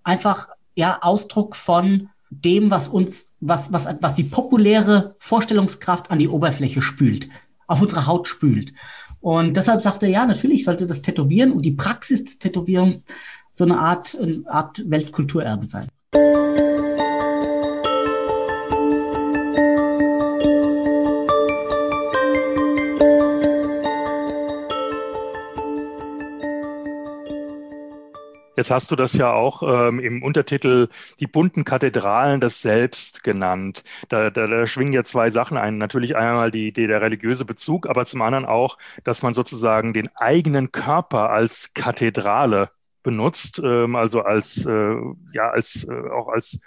einfach 0.02 0.48
ja 0.74 0.98
Ausdruck 1.02 1.56
von 1.56 2.10
dem, 2.30 2.70
was 2.70 2.88
uns, 2.88 3.32
was, 3.40 3.72
was, 3.72 3.88
was 4.00 4.14
die 4.14 4.24
populäre 4.24 5.14
Vorstellungskraft 5.18 6.10
an 6.10 6.18
die 6.18 6.28
Oberfläche 6.28 6.82
spült, 6.82 7.28
auf 7.66 7.80
unsere 7.80 8.06
Haut 8.06 8.28
spült. 8.28 8.72
Und 9.20 9.56
deshalb 9.56 9.80
sagte 9.80 10.06
er, 10.06 10.12
ja, 10.12 10.26
natürlich 10.26 10.64
sollte 10.64 10.86
das 10.86 11.02
Tätowieren 11.02 11.52
und 11.52 11.62
die 11.62 11.72
Praxis 11.72 12.24
des 12.24 12.38
Tätowierens 12.38 13.06
so 13.52 13.64
eine 13.64 13.78
Art, 13.78 14.18
eine 14.20 14.42
Art 14.46 14.82
Weltkulturerbe 14.90 15.64
sein. 15.64 15.88
Jetzt 28.56 28.70
hast 28.70 28.90
du 28.90 28.96
das 28.96 29.14
ja 29.14 29.32
auch 29.32 29.62
ähm, 29.62 29.98
im 29.98 30.22
Untertitel 30.22 30.88
die 31.18 31.26
bunten 31.26 31.64
Kathedralen 31.64 32.40
des 32.40 32.62
Selbst 32.62 33.24
genannt. 33.24 33.82
Da, 34.08 34.30
da, 34.30 34.46
da 34.46 34.66
schwingen 34.66 34.92
ja 34.92 35.02
zwei 35.02 35.30
Sachen 35.30 35.56
ein. 35.56 35.78
Natürlich 35.78 36.16
einmal 36.16 36.50
die, 36.50 36.72
die, 36.72 36.86
der 36.86 37.00
religiöse 37.00 37.44
Bezug, 37.44 37.88
aber 37.88 38.04
zum 38.04 38.22
anderen 38.22 38.44
auch, 38.44 38.78
dass 39.02 39.22
man 39.22 39.34
sozusagen 39.34 39.92
den 39.92 40.08
eigenen 40.16 40.70
Körper 40.72 41.30
als 41.30 41.74
Kathedrale 41.74 42.70
benutzt, 43.02 43.60
ähm, 43.62 43.96
also 43.96 44.22
als, 44.22 44.64
äh, 44.64 44.96
ja, 45.32 45.50
als, 45.50 45.84
äh, 45.84 46.10
auch 46.10 46.28
als 46.28 46.58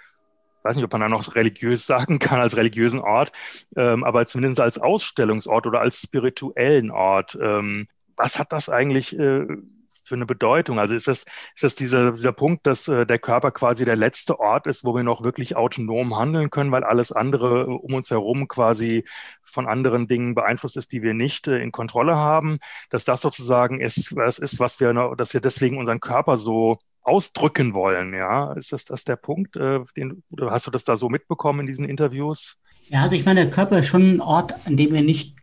weiß 0.64 0.76
nicht, 0.76 0.84
ob 0.84 0.92
man 0.92 1.00
da 1.00 1.08
noch 1.08 1.34
religiös 1.34 1.86
sagen 1.86 2.18
kann, 2.18 2.40
als 2.40 2.56
religiösen 2.56 3.00
Ort, 3.00 3.32
ähm, 3.76 4.04
aber 4.04 4.26
zumindest 4.26 4.60
als 4.60 4.78
Ausstellungsort 4.78 5.66
oder 5.66 5.80
als 5.80 6.02
spirituellen 6.02 6.90
Ort. 6.90 7.38
Ähm, 7.40 7.88
was 8.16 8.38
hat 8.38 8.52
das 8.52 8.68
eigentlich 8.68 9.18
äh, 9.18 9.46
für 10.08 10.14
eine 10.14 10.26
Bedeutung? 10.26 10.78
Also 10.78 10.94
ist 10.94 11.06
das, 11.06 11.24
ist 11.54 11.62
das 11.62 11.74
dieser, 11.74 12.12
dieser 12.12 12.32
Punkt, 12.32 12.66
dass 12.66 12.88
äh, 12.88 13.06
der 13.06 13.18
Körper 13.18 13.50
quasi 13.50 13.84
der 13.84 13.96
letzte 13.96 14.40
Ort 14.40 14.66
ist, 14.66 14.84
wo 14.84 14.94
wir 14.94 15.02
noch 15.02 15.22
wirklich 15.22 15.56
autonom 15.56 16.16
handeln 16.16 16.50
können, 16.50 16.72
weil 16.72 16.84
alles 16.84 17.12
andere 17.12 17.66
um 17.66 17.94
uns 17.94 18.10
herum 18.10 18.48
quasi 18.48 19.04
von 19.42 19.66
anderen 19.66 20.06
Dingen 20.06 20.34
beeinflusst 20.34 20.76
ist, 20.76 20.92
die 20.92 21.02
wir 21.02 21.14
nicht 21.14 21.46
äh, 21.48 21.58
in 21.58 21.72
Kontrolle 21.72 22.16
haben, 22.16 22.58
dass 22.90 23.04
das 23.04 23.20
sozusagen 23.20 23.80
ist, 23.80 24.16
was 24.16 24.38
ist, 24.38 24.58
was 24.58 24.80
wir, 24.80 25.14
dass 25.16 25.34
wir 25.34 25.40
deswegen 25.40 25.78
unseren 25.78 26.00
Körper 26.00 26.36
so 26.36 26.78
ausdrücken 27.02 27.74
wollen, 27.74 28.12
ja? 28.12 28.52
Ist 28.52 28.72
das, 28.72 28.84
das 28.84 29.04
der 29.04 29.16
Punkt? 29.16 29.56
Äh, 29.56 29.80
den, 29.96 30.22
hast 30.40 30.66
du 30.66 30.70
das 30.70 30.84
da 30.84 30.96
so 30.96 31.08
mitbekommen 31.08 31.60
in 31.60 31.66
diesen 31.66 31.84
Interviews? 31.84 32.56
Ja, 32.88 33.02
also 33.02 33.16
ich 33.16 33.24
meine, 33.24 33.42
der 33.42 33.50
Körper 33.50 33.78
ist 33.78 33.86
schon 33.86 34.16
ein 34.16 34.20
Ort, 34.20 34.54
an 34.66 34.76
dem 34.76 34.92
wir 34.92 35.02
nicht 35.02 35.36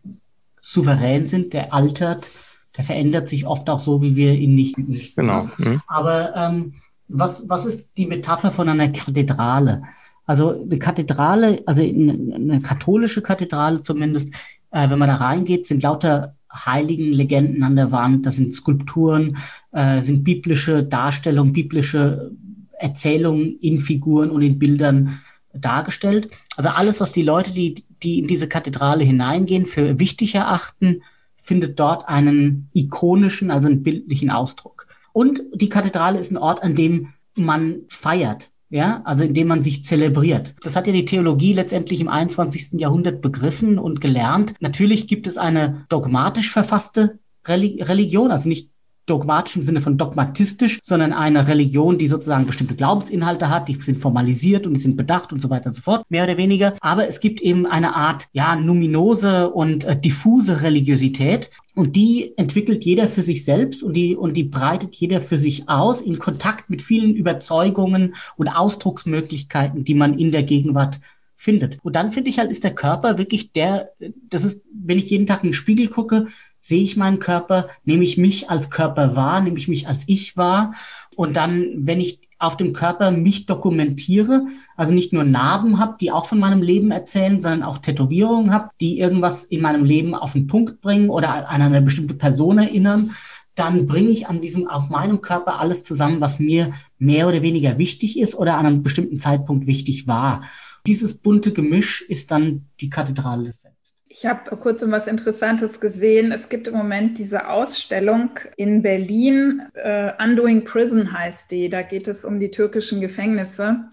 souverän 0.61 1.27
sind, 1.27 1.53
der 1.53 1.73
altert, 1.73 2.29
der 2.77 2.83
verändert 2.83 3.27
sich 3.27 3.45
oft 3.47 3.69
auch 3.69 3.79
so, 3.79 4.01
wie 4.01 4.15
wir 4.15 4.33
ihn 4.33 4.55
nicht. 4.55 4.77
nicht 4.77 5.15
genau. 5.15 5.49
Mhm. 5.57 5.81
Aber 5.87 6.35
ähm, 6.35 6.73
was, 7.07 7.47
was 7.47 7.65
ist 7.65 7.87
die 7.97 8.05
Metapher 8.05 8.51
von 8.51 8.69
einer 8.69 8.89
Kathedrale? 8.89 9.83
Also 10.25 10.61
eine 10.61 10.79
Kathedrale, 10.79 11.61
also 11.65 11.83
eine 11.83 12.59
katholische 12.61 13.21
Kathedrale 13.21 13.81
zumindest, 13.81 14.33
äh, 14.71 14.89
wenn 14.89 14.99
man 14.99 15.09
da 15.09 15.15
reingeht, 15.15 15.67
sind 15.67 15.83
lauter 15.83 16.35
heiligen 16.53 17.11
Legenden 17.11 17.63
an 17.63 17.75
der 17.75 17.91
Wand, 17.91 18.25
das 18.25 18.37
sind 18.37 18.53
Skulpturen, 18.53 19.37
äh, 19.71 20.01
sind 20.01 20.23
biblische 20.23 20.83
Darstellungen, 20.83 21.53
biblische 21.53 22.31
Erzählungen 22.79 23.59
in 23.59 23.77
Figuren 23.77 24.31
und 24.31 24.41
in 24.41 24.57
Bildern 24.57 25.21
dargestellt. 25.53 26.29
Also 26.57 26.69
alles, 26.69 26.99
was 27.01 27.11
die 27.11 27.21
Leute, 27.23 27.51
die, 27.51 27.75
die 28.03 28.19
in 28.19 28.27
diese 28.27 28.47
Kathedrale 28.47 29.03
hineingehen, 29.03 29.65
für 29.65 29.99
wichtig 29.99 30.35
erachten, 30.35 31.01
findet 31.45 31.79
dort 31.79 32.09
einen 32.09 32.69
ikonischen, 32.73 33.51
also 33.51 33.67
einen 33.67 33.83
bildlichen 33.83 34.31
Ausdruck. 34.31 34.87
Und 35.13 35.43
die 35.53 35.69
Kathedrale 35.69 36.19
ist 36.19 36.31
ein 36.31 36.37
Ort, 36.37 36.63
an 36.63 36.73
dem 36.73 37.13
man 37.35 37.81
feiert, 37.87 38.49
ja, 38.69 39.01
also 39.05 39.23
in 39.23 39.35
dem 39.35 39.47
man 39.47 39.61
sich 39.61 39.83
zelebriert. 39.83 40.55
Das 40.63 40.75
hat 40.75 40.87
ja 40.87 40.93
die 40.93 41.05
Theologie 41.05 41.53
letztendlich 41.53 42.01
im 42.01 42.07
21. 42.07 42.79
Jahrhundert 42.81 43.21
begriffen 43.21 43.77
und 43.77 44.01
gelernt. 44.01 44.55
Natürlich 44.59 45.07
gibt 45.07 45.27
es 45.27 45.37
eine 45.37 45.85
dogmatisch 45.87 46.51
verfasste 46.51 47.19
Religion, 47.47 48.31
also 48.31 48.49
nicht 48.49 48.71
dogmatisch 49.05 49.55
im 49.55 49.63
Sinne 49.63 49.81
von 49.81 49.97
dogmatistisch, 49.97 50.79
sondern 50.83 51.13
eine 51.13 51.47
Religion, 51.47 51.97
die 51.97 52.07
sozusagen 52.07 52.45
bestimmte 52.45 52.75
Glaubensinhalte 52.75 53.49
hat, 53.49 53.67
die 53.67 53.75
sind 53.75 53.99
formalisiert 53.99 54.65
und 54.65 54.73
die 54.73 54.79
sind 54.79 54.97
bedacht 54.97 55.31
und 55.31 55.41
so 55.41 55.49
weiter 55.49 55.67
und 55.67 55.73
so 55.73 55.81
fort, 55.81 56.05
mehr 56.09 56.23
oder 56.23 56.37
weniger. 56.37 56.75
Aber 56.81 57.07
es 57.07 57.19
gibt 57.19 57.41
eben 57.41 57.65
eine 57.65 57.95
Art, 57.95 58.27
ja, 58.33 58.55
numinose 58.55 59.49
und 59.49 59.83
äh, 59.83 59.99
diffuse 59.99 60.61
Religiosität. 60.61 61.51
Und 61.75 61.95
die 61.95 62.37
entwickelt 62.37 62.85
jeder 62.85 63.07
für 63.07 63.21
sich 63.21 63.43
selbst 63.43 63.83
und 63.83 63.93
die, 63.93 64.15
und 64.15 64.37
die 64.37 64.45
breitet 64.45 64.95
jeder 64.95 65.19
für 65.19 65.37
sich 65.37 65.67
aus 65.67 66.01
in 66.01 66.19
Kontakt 66.19 66.69
mit 66.69 66.81
vielen 66.81 67.15
Überzeugungen 67.15 68.15
und 68.37 68.47
Ausdrucksmöglichkeiten, 68.47 69.83
die 69.83 69.93
man 69.93 70.17
in 70.17 70.31
der 70.31 70.43
Gegenwart 70.43 70.99
findet. 71.35 71.77
Und 71.83 71.95
dann 71.95 72.09
finde 72.09 72.29
ich 72.29 72.39
halt, 72.39 72.49
ist 72.49 72.63
der 72.63 72.73
Körper 72.73 73.17
wirklich 73.17 73.51
der, 73.51 73.91
das 74.29 74.45
ist, 74.45 74.63
wenn 74.73 74.97
ich 74.97 75.09
jeden 75.09 75.27
Tag 75.27 75.43
in 75.43 75.49
den 75.49 75.53
Spiegel 75.53 75.89
gucke, 75.89 76.27
sehe 76.65 76.81
ich 76.81 76.97
meinen 76.97 77.19
Körper, 77.19 77.67
nehme 77.83 78.03
ich 78.03 78.17
mich 78.17 78.49
als 78.49 78.71
Körper 78.71 79.15
wahr, 79.15 79.39
nehme 79.39 79.59
ich 79.59 79.67
mich 79.67 79.87
als 79.87 80.03
ich 80.07 80.35
wahr. 80.35 80.73
Und 81.15 81.37
dann, 81.37 81.73
wenn 81.75 81.99
ich 81.99 82.21
auf 82.39 82.57
dem 82.57 82.73
Körper 82.73 83.11
mich 83.11 83.45
dokumentiere, 83.45 84.47
also 84.75 84.91
nicht 84.91 85.13
nur 85.13 85.23
Narben 85.25 85.77
habe, 85.79 85.95
die 86.01 86.11
auch 86.11 86.25
von 86.25 86.39
meinem 86.39 86.63
Leben 86.63 86.89
erzählen, 86.89 87.39
sondern 87.39 87.61
auch 87.61 87.77
Tätowierungen 87.77 88.51
habe, 88.51 88.71
die 88.81 88.97
irgendwas 88.97 89.45
in 89.45 89.61
meinem 89.61 89.85
Leben 89.85 90.15
auf 90.15 90.33
den 90.33 90.47
Punkt 90.47 90.81
bringen 90.81 91.11
oder 91.11 91.47
an 91.47 91.61
eine 91.61 91.83
bestimmte 91.83 92.15
Person 92.15 92.57
erinnern, 92.57 93.11
dann 93.53 93.85
bringe 93.85 94.09
ich 94.09 94.27
an 94.27 94.41
diesem, 94.41 94.67
auf 94.67 94.89
meinem 94.89 95.21
Körper 95.21 95.59
alles 95.59 95.83
zusammen, 95.83 96.19
was 96.19 96.39
mir 96.39 96.73
mehr 96.97 97.27
oder 97.27 97.43
weniger 97.43 97.77
wichtig 97.77 98.17
ist 98.17 98.33
oder 98.33 98.57
an 98.57 98.65
einem 98.65 98.81
bestimmten 98.81 99.19
Zeitpunkt 99.19 99.67
wichtig 99.67 100.07
war. 100.07 100.43
Dieses 100.87 101.19
bunte 101.19 101.53
Gemisch 101.53 102.01
ist 102.01 102.31
dann 102.31 102.69
die 102.81 102.89
Kathedrale 102.89 103.43
des. 103.43 103.74
Ich 104.17 104.25
habe 104.25 104.55
kurz 104.55 104.81
was 104.81 105.07
Interessantes 105.07 105.81
gesehen. 105.81 106.31
Es 106.31 106.47
gibt 106.47 106.69
im 106.69 106.73
Moment 106.73 107.17
diese 107.17 107.49
Ausstellung 107.49 108.29
in 108.55 108.81
Berlin. 108.81 109.63
Uh, 109.75 110.11
Undoing 110.23 110.63
Prison 110.63 111.11
heißt 111.11 111.51
die. 111.51 111.67
Da 111.67 111.81
geht 111.81 112.07
es 112.07 112.23
um 112.23 112.39
die 112.39 112.49
türkischen 112.49 113.01
Gefängnisse. 113.01 113.87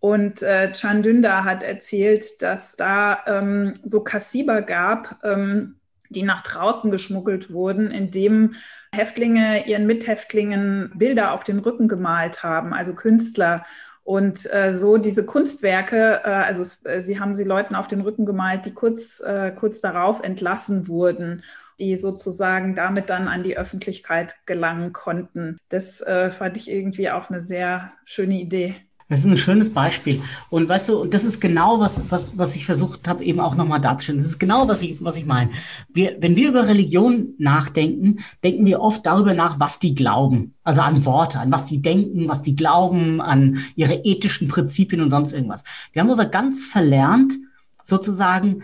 Und 0.00 0.42
äh, 0.42 0.72
Can 0.72 1.04
Dündar 1.04 1.44
hat 1.44 1.62
erzählt, 1.62 2.42
dass 2.42 2.74
da 2.74 3.20
ähm, 3.28 3.74
so 3.84 4.02
Kassiber 4.02 4.62
gab, 4.62 5.20
ähm, 5.22 5.76
die 6.08 6.24
nach 6.24 6.42
draußen 6.42 6.90
geschmuggelt 6.90 7.52
wurden, 7.52 7.92
indem 7.92 8.54
Häftlinge 8.92 9.68
ihren 9.68 9.86
Mithäftlingen 9.86 10.90
Bilder 10.96 11.30
auf 11.30 11.44
den 11.44 11.60
Rücken 11.60 11.86
gemalt 11.86 12.42
haben, 12.42 12.74
also 12.74 12.92
Künstler. 12.92 13.64
Und 14.10 14.52
äh, 14.52 14.74
so 14.74 14.96
diese 14.96 15.24
Kunstwerke, 15.24 16.22
äh, 16.24 16.28
also 16.30 16.64
äh, 16.84 17.00
sie 17.00 17.20
haben 17.20 17.32
sie 17.32 17.44
Leuten 17.44 17.76
auf 17.76 17.86
den 17.86 18.00
Rücken 18.00 18.26
gemalt, 18.26 18.66
die 18.66 18.74
kurz, 18.74 19.20
äh, 19.20 19.52
kurz 19.52 19.80
darauf 19.80 20.20
entlassen 20.22 20.88
wurden. 20.88 21.44
die 21.78 21.96
sozusagen 21.96 22.74
damit 22.74 23.08
dann 23.08 23.26
an 23.28 23.42
die 23.42 23.56
Öffentlichkeit 23.56 24.34
gelangen 24.46 24.92
konnten. 24.92 25.58
Das 25.70 26.02
äh, 26.02 26.30
fand 26.30 26.58
ich 26.58 26.70
irgendwie 26.70 27.10
auch 27.10 27.30
eine 27.30 27.40
sehr 27.40 27.92
schöne 28.04 28.34
Idee. 28.40 28.76
Das 29.10 29.20
ist 29.20 29.26
ein 29.26 29.36
schönes 29.36 29.74
Beispiel. 29.74 30.22
Und 30.50 30.68
weißt 30.68 30.88
du, 30.88 31.04
das 31.04 31.24
ist 31.24 31.40
genau 31.40 31.80
was, 31.80 32.00
was, 32.10 32.38
was 32.38 32.54
ich 32.54 32.64
versucht 32.64 33.08
habe, 33.08 33.24
eben 33.24 33.40
auch 33.40 33.56
nochmal 33.56 33.80
darzustellen. 33.80 34.20
Das 34.20 34.28
ist 34.28 34.38
genau, 34.38 34.68
was 34.68 34.82
ich, 34.82 35.02
was 35.02 35.16
ich 35.16 35.26
meine. 35.26 35.50
Wir, 35.92 36.16
wenn 36.20 36.36
wir 36.36 36.48
über 36.48 36.68
Religion 36.68 37.34
nachdenken, 37.36 38.18
denken 38.44 38.64
wir 38.64 38.80
oft 38.80 39.04
darüber 39.04 39.34
nach, 39.34 39.58
was 39.58 39.80
die 39.80 39.96
glauben. 39.96 40.54
Also 40.62 40.82
an 40.82 41.04
Worte, 41.04 41.40
an 41.40 41.50
was 41.50 41.66
die 41.66 41.82
denken, 41.82 42.28
was 42.28 42.40
die 42.40 42.54
glauben, 42.54 43.20
an 43.20 43.58
ihre 43.74 43.94
ethischen 43.94 44.46
Prinzipien 44.46 45.02
und 45.02 45.10
sonst 45.10 45.32
irgendwas. 45.32 45.64
Wir 45.92 46.02
haben 46.02 46.10
aber 46.10 46.26
ganz 46.26 46.64
verlernt, 46.64 47.34
sozusagen 47.82 48.62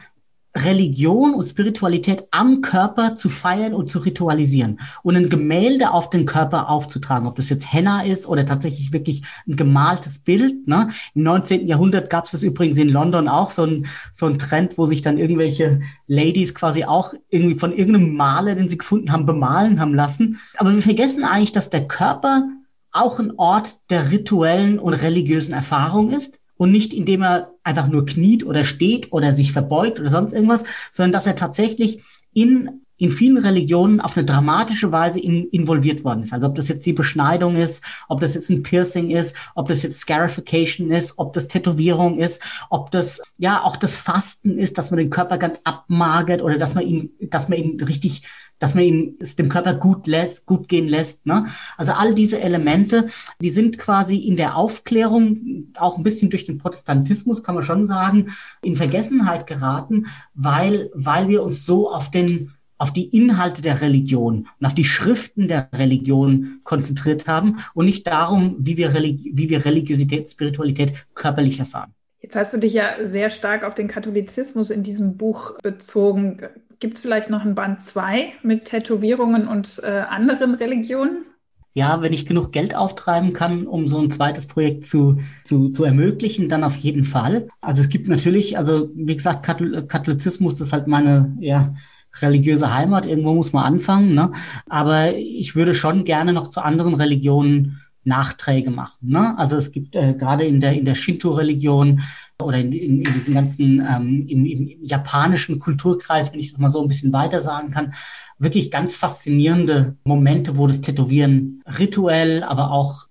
Religion 0.57 1.35
und 1.35 1.45
Spiritualität 1.45 2.27
am 2.31 2.63
Körper 2.63 3.15
zu 3.15 3.29
feiern 3.29 3.75
und 3.75 3.91
zu 3.91 3.99
ritualisieren 3.99 4.81
und 5.03 5.15
ein 5.17 5.29
Gemälde 5.29 5.91
auf 5.91 6.09
den 6.09 6.25
Körper 6.25 6.71
aufzutragen, 6.71 7.29
ob 7.29 7.37
das 7.37 7.51
jetzt 7.51 7.73
Henna 7.73 8.05
ist 8.05 8.27
oder 8.27 8.47
tatsächlich 8.47 8.93
wirklich 8.93 9.23
ein 9.47 9.57
gemaltes 9.57 10.21
Bild. 10.21 10.67
Ne? 10.67 10.89
Im 11.15 11.23
19. 11.25 11.69
Jahrhundert 11.69 12.09
gab 12.09 12.25
es 12.25 12.31
das 12.31 12.43
übrigens 12.43 12.79
in 12.79 12.89
London 12.89 13.29
auch 13.29 13.51
so 13.51 13.65
ein, 13.65 13.87
so 14.13 14.27
ein 14.27 14.39
Trend, 14.39 14.79
wo 14.79 14.87
sich 14.87 15.03
dann 15.03 15.19
irgendwelche 15.19 15.81
Ladies 16.07 16.55
quasi 16.55 16.85
auch 16.85 17.13
irgendwie 17.29 17.57
von 17.57 17.73
irgendeinem 17.73 18.15
Maler, 18.15 18.55
den 18.55 18.69
sie 18.69 18.79
gefunden 18.79 19.13
haben, 19.13 19.27
bemalen 19.27 19.79
haben 19.79 19.95
lassen. 19.95 20.41
Aber 20.57 20.73
wir 20.73 20.83
vergessen 20.83 21.25
eigentlich, 21.25 21.53
dass 21.53 21.71
der 21.71 21.87
Körper 21.87 22.49
auch 22.93 23.19
ein 23.19 23.33
Ort 23.37 23.91
der 23.91 24.11
rituellen 24.11 24.79
und 24.79 24.95
religiösen 24.95 25.53
Erfahrung 25.53 26.13
ist 26.13 26.41
und 26.57 26.71
nicht 26.71 26.95
indem 26.95 27.23
er 27.23 27.53
einfach 27.63 27.89
nur 27.89 28.07
kniet 28.07 28.45
oder 28.45 28.65
steht 28.65 29.13
oder 29.13 29.33
sich 29.33 29.53
verbeugt 29.53 30.01
oder 30.01 30.09
sonst 30.09 30.33
irgendwas, 30.33 30.65
sondern 30.91 31.13
dass 31.13 31.27
er 31.27 31.37
tatsächlich 31.37 32.03
in 32.33 32.83
in 32.99 33.11
vielen 33.11 33.39
Religionen 33.39 34.01
auf 34.01 34.17
eine 34.17 34.25
dramatische 34.25 34.91
Weise 34.91 35.21
in, 35.21 35.49
involviert 35.51 36.05
worden 36.05 36.23
ist. 36.23 36.33
Also 36.33 36.47
ob 36.47 36.55
das 36.55 36.69
jetzt 36.69 36.87
die 36.87 36.93
Beschneidung 36.93 37.57
ist, 37.57 37.85
ob 38.09 38.21
das 38.21 38.35
jetzt 38.35 38.49
ein 38.49 38.63
Piercing 38.63 39.11
ist, 39.11 39.37
ob 39.55 39.69
das 39.69 39.83
jetzt 39.83 40.01
Scarification 40.01 40.91
ist, 40.91 41.15
ob 41.19 41.33
das 41.35 41.49
Tätowierung 41.49 42.19
ist, 42.19 42.43
ob 42.71 42.91
das 42.91 43.21
ja 43.39 43.63
auch 43.63 43.77
das 43.77 43.97
Fasten 43.97 44.59
ist, 44.59 44.79
dass 44.79 44.91
man 44.91 44.99
den 44.99 45.11
Körper 45.11 45.37
ganz 45.37 45.61
abmagert 45.65 46.41
oder 46.41 46.57
dass 46.57 46.75
man 46.75 46.87
ihn, 46.87 47.11
dass 47.21 47.49
man 47.49 47.59
ihn 47.59 47.81
richtig 47.81 48.23
dass 48.59 48.75
man 48.75 48.85
ihn 48.85 49.17
es 49.21 49.37
dem 49.37 49.49
Körper 49.49 49.75
gut 49.75 50.07
lässt, 50.07 50.47
gut 50.47 50.69
gehen 50.69 50.89
lässt. 50.89 51.27
Ne? 51.27 51.47
Also 51.77 51.93
all 51.93 52.15
diese 52.15 52.41
Elemente, 52.41 53.09
die 53.41 53.51
sind 53.51 53.79
quasi 53.79 54.17
in 54.17 54.37
der 54.37 54.57
Aufklärung, 54.57 55.73
auch 55.79 55.97
ein 55.97 56.03
bisschen 56.03 56.31
durch 56.31 56.45
den 56.45 56.59
Protestantismus, 56.59 57.43
kann 57.43 57.55
man 57.55 57.65
schon 57.65 57.87
sagen, 57.87 58.29
in 58.63 58.77
Vergessenheit 58.77 59.47
geraten, 59.47 60.07
weil, 60.35 60.91
weil 60.95 61.29
wir 61.29 61.43
uns 61.43 61.67
so 61.67 61.91
auf 61.91 62.11
den 62.11 62.53
auf 62.79 62.93
die 62.93 63.17
Inhalte 63.17 63.63
der 63.63 63.81
Religion 63.81 64.49
und 64.61 64.67
auf 64.67 64.75
die 64.75 64.85
Schriften 64.85 65.49
der 65.49 65.71
Religion 65.73 66.61
konzentriert 66.63 67.27
haben 67.27 67.57
und 67.75 67.87
nicht 67.87 68.07
darum, 68.07 68.57
wie 68.59 68.77
wir, 68.77 68.93
Religi 68.93 69.33
wie 69.35 69.49
wir 69.49 69.65
Religiosität, 69.65 70.31
Spiritualität 70.31 70.93
körperlich 71.15 71.59
erfahren. 71.59 71.95
Jetzt 72.21 72.37
hast 72.37 72.55
du 72.55 72.59
dich 72.59 72.73
ja 72.73 73.05
sehr 73.05 73.31
stark 73.31 73.65
auf 73.65 73.75
den 73.75 73.89
Katholizismus 73.89 74.71
in 74.71 74.83
diesem 74.83 75.17
Buch 75.17 75.57
bezogen. 75.63 76.41
Gibt 76.79 76.97
es 76.97 77.01
vielleicht 77.01 77.31
noch 77.31 77.43
ein 77.43 77.55
Band 77.55 77.83
2 77.83 78.35
mit 78.43 78.67
Tätowierungen 78.67 79.49
und 79.49 79.81
äh, 79.83 80.05
anderen 80.09 80.55
Religionen? 80.55 81.25
Ja, 81.73 82.01
wenn 82.01 82.13
ich 82.13 82.25
genug 82.25 82.53
Geld 82.53 82.75
auftreiben 82.75 83.35
kann, 83.35 83.67
um 83.67 83.87
so 83.87 83.99
ein 83.99 84.11
zweites 84.11 84.47
Projekt 84.47 84.85
zu, 84.85 85.19
zu, 85.45 85.69
zu 85.69 85.85
ermöglichen, 85.85 86.49
dann 86.49 86.65
auf 86.65 86.77
jeden 86.77 87.05
Fall. 87.05 87.49
Also 87.61 87.83
es 87.83 87.91
gibt 87.91 88.09
natürlich, 88.09 88.57
also 88.57 88.91
wie 88.95 89.15
gesagt, 89.15 89.45
Katholizismus 89.45 90.59
ist 90.61 90.73
halt 90.73 90.87
meine, 90.87 91.37
ja, 91.39 91.75
religiöse 92.23 92.73
Heimat. 92.73 93.07
Irgendwo 93.07 93.35
muss 93.35 93.53
man 93.53 93.65
anfangen. 93.65 94.15
Ne? 94.15 94.33
Aber 94.69 95.15
ich 95.15 95.55
würde 95.55 95.75
schon 95.75 96.05
gerne 96.05 96.33
noch 96.33 96.49
zu 96.49 96.63
anderen 96.63 96.95
Religionen 96.95 97.81
Nachträge 98.05 98.71
machen. 98.71 99.11
Ne? 99.11 99.37
Also 99.37 99.57
es 99.57 99.73
gibt 99.73 99.97
äh, 99.97 100.15
gerade 100.15 100.45
in 100.45 100.61
der 100.61 100.75
in 100.75 100.85
der 100.85 100.95
Shinto-Religion 100.95 102.03
oder 102.43 102.59
in, 102.59 102.73
in, 102.73 103.03
in 103.03 103.13
diesen 103.15 103.35
ganzen 103.35 103.81
ähm, 103.81 104.27
im, 104.29 104.45
im 104.45 104.85
japanischen 104.85 105.59
Kulturkreis, 105.59 106.33
wenn 106.33 106.41
ich 106.41 106.53
das 106.53 106.61
mal 106.61 106.69
so 106.69 106.83
ein 106.83 106.89
bisschen 106.89 107.13
weiter 107.13 107.41
sagen 107.41 107.71
kann, 107.71 107.95
wirklich 108.39 108.71
ganz 108.71 108.97
faszinierende 108.97 109.97
Momente, 110.05 110.57
wo 110.57 110.67
das 110.67 110.81
Tätowieren 110.81 111.63
rituell, 111.67 112.43
aber 112.43 112.71
auch 112.71 113.07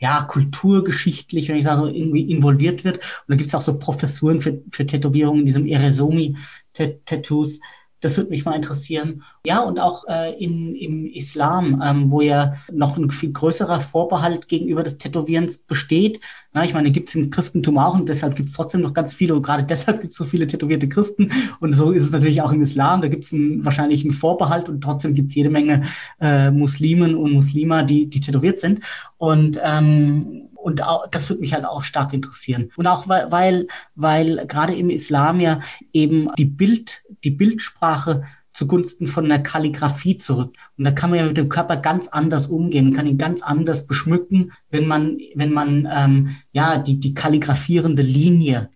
ja, 0.00 0.22
kulturgeschichtlich, 0.22 1.48
wenn 1.48 1.56
ich 1.56 1.64
sage, 1.64 1.78
so 1.78 1.86
irgendwie 1.86 2.30
involviert 2.30 2.84
wird. 2.84 2.98
Und 2.98 3.28
da 3.28 3.36
gibt 3.36 3.48
es 3.48 3.54
auch 3.54 3.62
so 3.62 3.78
Professuren 3.78 4.40
für, 4.40 4.62
für 4.70 4.86
Tätowierungen 4.86 5.40
in 5.40 5.46
diesem 5.46 5.66
Eresomi-Tattoos. 5.66 7.60
Das 8.00 8.16
würde 8.16 8.30
mich 8.30 8.44
mal 8.44 8.54
interessieren. 8.54 9.22
Ja, 9.44 9.60
und 9.60 9.80
auch 9.80 10.04
äh, 10.08 10.32
in, 10.42 10.74
im 10.74 11.06
Islam, 11.06 11.82
ähm, 11.84 12.10
wo 12.10 12.20
ja 12.20 12.54
noch 12.72 12.96
ein 12.96 13.10
viel 13.10 13.32
größerer 13.32 13.80
Vorbehalt 13.80 14.48
gegenüber 14.48 14.82
des 14.82 14.98
Tätowierens 14.98 15.58
besteht. 15.58 16.20
Na, 16.52 16.64
ich 16.64 16.74
meine, 16.74 16.90
gibt 16.90 17.08
es 17.08 17.14
im 17.14 17.30
Christentum 17.30 17.78
auch 17.78 17.94
und 17.94 18.08
deshalb 18.08 18.34
gibt 18.36 18.48
es 18.48 18.54
trotzdem 18.54 18.80
noch 18.80 18.94
ganz 18.94 19.14
viele 19.14 19.34
und 19.34 19.42
gerade 19.42 19.62
deshalb 19.68 20.00
gibt 20.00 20.12
es 20.12 20.16
so 20.16 20.24
viele 20.24 20.46
tätowierte 20.46 20.88
Christen. 20.88 21.30
Und 21.60 21.72
so 21.72 21.90
ist 21.90 22.04
es 22.04 22.12
natürlich 22.12 22.42
auch 22.42 22.52
im 22.52 22.62
Islam. 22.62 23.02
Da 23.02 23.08
gibt 23.08 23.24
es 23.24 23.32
wahrscheinlich 23.32 24.04
einen 24.04 24.12
Vorbehalt 24.12 24.68
und 24.68 24.80
trotzdem 24.82 25.14
gibt 25.14 25.30
es 25.30 25.34
jede 25.34 25.50
Menge 25.50 25.82
äh, 26.20 26.50
Muslimen 26.50 27.14
und 27.14 27.32
Muslima, 27.32 27.82
die, 27.82 28.08
die 28.08 28.20
tätowiert 28.20 28.58
sind. 28.58 28.80
Und 29.16 29.60
ähm, 29.64 30.47
und 30.62 30.82
auch, 30.82 31.06
das 31.08 31.28
würde 31.28 31.40
mich 31.40 31.54
halt 31.54 31.64
auch 31.64 31.82
stark 31.82 32.12
interessieren. 32.12 32.70
Und 32.76 32.86
auch 32.86 33.08
weil, 33.08 33.30
weil, 33.30 33.66
weil 33.94 34.46
gerade 34.46 34.74
im 34.74 34.90
Islam 34.90 35.40
ja 35.40 35.60
eben 35.92 36.30
die 36.36 36.44
Bild, 36.44 37.02
die 37.24 37.30
Bildsprache 37.30 38.24
zugunsten 38.52 39.06
von 39.06 39.28
der 39.28 39.42
Kalligrafie 39.42 40.16
zurück. 40.16 40.56
Und 40.76 40.84
da 40.84 40.90
kann 40.90 41.10
man 41.10 41.20
ja 41.20 41.26
mit 41.26 41.36
dem 41.36 41.48
Körper 41.48 41.76
ganz 41.76 42.08
anders 42.08 42.48
umgehen, 42.48 42.92
kann 42.92 43.06
ihn 43.06 43.18
ganz 43.18 43.42
anders 43.42 43.86
beschmücken, 43.86 44.52
wenn 44.70 44.86
man, 44.86 45.18
wenn 45.36 45.52
man 45.52 45.88
ähm, 45.90 46.36
ja 46.50 46.76
die, 46.78 46.98
die 46.98 47.14
kalligrafierende 47.14 48.02
Linie 48.02 48.70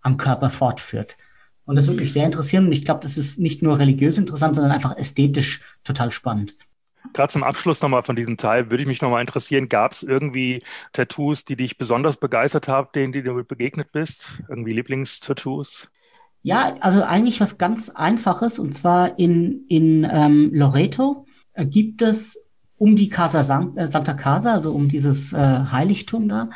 am 0.00 0.16
Körper 0.16 0.50
fortführt. 0.50 1.16
Und 1.64 1.76
das 1.76 1.86
würde 1.86 2.00
mich 2.00 2.12
sehr 2.12 2.24
interessieren. 2.24 2.66
Und 2.66 2.72
ich 2.72 2.84
glaube, 2.84 3.00
das 3.02 3.16
ist 3.16 3.38
nicht 3.38 3.62
nur 3.62 3.78
religiös 3.78 4.18
interessant, 4.18 4.56
sondern 4.56 4.72
einfach 4.72 4.96
ästhetisch 4.96 5.60
total 5.84 6.10
spannend. 6.10 6.56
Gerade 7.12 7.32
zum 7.32 7.42
Abschluss 7.42 7.80
nochmal 7.80 8.02
von 8.02 8.16
diesem 8.16 8.36
Teil 8.36 8.70
würde 8.70 8.82
ich 8.82 8.88
mich 8.88 9.00
nochmal 9.00 9.20
interessieren, 9.20 9.68
gab 9.68 9.92
es 9.92 10.02
irgendwie 10.02 10.62
Tattoos, 10.92 11.44
die 11.44 11.56
dich 11.56 11.78
besonders 11.78 12.16
begeistert 12.16 12.68
haben, 12.68 12.88
denen 12.94 13.12
die 13.12 13.22
du 13.22 13.42
begegnet 13.44 13.92
bist? 13.92 14.42
Irgendwie 14.48 14.72
Lieblingstattoos? 14.72 15.88
Ja, 16.42 16.76
also 16.80 17.02
eigentlich 17.02 17.40
was 17.40 17.58
ganz 17.58 17.90
Einfaches 17.90 18.58
und 18.58 18.72
zwar 18.74 19.18
in, 19.18 19.64
in 19.68 20.06
ähm, 20.10 20.50
Loreto 20.52 21.26
gibt 21.56 22.02
es 22.02 22.44
um 22.76 22.94
die 22.94 23.08
Casa 23.08 23.42
San, 23.42 23.76
äh, 23.76 23.86
Santa 23.86 24.14
Casa, 24.14 24.54
also 24.54 24.72
um 24.72 24.88
dieses 24.88 25.32
äh, 25.32 25.36
Heiligtum 25.36 26.28
da, 26.28 26.50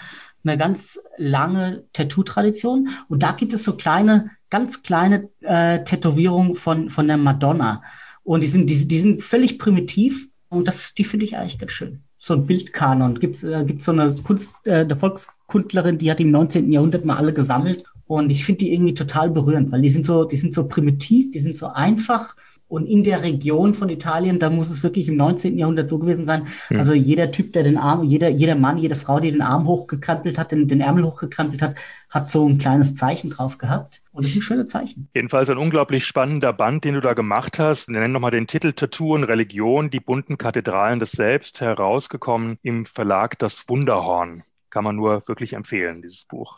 eine 0.44 0.56
ganz 0.56 1.00
lange 1.16 1.84
Tattoo-Tradition 1.92 2.88
und 3.08 3.22
da 3.22 3.32
gibt 3.32 3.52
es 3.52 3.64
so 3.64 3.74
kleine, 3.74 4.30
ganz 4.50 4.82
kleine 4.82 5.28
äh, 5.40 5.82
Tätowierungen 5.84 6.54
von, 6.54 6.90
von 6.90 7.08
der 7.08 7.16
Madonna 7.16 7.82
und 8.22 8.42
die 8.42 8.48
sind, 8.48 8.70
die, 8.70 8.86
die 8.86 8.98
sind 8.98 9.22
völlig 9.22 9.58
primitiv, 9.58 10.28
und 10.52 10.68
das, 10.68 10.94
die 10.94 11.04
finde 11.04 11.24
ich 11.24 11.36
eigentlich 11.36 11.58
ganz 11.58 11.72
schön. 11.72 12.02
So 12.18 12.34
ein 12.34 12.46
Bildkanon. 12.46 13.18
Gibt 13.18 13.42
äh, 13.42 13.64
gibt's 13.64 13.86
so 13.86 13.92
eine 13.92 14.14
Kunst, 14.14 14.56
äh, 14.64 14.80
eine 14.80 14.96
Volkskundlerin, 14.96 15.98
die 15.98 16.10
hat 16.10 16.20
im 16.20 16.30
19. 16.30 16.70
Jahrhundert 16.70 17.04
mal 17.04 17.16
alle 17.16 17.32
gesammelt. 17.32 17.84
Und 18.06 18.30
ich 18.30 18.44
finde 18.44 18.58
die 18.58 18.74
irgendwie 18.74 18.94
total 18.94 19.30
berührend, 19.30 19.72
weil 19.72 19.80
die 19.80 19.88
sind 19.88 20.04
so, 20.04 20.24
die 20.24 20.36
sind 20.36 20.52
so 20.52 20.68
primitiv, 20.68 21.30
die 21.30 21.38
sind 21.38 21.56
so 21.56 21.68
einfach 21.68 22.36
und 22.72 22.86
in 22.86 23.04
der 23.04 23.22
Region 23.22 23.74
von 23.74 23.90
Italien, 23.90 24.38
da 24.38 24.48
muss 24.48 24.70
es 24.70 24.82
wirklich 24.82 25.06
im 25.06 25.16
19. 25.16 25.58
Jahrhundert 25.58 25.90
so 25.90 25.98
gewesen 25.98 26.24
sein. 26.24 26.46
Mhm. 26.70 26.78
Also 26.78 26.94
jeder 26.94 27.30
Typ, 27.30 27.52
der 27.52 27.64
den 27.64 27.76
Arm, 27.76 28.02
jeder, 28.02 28.30
jeder 28.30 28.54
Mann, 28.54 28.78
jede 28.78 28.94
Frau, 28.94 29.20
die 29.20 29.30
den 29.30 29.42
Arm 29.42 29.66
hochgekrempelt 29.66 30.38
hat, 30.38 30.52
den, 30.52 30.68
den 30.68 30.80
Ärmel 30.80 31.04
hochgekrempelt 31.04 31.60
hat, 31.60 31.76
hat 32.08 32.30
so 32.30 32.48
ein 32.48 32.56
kleines 32.56 32.96
Zeichen 32.96 33.28
drauf 33.28 33.58
gehabt. 33.58 34.00
Und 34.12 34.24
das 34.24 34.32
sind 34.32 34.40
schöne 34.40 34.64
Zeichen. 34.64 35.10
Jedenfalls 35.14 35.50
ein 35.50 35.58
unglaublich 35.58 36.06
spannender 36.06 36.54
Band, 36.54 36.86
den 36.86 36.94
du 36.94 37.02
da 37.02 37.12
gemacht 37.12 37.58
hast. 37.58 37.90
Nennen 37.90 38.10
nochmal 38.10 38.30
den 38.30 38.46
Titel 38.46 38.72
Tattoo 38.72 39.16
und 39.16 39.24
Religion, 39.24 39.90
die 39.90 40.00
bunten 40.00 40.38
Kathedralen 40.38 40.98
des 40.98 41.12
Selbst, 41.12 41.60
herausgekommen 41.60 42.56
im 42.62 42.86
Verlag 42.86 43.38
Das 43.38 43.68
Wunderhorn. 43.68 44.44
Kann 44.70 44.84
man 44.84 44.96
nur 44.96 45.28
wirklich 45.28 45.52
empfehlen, 45.52 46.00
dieses 46.00 46.24
Buch. 46.24 46.56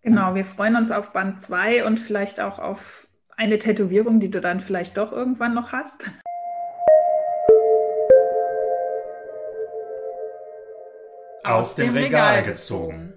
Genau, 0.00 0.34
wir 0.34 0.46
freuen 0.46 0.76
uns 0.76 0.90
auf 0.90 1.12
Band 1.12 1.42
2 1.42 1.84
und 1.84 2.00
vielleicht 2.00 2.40
auch 2.40 2.58
auf 2.58 3.09
eine 3.40 3.58
Tätowierung, 3.58 4.20
die 4.20 4.30
du 4.30 4.38
dann 4.38 4.60
vielleicht 4.60 4.98
doch 4.98 5.12
irgendwann 5.12 5.54
noch 5.54 5.72
hast? 5.72 6.10
Aus 11.42 11.74
dem 11.74 11.94
Regal 11.94 12.42
gezogen. 12.42 13.14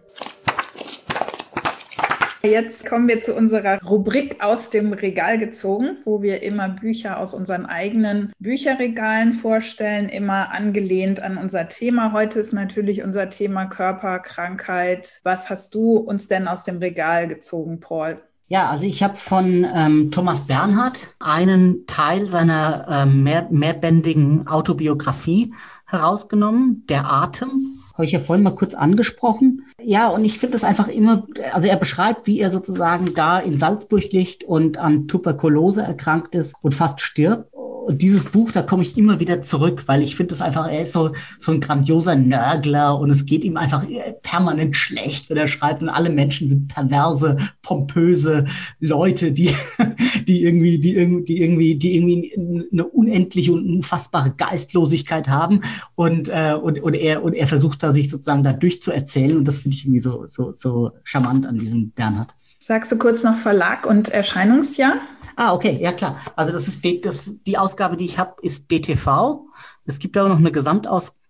Jetzt 2.41 2.86
kommen 2.86 3.09
wir 3.09 3.19
zu 3.19 3.36
unserer 3.36 3.82
Rubrik 3.84 4.41
aus 4.41 4.69
dem 4.69 4.93
Regal 4.93 5.38
gezogen, 5.38 5.97
wo 6.05 6.21
wir 6.21 6.41
immer 6.41 6.69
Bücher 6.69 7.17
aus 7.19 7.34
unseren 7.34 7.65
eigenen 7.65 8.32
Bücherregalen 8.39 9.34
vorstellen, 9.34 10.07
immer 10.07 10.51
angelehnt 10.51 11.21
an 11.21 11.38
unser 11.38 11.67
Thema. 11.67 12.13
Heute 12.13 12.39
ist 12.39 12.53
natürlich 12.53 13.03
unser 13.03 13.30
Thema 13.30 13.65
Körper, 13.65 14.19
Krankheit. 14.19 15.19
Was 15.24 15.49
hast 15.49 15.76
du 15.76 15.97
uns 15.97 16.30
denn 16.30 16.47
aus 16.47 16.63
dem 16.63 16.78
Regal 16.78 17.28
gezogen, 17.28 17.82
Paul? 17.82 18.21
Ja, 18.48 18.70
also 18.70 18.86
ich 18.86 19.02
habe 19.02 19.16
von 19.16 19.66
ähm, 19.74 20.12
Thomas 20.12 20.41
Bernhard 20.41 21.16
einen 21.20 21.86
Teil 21.88 22.28
seiner 22.28 22.86
ähm, 22.89 23.24
mehr, 23.24 23.48
mehrbändigen 23.50 24.48
Autobiografie 24.48 25.54
herausgenommen, 25.86 26.84
Der 26.88 27.12
Atem. 27.12 27.80
Habe 27.94 28.06
ich 28.06 28.12
ja 28.12 28.20
vorhin 28.20 28.44
mal 28.44 28.56
kurz 28.56 28.74
angesprochen. 28.74 29.66
Ja, 29.86 30.08
und 30.10 30.24
ich 30.26 30.40
finde 30.40 30.54
das 30.54 30.64
einfach 30.64 30.88
immer, 30.88 31.28
also 31.52 31.68
er 31.68 31.78
beschreibt, 31.78 32.28
wie 32.28 32.40
er 32.40 32.50
sozusagen 32.50 33.14
da 33.14 33.40
in 33.40 33.58
Salzburg 33.58 34.12
liegt 34.12 34.44
und 34.44 34.78
an 34.78 35.08
Tuberkulose 35.08 35.82
erkrankt 35.82 36.36
ist 36.36 36.56
und 36.62 36.74
fast 36.74 37.02
stirbt. 37.02 37.54
Und 37.86 38.02
dieses 38.02 38.26
Buch, 38.26 38.52
da 38.52 38.62
komme 38.62 38.84
ich 38.84 38.98
immer 38.98 39.20
wieder 39.20 39.42
zurück, 39.42 39.84
weil 39.88 40.02
ich 40.02 40.16
finde 40.16 40.34
es 40.34 40.42
einfach, 40.42 40.70
er 40.72 40.84
ist 40.84 40.94
so, 40.94 41.12
so 41.38 41.52
ein 41.52 41.60
grandioser 41.60 42.16
Nörgler 42.16 42.98
und 42.98 43.10
es 43.10 43.26
geht 43.26 43.44
ihm 43.44 43.58
einfach 43.58 43.86
permanent 44.22 44.78
schlecht, 44.78 45.30
wenn 45.30 45.36
er 45.36 45.48
schreibt 45.48 45.82
und 45.82 45.90
alle 45.90 46.10
Menschen 46.10 46.48
sind 46.48 46.70
perverse, 46.70 47.36
pompöse 47.62 48.46
Leute, 48.80 49.34
die, 49.34 49.54
die 50.28 50.44
irgendwie, 50.44 50.80
die 50.80 50.94
die 51.26 51.42
irgendwie, 51.42 51.76
die 51.76 51.96
irgendwie 51.96 52.68
eine 52.72 52.86
unendliche 52.86 53.52
und 53.52 53.66
unfassbare 53.68 54.32
Geistlosigkeit 54.32 55.28
haben. 55.28 55.62
Und, 55.96 56.30
äh, 56.30 56.54
und, 56.54 56.82
und 56.82 56.94
er, 56.94 57.22
und 57.24 57.34
er 57.34 57.48
versucht 57.48 57.84
da 57.84 57.92
sich 57.92 58.10
sozusagen 58.10 58.44
da 58.44 58.54
durchzuerzählen 58.54 59.36
und 59.36 59.46
das 59.48 59.60
finde 59.60 59.72
ich 59.74 59.86
irgendwie 59.86 60.01
so, 60.01 60.26
so, 60.28 60.53
so 60.53 60.91
charmant 61.03 61.45
an 61.45 61.57
diesem 61.57 61.91
Bernhard. 61.91 62.34
Sagst 62.59 62.91
du 62.91 62.97
kurz 62.97 63.24
noch 63.24 63.38
Verlag 63.38 63.86
und 63.86 64.09
Erscheinungsjahr? 64.09 65.01
Ah, 65.36 65.53
okay, 65.53 65.78
ja 65.82 65.91
klar. 65.91 66.17
Also 66.36 66.53
das 66.53 66.67
ist 66.67 66.84
die, 66.84 67.01
das, 67.01 67.36
die 67.45 67.57
Ausgabe, 67.57 67.97
die 67.97 68.05
ich 68.05 68.19
habe, 68.19 68.36
ist 68.41 68.71
DTV. 68.71 69.47
Es 69.86 69.99
gibt 69.99 70.15
aber 70.15 70.30
noch 70.30 70.38
eine 70.38 70.51
Gesamtausgabe 70.51 71.22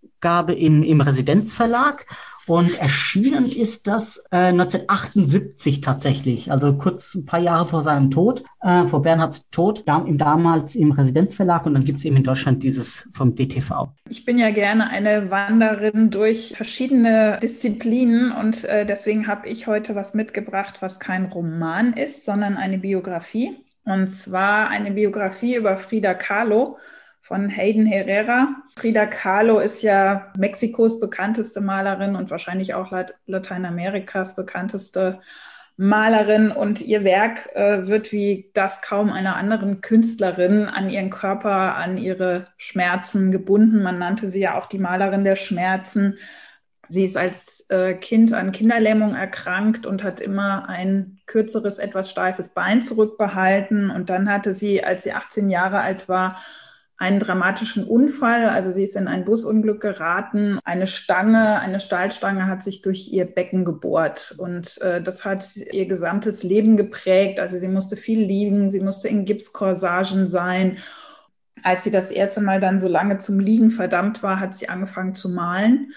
in, 0.50 0.84
im 0.84 1.02
Residenzverlag 1.02 2.06
und 2.46 2.78
erschienen 2.80 3.46
ist 3.46 3.88
das 3.88 4.18
äh, 4.32 4.38
1978 4.48 5.80
tatsächlich, 5.80 6.52
also 6.52 6.74
kurz 6.74 7.16
ein 7.16 7.26
paar 7.26 7.40
Jahre 7.40 7.66
vor 7.66 7.82
seinem 7.82 8.12
Tod, 8.12 8.44
äh, 8.62 8.86
vor 8.86 9.02
Bernhards 9.02 9.50
Tod, 9.50 9.84
da, 9.86 10.06
damals 10.10 10.76
im 10.76 10.92
Residenzverlag 10.92 11.66
und 11.66 11.74
dann 11.74 11.86
gibt 11.86 12.00
es 12.00 12.06
eben 12.06 12.18
in 12.18 12.24
Deutschland 12.24 12.62
dieses 12.64 13.08
vom 13.14 13.36
DTV. 13.36 13.94
Ich 14.10 14.26
bin 14.26 14.38
ja 14.38 14.50
gerne 14.52 14.90
eine 14.90 15.32
Wanderin 15.32 16.10
durch 16.10 16.54
verschiedene 16.56 17.40
Disziplinen 17.42 18.34
und 18.34 18.66
äh, 18.66 18.86
deswegen 18.86 19.28
habe 19.28 19.48
ich 19.48 19.68
heute 19.68 19.96
was 19.96 20.14
mitgebracht, 20.14 20.82
was 20.82 21.00
kein 21.00 21.26
Roman 21.26 21.94
ist, 21.94 22.26
sondern 22.26 22.58
eine 22.58 22.78
Biografie. 22.78 23.56
Und 23.86 24.10
zwar 24.10 24.70
eine 24.70 24.92
Biografie 24.92 25.56
über 25.56 25.78
Frida 25.78 26.14
Kahlo 26.14 26.78
von 27.24 27.48
Hayden 27.48 27.86
Herrera. 27.86 28.54
Frida 28.78 29.06
Kahlo 29.06 29.60
ist 29.60 29.82
ja 29.82 30.34
Mexikos 30.38 31.00
bekannteste 31.00 31.62
Malerin 31.62 32.18
und 32.18 32.30
wahrscheinlich 32.30 32.74
auch 32.74 32.92
Lateinamerikas 33.26 34.36
bekannteste 34.36 35.22
Malerin 35.78 36.52
und 36.52 36.82
ihr 36.82 37.06
Werk 37.06 37.50
äh, 37.56 37.88
wird 37.88 38.12
wie 38.12 38.52
das 38.54 38.82
kaum 38.82 39.10
einer 39.10 39.38
anderen 39.38 39.80
Künstlerin 39.80 40.66
an 40.66 40.90
ihren 40.90 41.10
Körper, 41.10 41.78
an 41.78 41.98
ihre 41.98 42.48
Schmerzen 42.58 43.32
gebunden. 43.32 43.82
Man 43.82 44.00
nannte 44.00 44.30
sie 44.30 44.42
ja 44.42 44.58
auch 44.58 44.66
die 44.66 44.78
Malerin 44.78 45.24
der 45.24 45.38
Schmerzen. 45.38 46.18
Sie 46.90 47.06
ist 47.06 47.16
als 47.16 47.66
äh, 47.70 47.94
Kind 47.94 48.34
an 48.34 48.52
Kinderlähmung 48.52 49.16
erkrankt 49.16 49.86
und 49.86 50.04
hat 50.04 50.20
immer 50.20 50.68
ein 50.68 51.22
kürzeres, 51.26 51.80
etwas 51.80 52.10
steifes 52.10 52.50
Bein 52.50 52.84
zurückbehalten. 52.84 53.90
Und 53.90 54.10
dann 54.10 54.30
hatte 54.30 54.54
sie, 54.54 54.84
als 54.84 55.06
sie 55.06 55.14
18 55.14 55.50
Jahre 55.50 55.80
alt 55.80 56.10
war, 56.10 56.36
einen 57.04 57.20
dramatischen 57.20 57.84
Unfall. 57.84 58.48
Also 58.48 58.72
sie 58.72 58.84
ist 58.84 58.96
in 58.96 59.10
ein 59.10 59.26
Busunglück 59.26 59.82
geraten. 59.82 60.58
Eine 60.64 60.88
Stange, 60.88 61.60
eine 61.60 61.82
Stahlstange 61.82 62.48
hat 62.48 62.64
sich 62.64 62.82
durch 62.82 63.12
ihr 63.12 63.26
Becken 63.26 63.66
gebohrt. 63.66 64.34
Und 64.38 64.82
äh, 64.82 65.02
das 65.02 65.26
hat 65.26 65.46
ihr 65.58 65.86
gesamtes 65.86 66.44
Leben 66.44 66.78
geprägt. 66.78 67.42
Also 67.42 67.58
sie 67.58 67.68
musste 67.68 67.98
viel 67.98 68.22
liegen, 68.22 68.70
sie 68.70 68.80
musste 68.80 69.10
in 69.10 69.26
Gipskorsagen 69.26 70.28
sein. 70.28 70.78
Als 71.62 71.84
sie 71.84 71.92
das 71.92 72.10
erste 72.10 72.40
Mal 72.40 72.62
dann 72.62 72.80
so 72.80 72.88
lange 72.88 73.18
zum 73.18 73.38
Liegen 73.38 73.70
verdammt 73.70 74.24
war, 74.24 74.40
hat 74.40 74.56
sie 74.56 74.70
angefangen 74.70 75.14
zu 75.14 75.28
malen 75.28 75.92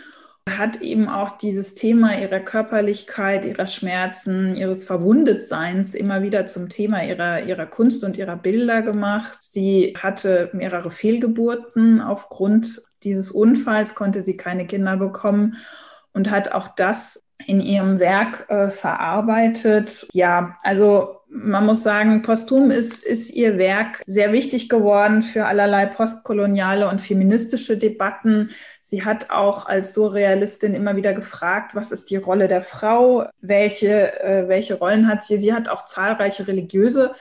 hat 0.48 0.80
eben 0.80 1.08
auch 1.08 1.36
dieses 1.36 1.74
Thema 1.74 2.16
ihrer 2.18 2.38
Körperlichkeit, 2.38 3.44
ihrer 3.44 3.66
Schmerzen, 3.66 4.54
ihres 4.56 4.84
Verwundetseins 4.84 5.94
immer 5.94 6.22
wieder 6.22 6.46
zum 6.46 6.68
Thema 6.68 7.04
ihrer, 7.04 7.42
ihrer 7.42 7.66
Kunst 7.66 8.04
und 8.04 8.16
ihrer 8.16 8.36
Bilder 8.36 8.82
gemacht. 8.82 9.38
Sie 9.40 9.94
hatte 10.00 10.50
mehrere 10.52 10.90
Fehlgeburten. 10.90 12.00
Aufgrund 12.00 12.82
dieses 13.02 13.32
Unfalls 13.32 13.94
konnte 13.94 14.22
sie 14.22 14.36
keine 14.36 14.66
Kinder 14.66 14.96
bekommen 14.96 15.56
und 16.12 16.30
hat 16.30 16.52
auch 16.52 16.68
das 16.68 17.24
in 17.44 17.60
ihrem 17.60 17.98
Werk 17.98 18.46
äh, 18.48 18.70
verarbeitet. 18.70 20.06
Ja, 20.12 20.56
also 20.62 21.16
man 21.36 21.66
muss 21.66 21.82
sagen, 21.82 22.22
posthum 22.22 22.70
ist, 22.70 23.04
ist 23.04 23.30
ihr 23.30 23.58
Werk 23.58 24.02
sehr 24.06 24.32
wichtig 24.32 24.68
geworden 24.68 25.22
für 25.22 25.46
allerlei 25.46 25.86
postkoloniale 25.86 26.88
und 26.88 27.00
feministische 27.00 27.76
Debatten. 27.76 28.50
Sie 28.80 29.04
hat 29.04 29.30
auch 29.30 29.66
als 29.66 29.94
Surrealistin 29.94 30.74
immer 30.74 30.96
wieder 30.96 31.12
gefragt, 31.12 31.74
was 31.74 31.92
ist 31.92 32.10
die 32.10 32.16
Rolle 32.16 32.48
der 32.48 32.62
Frau? 32.62 33.26
Welche, 33.40 34.20
äh, 34.22 34.48
welche 34.48 34.74
Rollen 34.74 35.08
hat 35.08 35.24
sie? 35.24 35.36
Sie 35.38 35.52
hat 35.52 35.68
auch 35.68 35.84
zahlreiche 35.84 36.46
religiöse 36.48 37.14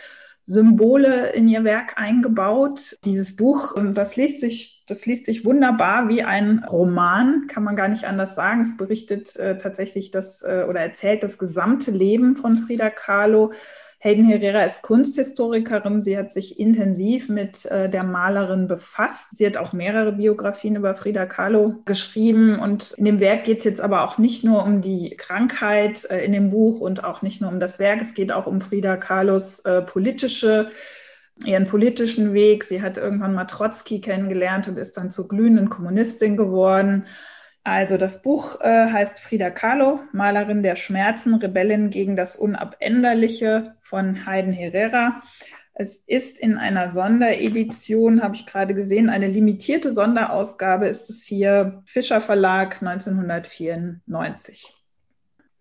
Symbole 0.45 1.31
in 1.31 1.47
ihr 1.47 1.63
Werk 1.63 1.97
eingebaut. 1.97 2.97
Dieses 3.03 3.35
Buch, 3.35 3.75
ähm, 3.75 3.93
das 3.93 4.15
liest 4.15 4.39
sich, 4.39 4.83
das 4.87 5.05
liest 5.05 5.25
sich 5.25 5.43
wunderbar 5.43 6.07
wie 6.07 6.23
ein 6.23 6.63
Roman, 6.69 7.47
kann 7.47 7.63
man 7.63 7.75
gar 7.75 7.87
nicht 7.87 8.05
anders 8.05 8.35
sagen. 8.35 8.61
Es 8.61 8.77
berichtet 8.77 9.35
äh, 9.35 9.57
tatsächlich 9.57 10.11
das 10.11 10.43
äh, 10.43 10.65
oder 10.69 10.81
erzählt 10.81 11.23
das 11.23 11.37
gesamte 11.37 11.91
Leben 11.91 12.35
von 12.35 12.55
Frida 12.57 12.89
Kahlo 12.89 13.51
Hayden 14.05 14.23
Herrera 14.23 14.61
ist 14.61 14.83
Kunsthistorikerin. 14.83 15.99
Sie 15.99 16.15
hat 16.15 16.31
sich 16.31 16.59
intensiv 16.59 17.27
mit 17.27 17.65
äh, 17.65 17.89
der 17.89 18.03
Malerin 18.03 18.67
befasst. 18.67 19.35
Sie 19.35 19.47
hat 19.47 19.57
auch 19.57 19.73
mehrere 19.73 20.11
Biografien 20.11 20.75
über 20.75 20.93
Frida 20.93 21.25
Kahlo 21.25 21.81
geschrieben. 21.85 22.59
Und 22.59 22.91
in 22.97 23.05
dem 23.05 23.19
Werk 23.19 23.45
geht 23.45 23.57
es 23.57 23.63
jetzt 23.63 23.81
aber 23.81 24.03
auch 24.03 24.19
nicht 24.19 24.43
nur 24.43 24.63
um 24.63 24.83
die 24.83 25.15
Krankheit 25.17 26.05
äh, 26.11 26.23
in 26.23 26.33
dem 26.33 26.51
Buch 26.51 26.81
und 26.81 27.03
auch 27.03 27.23
nicht 27.23 27.41
nur 27.41 27.49
um 27.49 27.59
das 27.59 27.79
Werk. 27.79 27.99
Es 27.99 28.13
geht 28.13 28.31
auch 28.31 28.45
um 28.45 28.61
Frida 28.61 28.95
Kahlos 28.95 29.61
äh, 29.61 29.81
politische 29.81 30.69
ihren 31.43 31.65
politischen 31.65 32.33
Weg. 32.35 32.63
Sie 32.63 32.83
hat 32.83 32.99
irgendwann 32.99 33.33
mal 33.33 33.45
Trotzki 33.45 34.01
kennengelernt 34.01 34.67
und 34.67 34.77
ist 34.77 34.97
dann 34.97 35.09
zur 35.09 35.27
glühenden 35.27 35.69
Kommunistin 35.69 36.37
geworden. 36.37 37.05
Also 37.65 37.97
das 37.97 38.21
Buch 38.21 38.61
äh, 38.61 38.91
heißt 38.91 39.19
Frida 39.19 39.49
Kahlo, 39.49 39.99
Malerin 40.11 40.61
der 40.61 40.75
Schmerzen, 40.75 41.33
Rebellin 41.33 41.89
gegen 41.89 42.15
das 42.15 42.35
Unabänderliche 42.35 43.75
von 43.81 44.27
Heiden 44.27 44.53
Herrera. 44.53 45.23
Es 45.73 45.97
ist 45.97 46.39
in 46.39 46.59
einer 46.59 46.91
Sonderedition, 46.91 48.21
habe 48.21 48.35
ich 48.35 48.45
gerade 48.45 48.75
gesehen, 48.75 49.09
eine 49.09 49.27
limitierte 49.27 49.91
Sonderausgabe 49.91 50.87
ist 50.87 51.09
es 51.09 51.23
hier, 51.23 51.81
Fischer 51.85 52.21
Verlag 52.21 52.83
1994. 52.83 54.74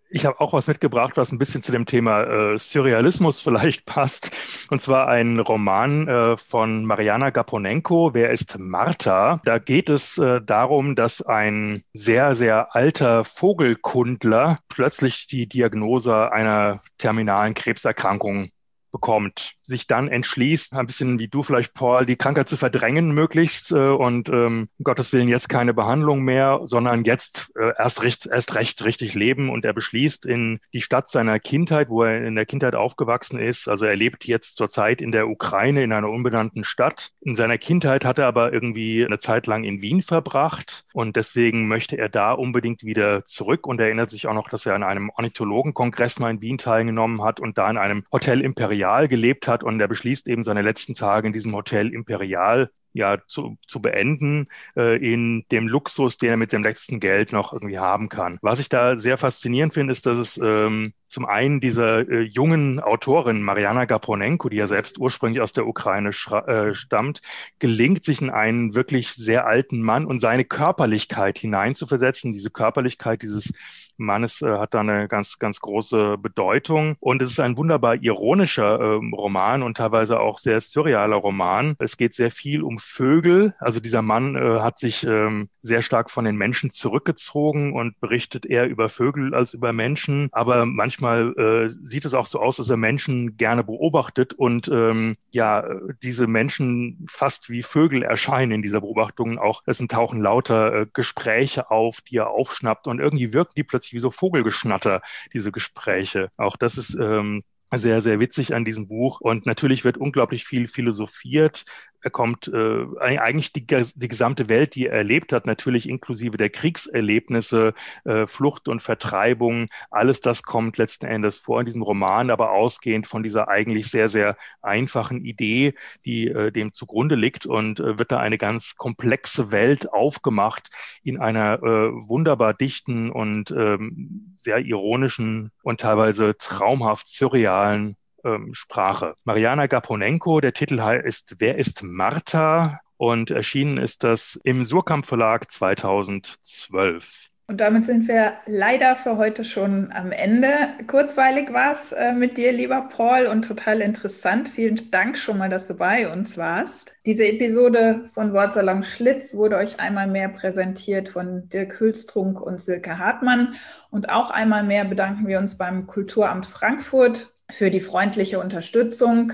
Ich 0.09 0.25
habe 0.25 0.39
auch 0.39 0.53
was 0.53 0.67
mitgebracht, 0.67 1.17
was 1.17 1.31
ein 1.31 1.39
bisschen 1.39 1.61
zu 1.61 1.71
dem 1.71 1.85
Thema 1.85 2.23
äh, 2.23 2.57
Surrealismus 2.57 3.41
vielleicht 3.41 3.85
passt. 3.85 4.31
Und 4.69 4.81
zwar 4.81 5.07
ein 5.07 5.39
Roman 5.39 6.07
äh, 6.07 6.37
von 6.37 6.85
Mariana 6.85 7.31
Gaponenko. 7.31 8.13
Wer 8.13 8.31
ist 8.31 8.57
Martha? 8.59 9.41
Da 9.45 9.57
geht 9.57 9.89
es 9.89 10.17
äh, 10.17 10.41
darum, 10.41 10.95
dass 10.95 11.21
ein 11.21 11.83
sehr, 11.93 12.35
sehr 12.35 12.75
alter 12.75 13.23
Vogelkundler 13.23 14.59
plötzlich 14.69 15.27
die 15.27 15.47
Diagnose 15.47 16.31
einer 16.31 16.81
terminalen 16.97 17.53
Krebserkrankung 17.53 18.51
bekommt, 18.95 19.55
sich 19.65 19.87
dann 19.87 20.07
entschließt, 20.07 20.73
ein 20.73 20.85
bisschen 20.85 21.19
wie 21.19 21.27
du 21.27 21.43
vielleicht, 21.43 21.73
Paul, 21.73 22.05
die 22.05 22.15
Krankheit 22.15 22.47
zu 22.49 22.57
verdrängen 22.57 23.11
möglichst 23.11 23.71
äh, 23.71 23.75
und 23.75 24.29
ähm, 24.29 24.69
um 24.77 24.83
Gottes 24.83 25.13
Willen 25.13 25.27
jetzt 25.27 25.49
keine 25.49 25.73
Behandlung 25.73 26.21
mehr, 26.21 26.61
sondern 26.63 27.03
jetzt 27.03 27.51
äh, 27.55 27.71
erst, 27.77 28.03
recht, 28.03 28.27
erst 28.27 28.55
recht 28.55 28.83
richtig 28.83 29.13
leben. 29.13 29.49
Und 29.49 29.65
er 29.65 29.73
beschließt 29.73 30.25
in 30.25 30.59
die 30.73 30.81
Stadt 30.81 31.09
seiner 31.09 31.39
Kindheit, 31.39 31.89
wo 31.89 32.03
er 32.03 32.25
in 32.25 32.35
der 32.35 32.45
Kindheit 32.45 32.75
aufgewachsen 32.75 33.39
ist, 33.39 33.67
also 33.67 33.85
er 33.85 33.95
lebt 33.95 34.25
jetzt 34.25 34.55
zurzeit 34.55 35.01
in 35.01 35.11
der 35.11 35.27
Ukraine 35.27 35.83
in 35.83 35.91
einer 35.91 36.09
unbenannten 36.09 36.63
Stadt. 36.63 37.11
In 37.21 37.35
seiner 37.35 37.57
Kindheit 37.57 38.05
hat 38.05 38.19
er 38.19 38.27
aber 38.27 38.53
irgendwie 38.53 39.05
eine 39.05 39.19
Zeit 39.19 39.47
lang 39.47 39.63
in 39.63 39.81
Wien 39.81 40.01
verbracht 40.01 40.85
und 40.93 41.15
deswegen 41.15 41.67
möchte 41.67 41.97
er 41.97 42.09
da 42.09 42.33
unbedingt 42.33 42.83
wieder 42.83 43.23
zurück. 43.25 43.67
Und 43.67 43.79
erinnert 43.79 44.09
sich 44.09 44.27
auch 44.27 44.33
noch, 44.33 44.49
dass 44.49 44.65
er 44.65 44.75
an 44.75 44.83
einem 44.83 45.09
Ornithologenkongress 45.09 46.19
mal 46.19 46.29
in 46.29 46.41
Wien 46.41 46.57
teilgenommen 46.57 47.23
hat 47.23 47.39
und 47.39 47.57
da 47.57 47.69
in 47.69 47.77
einem 47.77 48.03
Hotel 48.11 48.41
Imperial 48.41 48.65
Imperial 48.65 49.07
gelebt 49.07 49.47
hat 49.47 49.54
und 49.63 49.79
er 49.79 49.87
beschließt 49.87 50.27
eben 50.27 50.43
seine 50.43 50.61
letzten 50.61 50.95
Tage 50.95 51.27
in 51.27 51.33
diesem 51.33 51.55
Hotel 51.55 51.93
Imperial 51.93 52.69
ja 52.93 53.17
zu, 53.27 53.57
zu 53.67 53.81
beenden 53.81 54.47
äh, 54.77 54.97
in 54.97 55.45
dem 55.51 55.67
Luxus, 55.67 56.17
den 56.17 56.29
er 56.29 56.37
mit 56.37 56.53
dem 56.53 56.63
letzten 56.63 56.99
Geld 56.99 57.33
noch 57.33 57.51
irgendwie 57.53 57.77
haben 57.77 58.09
kann. 58.09 58.39
Was 58.41 58.59
ich 58.59 58.69
da 58.69 58.97
sehr 58.97 59.17
faszinierend 59.17 59.73
finde, 59.73 59.91
ist, 59.91 60.05
dass 60.05 60.17
es 60.17 60.37
ähm, 60.37 60.93
zum 61.15 61.25
einen 61.25 61.61
dieser 61.61 62.09
äh, 62.09 62.23
jungen 62.23 62.81
Autorin 62.81 63.41
Mariana 63.41 63.85
Gaponenko, 63.85 64.49
die 64.49 64.57
ja 64.57 64.67
selbst 64.67 64.97
ursprünglich 64.97 65.41
aus 65.41 65.53
der 65.53 65.65
Ukraine 65.65 66.09
äh, 66.09 66.73
stammt, 66.73 67.21
gelingt 67.57 68.03
sich 68.03 68.21
in 68.21 68.29
einen 68.29 68.75
wirklich 68.75 69.13
sehr 69.13 69.47
alten 69.47 69.81
Mann 69.81 70.05
und 70.05 70.19
seine 70.19 70.43
Körperlichkeit 70.43 71.37
hineinzuversetzen. 71.37 72.33
Diese 72.33 72.51
Körperlichkeit 72.51 73.21
dieses 73.21 73.53
Mannes 73.97 74.41
äh, 74.41 74.57
hat 74.57 74.73
da 74.73 74.81
eine 74.81 75.07
ganz, 75.07 75.39
ganz 75.39 75.59
große 75.59 76.17
Bedeutung. 76.17 76.95
Und 76.99 77.21
es 77.21 77.31
ist 77.31 77.39
ein 77.39 77.57
wunderbar 77.57 77.95
ironischer 77.95 78.79
äh, 78.79 79.15
Roman 79.15 79.63
und 79.63 79.77
teilweise 79.77 80.19
auch 80.19 80.39
sehr 80.39 80.59
surrealer 80.61 81.15
Roman. 81.15 81.75
Es 81.79 81.97
geht 81.97 82.13
sehr 82.13 82.31
viel 82.31 82.61
um 82.61 82.77
Vögel. 82.79 83.53
Also 83.59 83.79
dieser 83.79 84.01
Mann 84.01 84.35
äh, 84.35 84.59
hat 84.59 84.77
sich 84.77 85.05
ähm, 85.05 85.49
sehr 85.61 85.81
stark 85.81 86.09
von 86.09 86.25
den 86.25 86.35
Menschen 86.35 86.71
zurückgezogen 86.71 87.73
und 87.73 87.99
berichtet 87.99 88.45
eher 88.45 88.67
über 88.67 88.89
Vögel 88.89 89.33
als 89.33 89.53
über 89.53 89.73
Menschen. 89.73 90.29
Aber 90.31 90.65
manchmal 90.65 91.04
äh, 91.13 91.69
sieht 91.69 92.05
es 92.05 92.13
auch 92.13 92.25
so 92.25 92.39
aus, 92.39 92.57
dass 92.57 92.69
er 92.69 92.77
Menschen 92.77 93.37
gerne 93.37 93.63
beobachtet 93.63 94.33
und 94.33 94.67
ähm, 94.67 95.15
ja, 95.31 95.65
diese 96.03 96.27
Menschen 96.27 97.05
fast 97.09 97.49
wie 97.49 97.61
Vögel 97.61 98.03
erscheinen 98.03 98.51
in 98.51 98.61
dieser 98.61 98.81
Beobachtung. 98.81 99.37
Auch 99.37 99.63
es 99.65 99.77
tauchen 99.87 100.21
lauter 100.21 100.73
äh, 100.73 100.85
Gespräche 100.91 101.69
auf, 101.71 102.01
die 102.01 102.17
er 102.17 102.29
aufschnappt 102.29 102.87
und 102.87 102.99
irgendwie 102.99 103.33
wirken 103.33 103.53
die 103.55 103.63
plötzlich 103.63 103.93
wie 103.93 103.99
so 103.99 104.11
Vogelgeschnatter, 104.11 105.01
diese 105.33 105.51
Gespräche. 105.51 106.29
Auch 106.37 106.57
das 106.57 106.77
ist 106.77 106.95
ähm, 106.95 107.43
sehr, 107.73 108.01
sehr 108.01 108.19
witzig 108.19 108.53
an 108.53 108.65
diesem 108.65 108.87
Buch. 108.87 109.21
Und 109.21 109.45
natürlich 109.45 109.83
wird 109.83 109.97
unglaublich 109.97 110.45
viel 110.45 110.67
philosophiert 110.67 111.65
er 112.05 112.11
kommt 112.11 112.47
äh, 112.47 112.85
eigentlich 112.99 113.51
die, 113.51 113.65
die 113.65 114.07
gesamte 114.07 114.47
Welt, 114.47 114.75
die 114.75 114.85
er 114.85 114.93
erlebt 114.93 115.33
hat, 115.33 115.47
natürlich 115.47 115.89
inklusive 115.89 116.37
der 116.37 116.51
Kriegserlebnisse, 116.51 117.73
äh, 118.03 118.27
Flucht 118.27 118.67
und 118.67 118.83
Vertreibung, 118.83 119.65
alles 119.89 120.19
das 120.19 120.43
kommt 120.43 120.77
letzten 120.77 121.07
Endes 121.07 121.39
vor 121.39 121.59
in 121.59 121.65
diesem 121.65 121.81
Roman, 121.81 122.29
aber 122.29 122.51
ausgehend 122.51 123.07
von 123.07 123.23
dieser 123.23 123.47
eigentlich 123.47 123.87
sehr, 123.89 124.07
sehr 124.07 124.37
einfachen 124.61 125.25
Idee, 125.25 125.73
die 126.05 126.27
äh, 126.27 126.51
dem 126.51 126.71
zugrunde 126.73 127.15
liegt 127.15 127.47
und 127.47 127.79
äh, 127.79 127.97
wird 127.97 128.11
da 128.11 128.19
eine 128.19 128.37
ganz 128.37 128.75
komplexe 128.75 129.51
Welt 129.51 129.91
aufgemacht 129.91 130.69
in 131.01 131.19
einer 131.19 131.63
äh, 131.63 131.91
wunderbar 132.07 132.53
dichten 132.53 133.09
und 133.09 133.49
ähm, 133.49 134.35
sehr 134.35 134.59
ironischen 134.59 135.51
und 135.63 135.79
teilweise 135.79 136.37
traumhaft 136.37 137.07
surrealen 137.07 137.97
ähm, 138.25 138.53
Sprache. 138.53 139.15
Mariana 139.23 139.67
Gaponenko, 139.67 140.41
der 140.41 140.53
Titel 140.53 140.79
ist 141.03 141.35
Wer 141.39 141.57
ist 141.57 141.83
Martha? 141.83 142.79
Und 142.97 143.29
erschienen 143.29 143.77
ist 143.77 144.03
das 144.03 144.39
im 144.43 144.63
Surkamp 144.63 145.05
Verlag 145.05 145.51
2012. 145.51 147.29
Und 147.47 147.61
damit 147.61 147.85
sind 147.85 148.07
wir 148.07 148.33
leider 148.47 148.95
für 148.95 149.17
heute 149.17 149.45
schon 149.45 149.91
am 149.91 150.11
Ende. 150.11 150.69
Kurzweilig 150.87 151.53
war 151.53 151.73
es 151.73 151.91
äh, 151.91 152.11
mit 152.11 152.39
dir, 152.39 152.51
lieber 152.51 152.89
Paul, 152.89 153.27
und 153.27 153.43
total 153.43 153.81
interessant. 153.81 154.49
Vielen 154.49 154.89
Dank 154.89 155.15
schon 155.15 155.37
mal, 155.37 155.49
dass 155.49 155.67
du 155.67 155.75
bei 155.75 156.11
uns 156.11 156.37
warst. 156.37 156.95
Diese 157.05 157.27
Episode 157.27 158.09
von 158.15 158.33
Wortsalon 158.33 158.83
Schlitz 158.83 159.35
wurde 159.35 159.57
euch 159.57 159.79
einmal 159.79 160.07
mehr 160.07 160.29
präsentiert 160.29 161.07
von 161.07 161.47
Dirk 161.49 161.79
Hülstrunk 161.79 162.41
und 162.41 162.61
Silke 162.61 162.97
Hartmann. 162.97 163.55
Und 163.91 164.09
auch 164.09 164.31
einmal 164.31 164.63
mehr 164.63 164.85
bedanken 164.85 165.27
wir 165.27 165.37
uns 165.37 165.55
beim 165.55 165.85
Kulturamt 165.85 166.47
Frankfurt 166.47 167.34
für 167.51 167.69
die 167.69 167.81
freundliche 167.81 168.39
Unterstützung. 168.39 169.33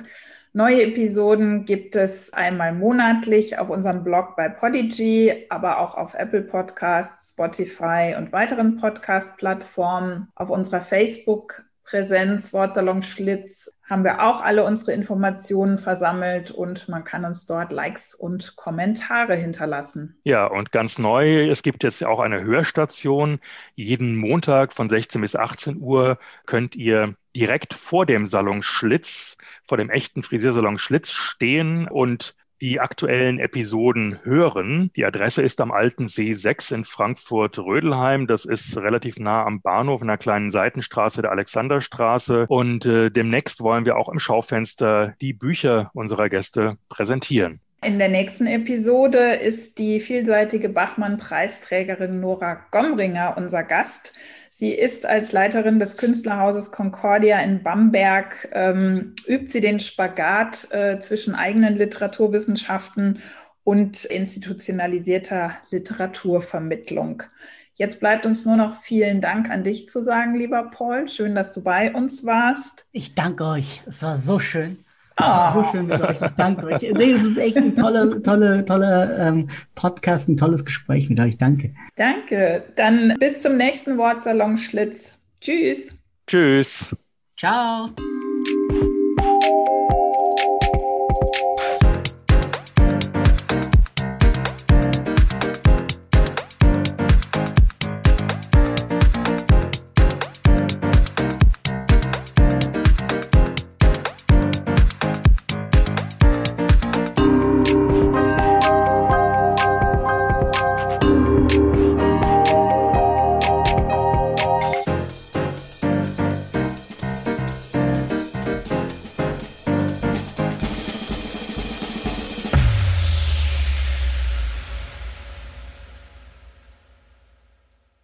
Neue 0.54 0.84
Episoden 0.84 1.66
gibt 1.66 1.96
es 1.96 2.34
einmal 2.34 2.74
monatlich 2.74 3.58
auf 3.58 3.70
unserem 3.70 4.04
Blog 4.04 4.36
bei 4.36 4.50
Podigy, 4.50 5.46
aber 5.50 5.80
auch 5.80 5.96
auf 5.96 6.14
Apple 6.14 6.42
Podcasts, 6.42 7.30
Spotify 7.30 8.16
und 8.18 8.34
weiteren 8.34 8.76
Podcast-Plattformen. 8.76 10.28
Auf 10.36 10.50
unserer 10.50 10.82
Facebook-Präsenz 10.82 12.52
Wortsalon 12.52 13.02
Schlitz 13.02 13.74
haben 13.92 14.06
wir 14.06 14.24
auch 14.24 14.42
alle 14.42 14.64
unsere 14.64 14.94
Informationen 14.94 15.78
versammelt 15.78 16.50
und 16.50 16.88
man 16.88 17.04
kann 17.04 17.26
uns 17.26 17.46
dort 17.46 17.74
Likes 17.74 18.16
und 18.16 18.56
Kommentare 18.56 19.36
hinterlassen. 19.36 20.18
Ja, 20.24 20.46
und 20.46 20.72
ganz 20.72 20.98
neu, 20.98 21.50
es 21.50 21.62
gibt 21.62 21.84
jetzt 21.84 22.02
auch 22.06 22.22
eine 22.22 22.42
Hörstation. 22.42 23.40
Jeden 23.76 24.16
Montag 24.16 24.72
von 24.72 24.88
16 24.88 25.20
bis 25.20 25.36
18 25.36 25.82
Uhr 25.82 26.18
könnt 26.46 26.74
ihr 26.78 27.16
direkt 27.36 27.74
vor 27.74 28.06
dem 28.06 28.28
Salon 28.28 28.64
Schlitz, 28.64 29.38
vor 29.68 29.78
dem 29.78 29.90
echten 29.90 30.24
Frisiersalon 30.24 30.78
Schlitz 30.78 31.12
stehen 31.12 31.90
und 31.90 32.34
die 32.62 32.80
aktuellen 32.80 33.40
Episoden 33.40 34.20
hören. 34.24 34.92
Die 34.96 35.04
Adresse 35.04 35.42
ist 35.42 35.60
am 35.60 35.72
Alten 35.72 36.08
See 36.08 36.34
6 36.34 36.72
in 36.72 36.86
Frankfurt-Rödelheim. 36.86 38.28
Das 38.28 38.46
ist 38.46 38.78
relativ 38.78 39.20
nah 39.20 39.44
am 39.44 39.62
Bahnhof 39.62 40.02
in 40.02 40.10
einer 40.10 40.18
kleinen 40.18 40.52
Seitenstraße 40.52 41.24
der 41.24 41.32
Alexanderstraße. 41.32 42.46
Und 42.48 42.86
äh, 42.86 43.10
demnächst 43.10 43.62
wollen 43.62 43.86
wir 43.86 43.98
auch 43.98 44.10
im 44.10 44.20
Schaufenster 44.20 45.16
die 45.22 45.34
Bücher 45.34 45.90
unserer 45.94 46.30
Gäste 46.30 46.78
präsentieren. 46.88 47.60
In 47.84 47.98
der 47.98 48.10
nächsten 48.10 48.46
Episode 48.46 49.34
ist 49.34 49.80
die 49.80 50.00
vielseitige 50.00 50.70
Bachmann-Preisträgerin 50.70 52.20
Nora 52.20 52.60
Gomringer 52.70 53.34
unser 53.38 53.64
Gast. 53.64 54.14
Sie 54.54 54.74
ist 54.74 55.06
als 55.06 55.32
Leiterin 55.32 55.80
des 55.80 55.96
Künstlerhauses 55.96 56.72
Concordia 56.72 57.40
in 57.40 57.64
Bamberg, 57.64 58.50
ähm, 58.52 59.16
übt 59.26 59.50
sie 59.50 59.62
den 59.62 59.80
Spagat 59.80 60.68
äh, 60.72 61.00
zwischen 61.00 61.36
eigenen 61.36 61.78
Literaturwissenschaften 61.78 63.22
und 63.64 64.04
institutionalisierter 64.04 65.54
Literaturvermittlung. 65.72 67.24
Jetzt 67.76 68.02
bleibt 68.02 68.26
uns 68.26 68.46
nur 68.46 68.58
noch 68.58 68.76
vielen 68.84 69.22
Dank 69.22 69.50
an 69.50 69.64
dich 69.64 69.90
zu 69.90 70.04
sagen, 70.04 70.36
lieber 70.36 70.70
Paul. 70.70 71.08
Schön, 71.08 71.34
dass 71.34 71.54
du 71.54 71.64
bei 71.64 71.94
uns 71.94 72.26
warst. 72.26 72.86
Ich 72.92 73.16
danke 73.16 73.46
euch. 73.46 73.82
Es 73.88 74.04
war 74.04 74.18
so 74.18 74.38
schön. 74.38 74.78
Das 75.22 75.36
war 75.36 75.54
so 75.54 75.60
ah. 75.60 75.72
schön 75.72 75.88
mit 75.88 76.02
euch. 76.02 76.22
Ich 76.22 76.32
danke 76.32 76.66
euch. 76.66 76.82
Nee, 76.82 77.12
es 77.12 77.24
ist 77.24 77.38
echt 77.38 77.58
ein 77.58 77.76
toller, 77.76 78.22
toller, 78.24 78.66
toller 78.66 79.20
ähm, 79.20 79.50
Podcast, 79.76 80.30
ein 80.30 80.38
tolles 80.38 80.66
Gespräch 80.66 81.10
mit 81.10 81.20
euch. 81.20 81.38
Danke. 81.38 81.74
Danke. 81.96 82.64
Dann 82.76 83.16
bis 83.20 83.42
zum 83.42 83.58
nächsten 83.58 83.98
Wortsalon 83.98 84.58
Schlitz. 84.58 85.14
Tschüss. 85.40 85.96
Tschüss. 86.28 86.96
Ciao. 87.38 87.90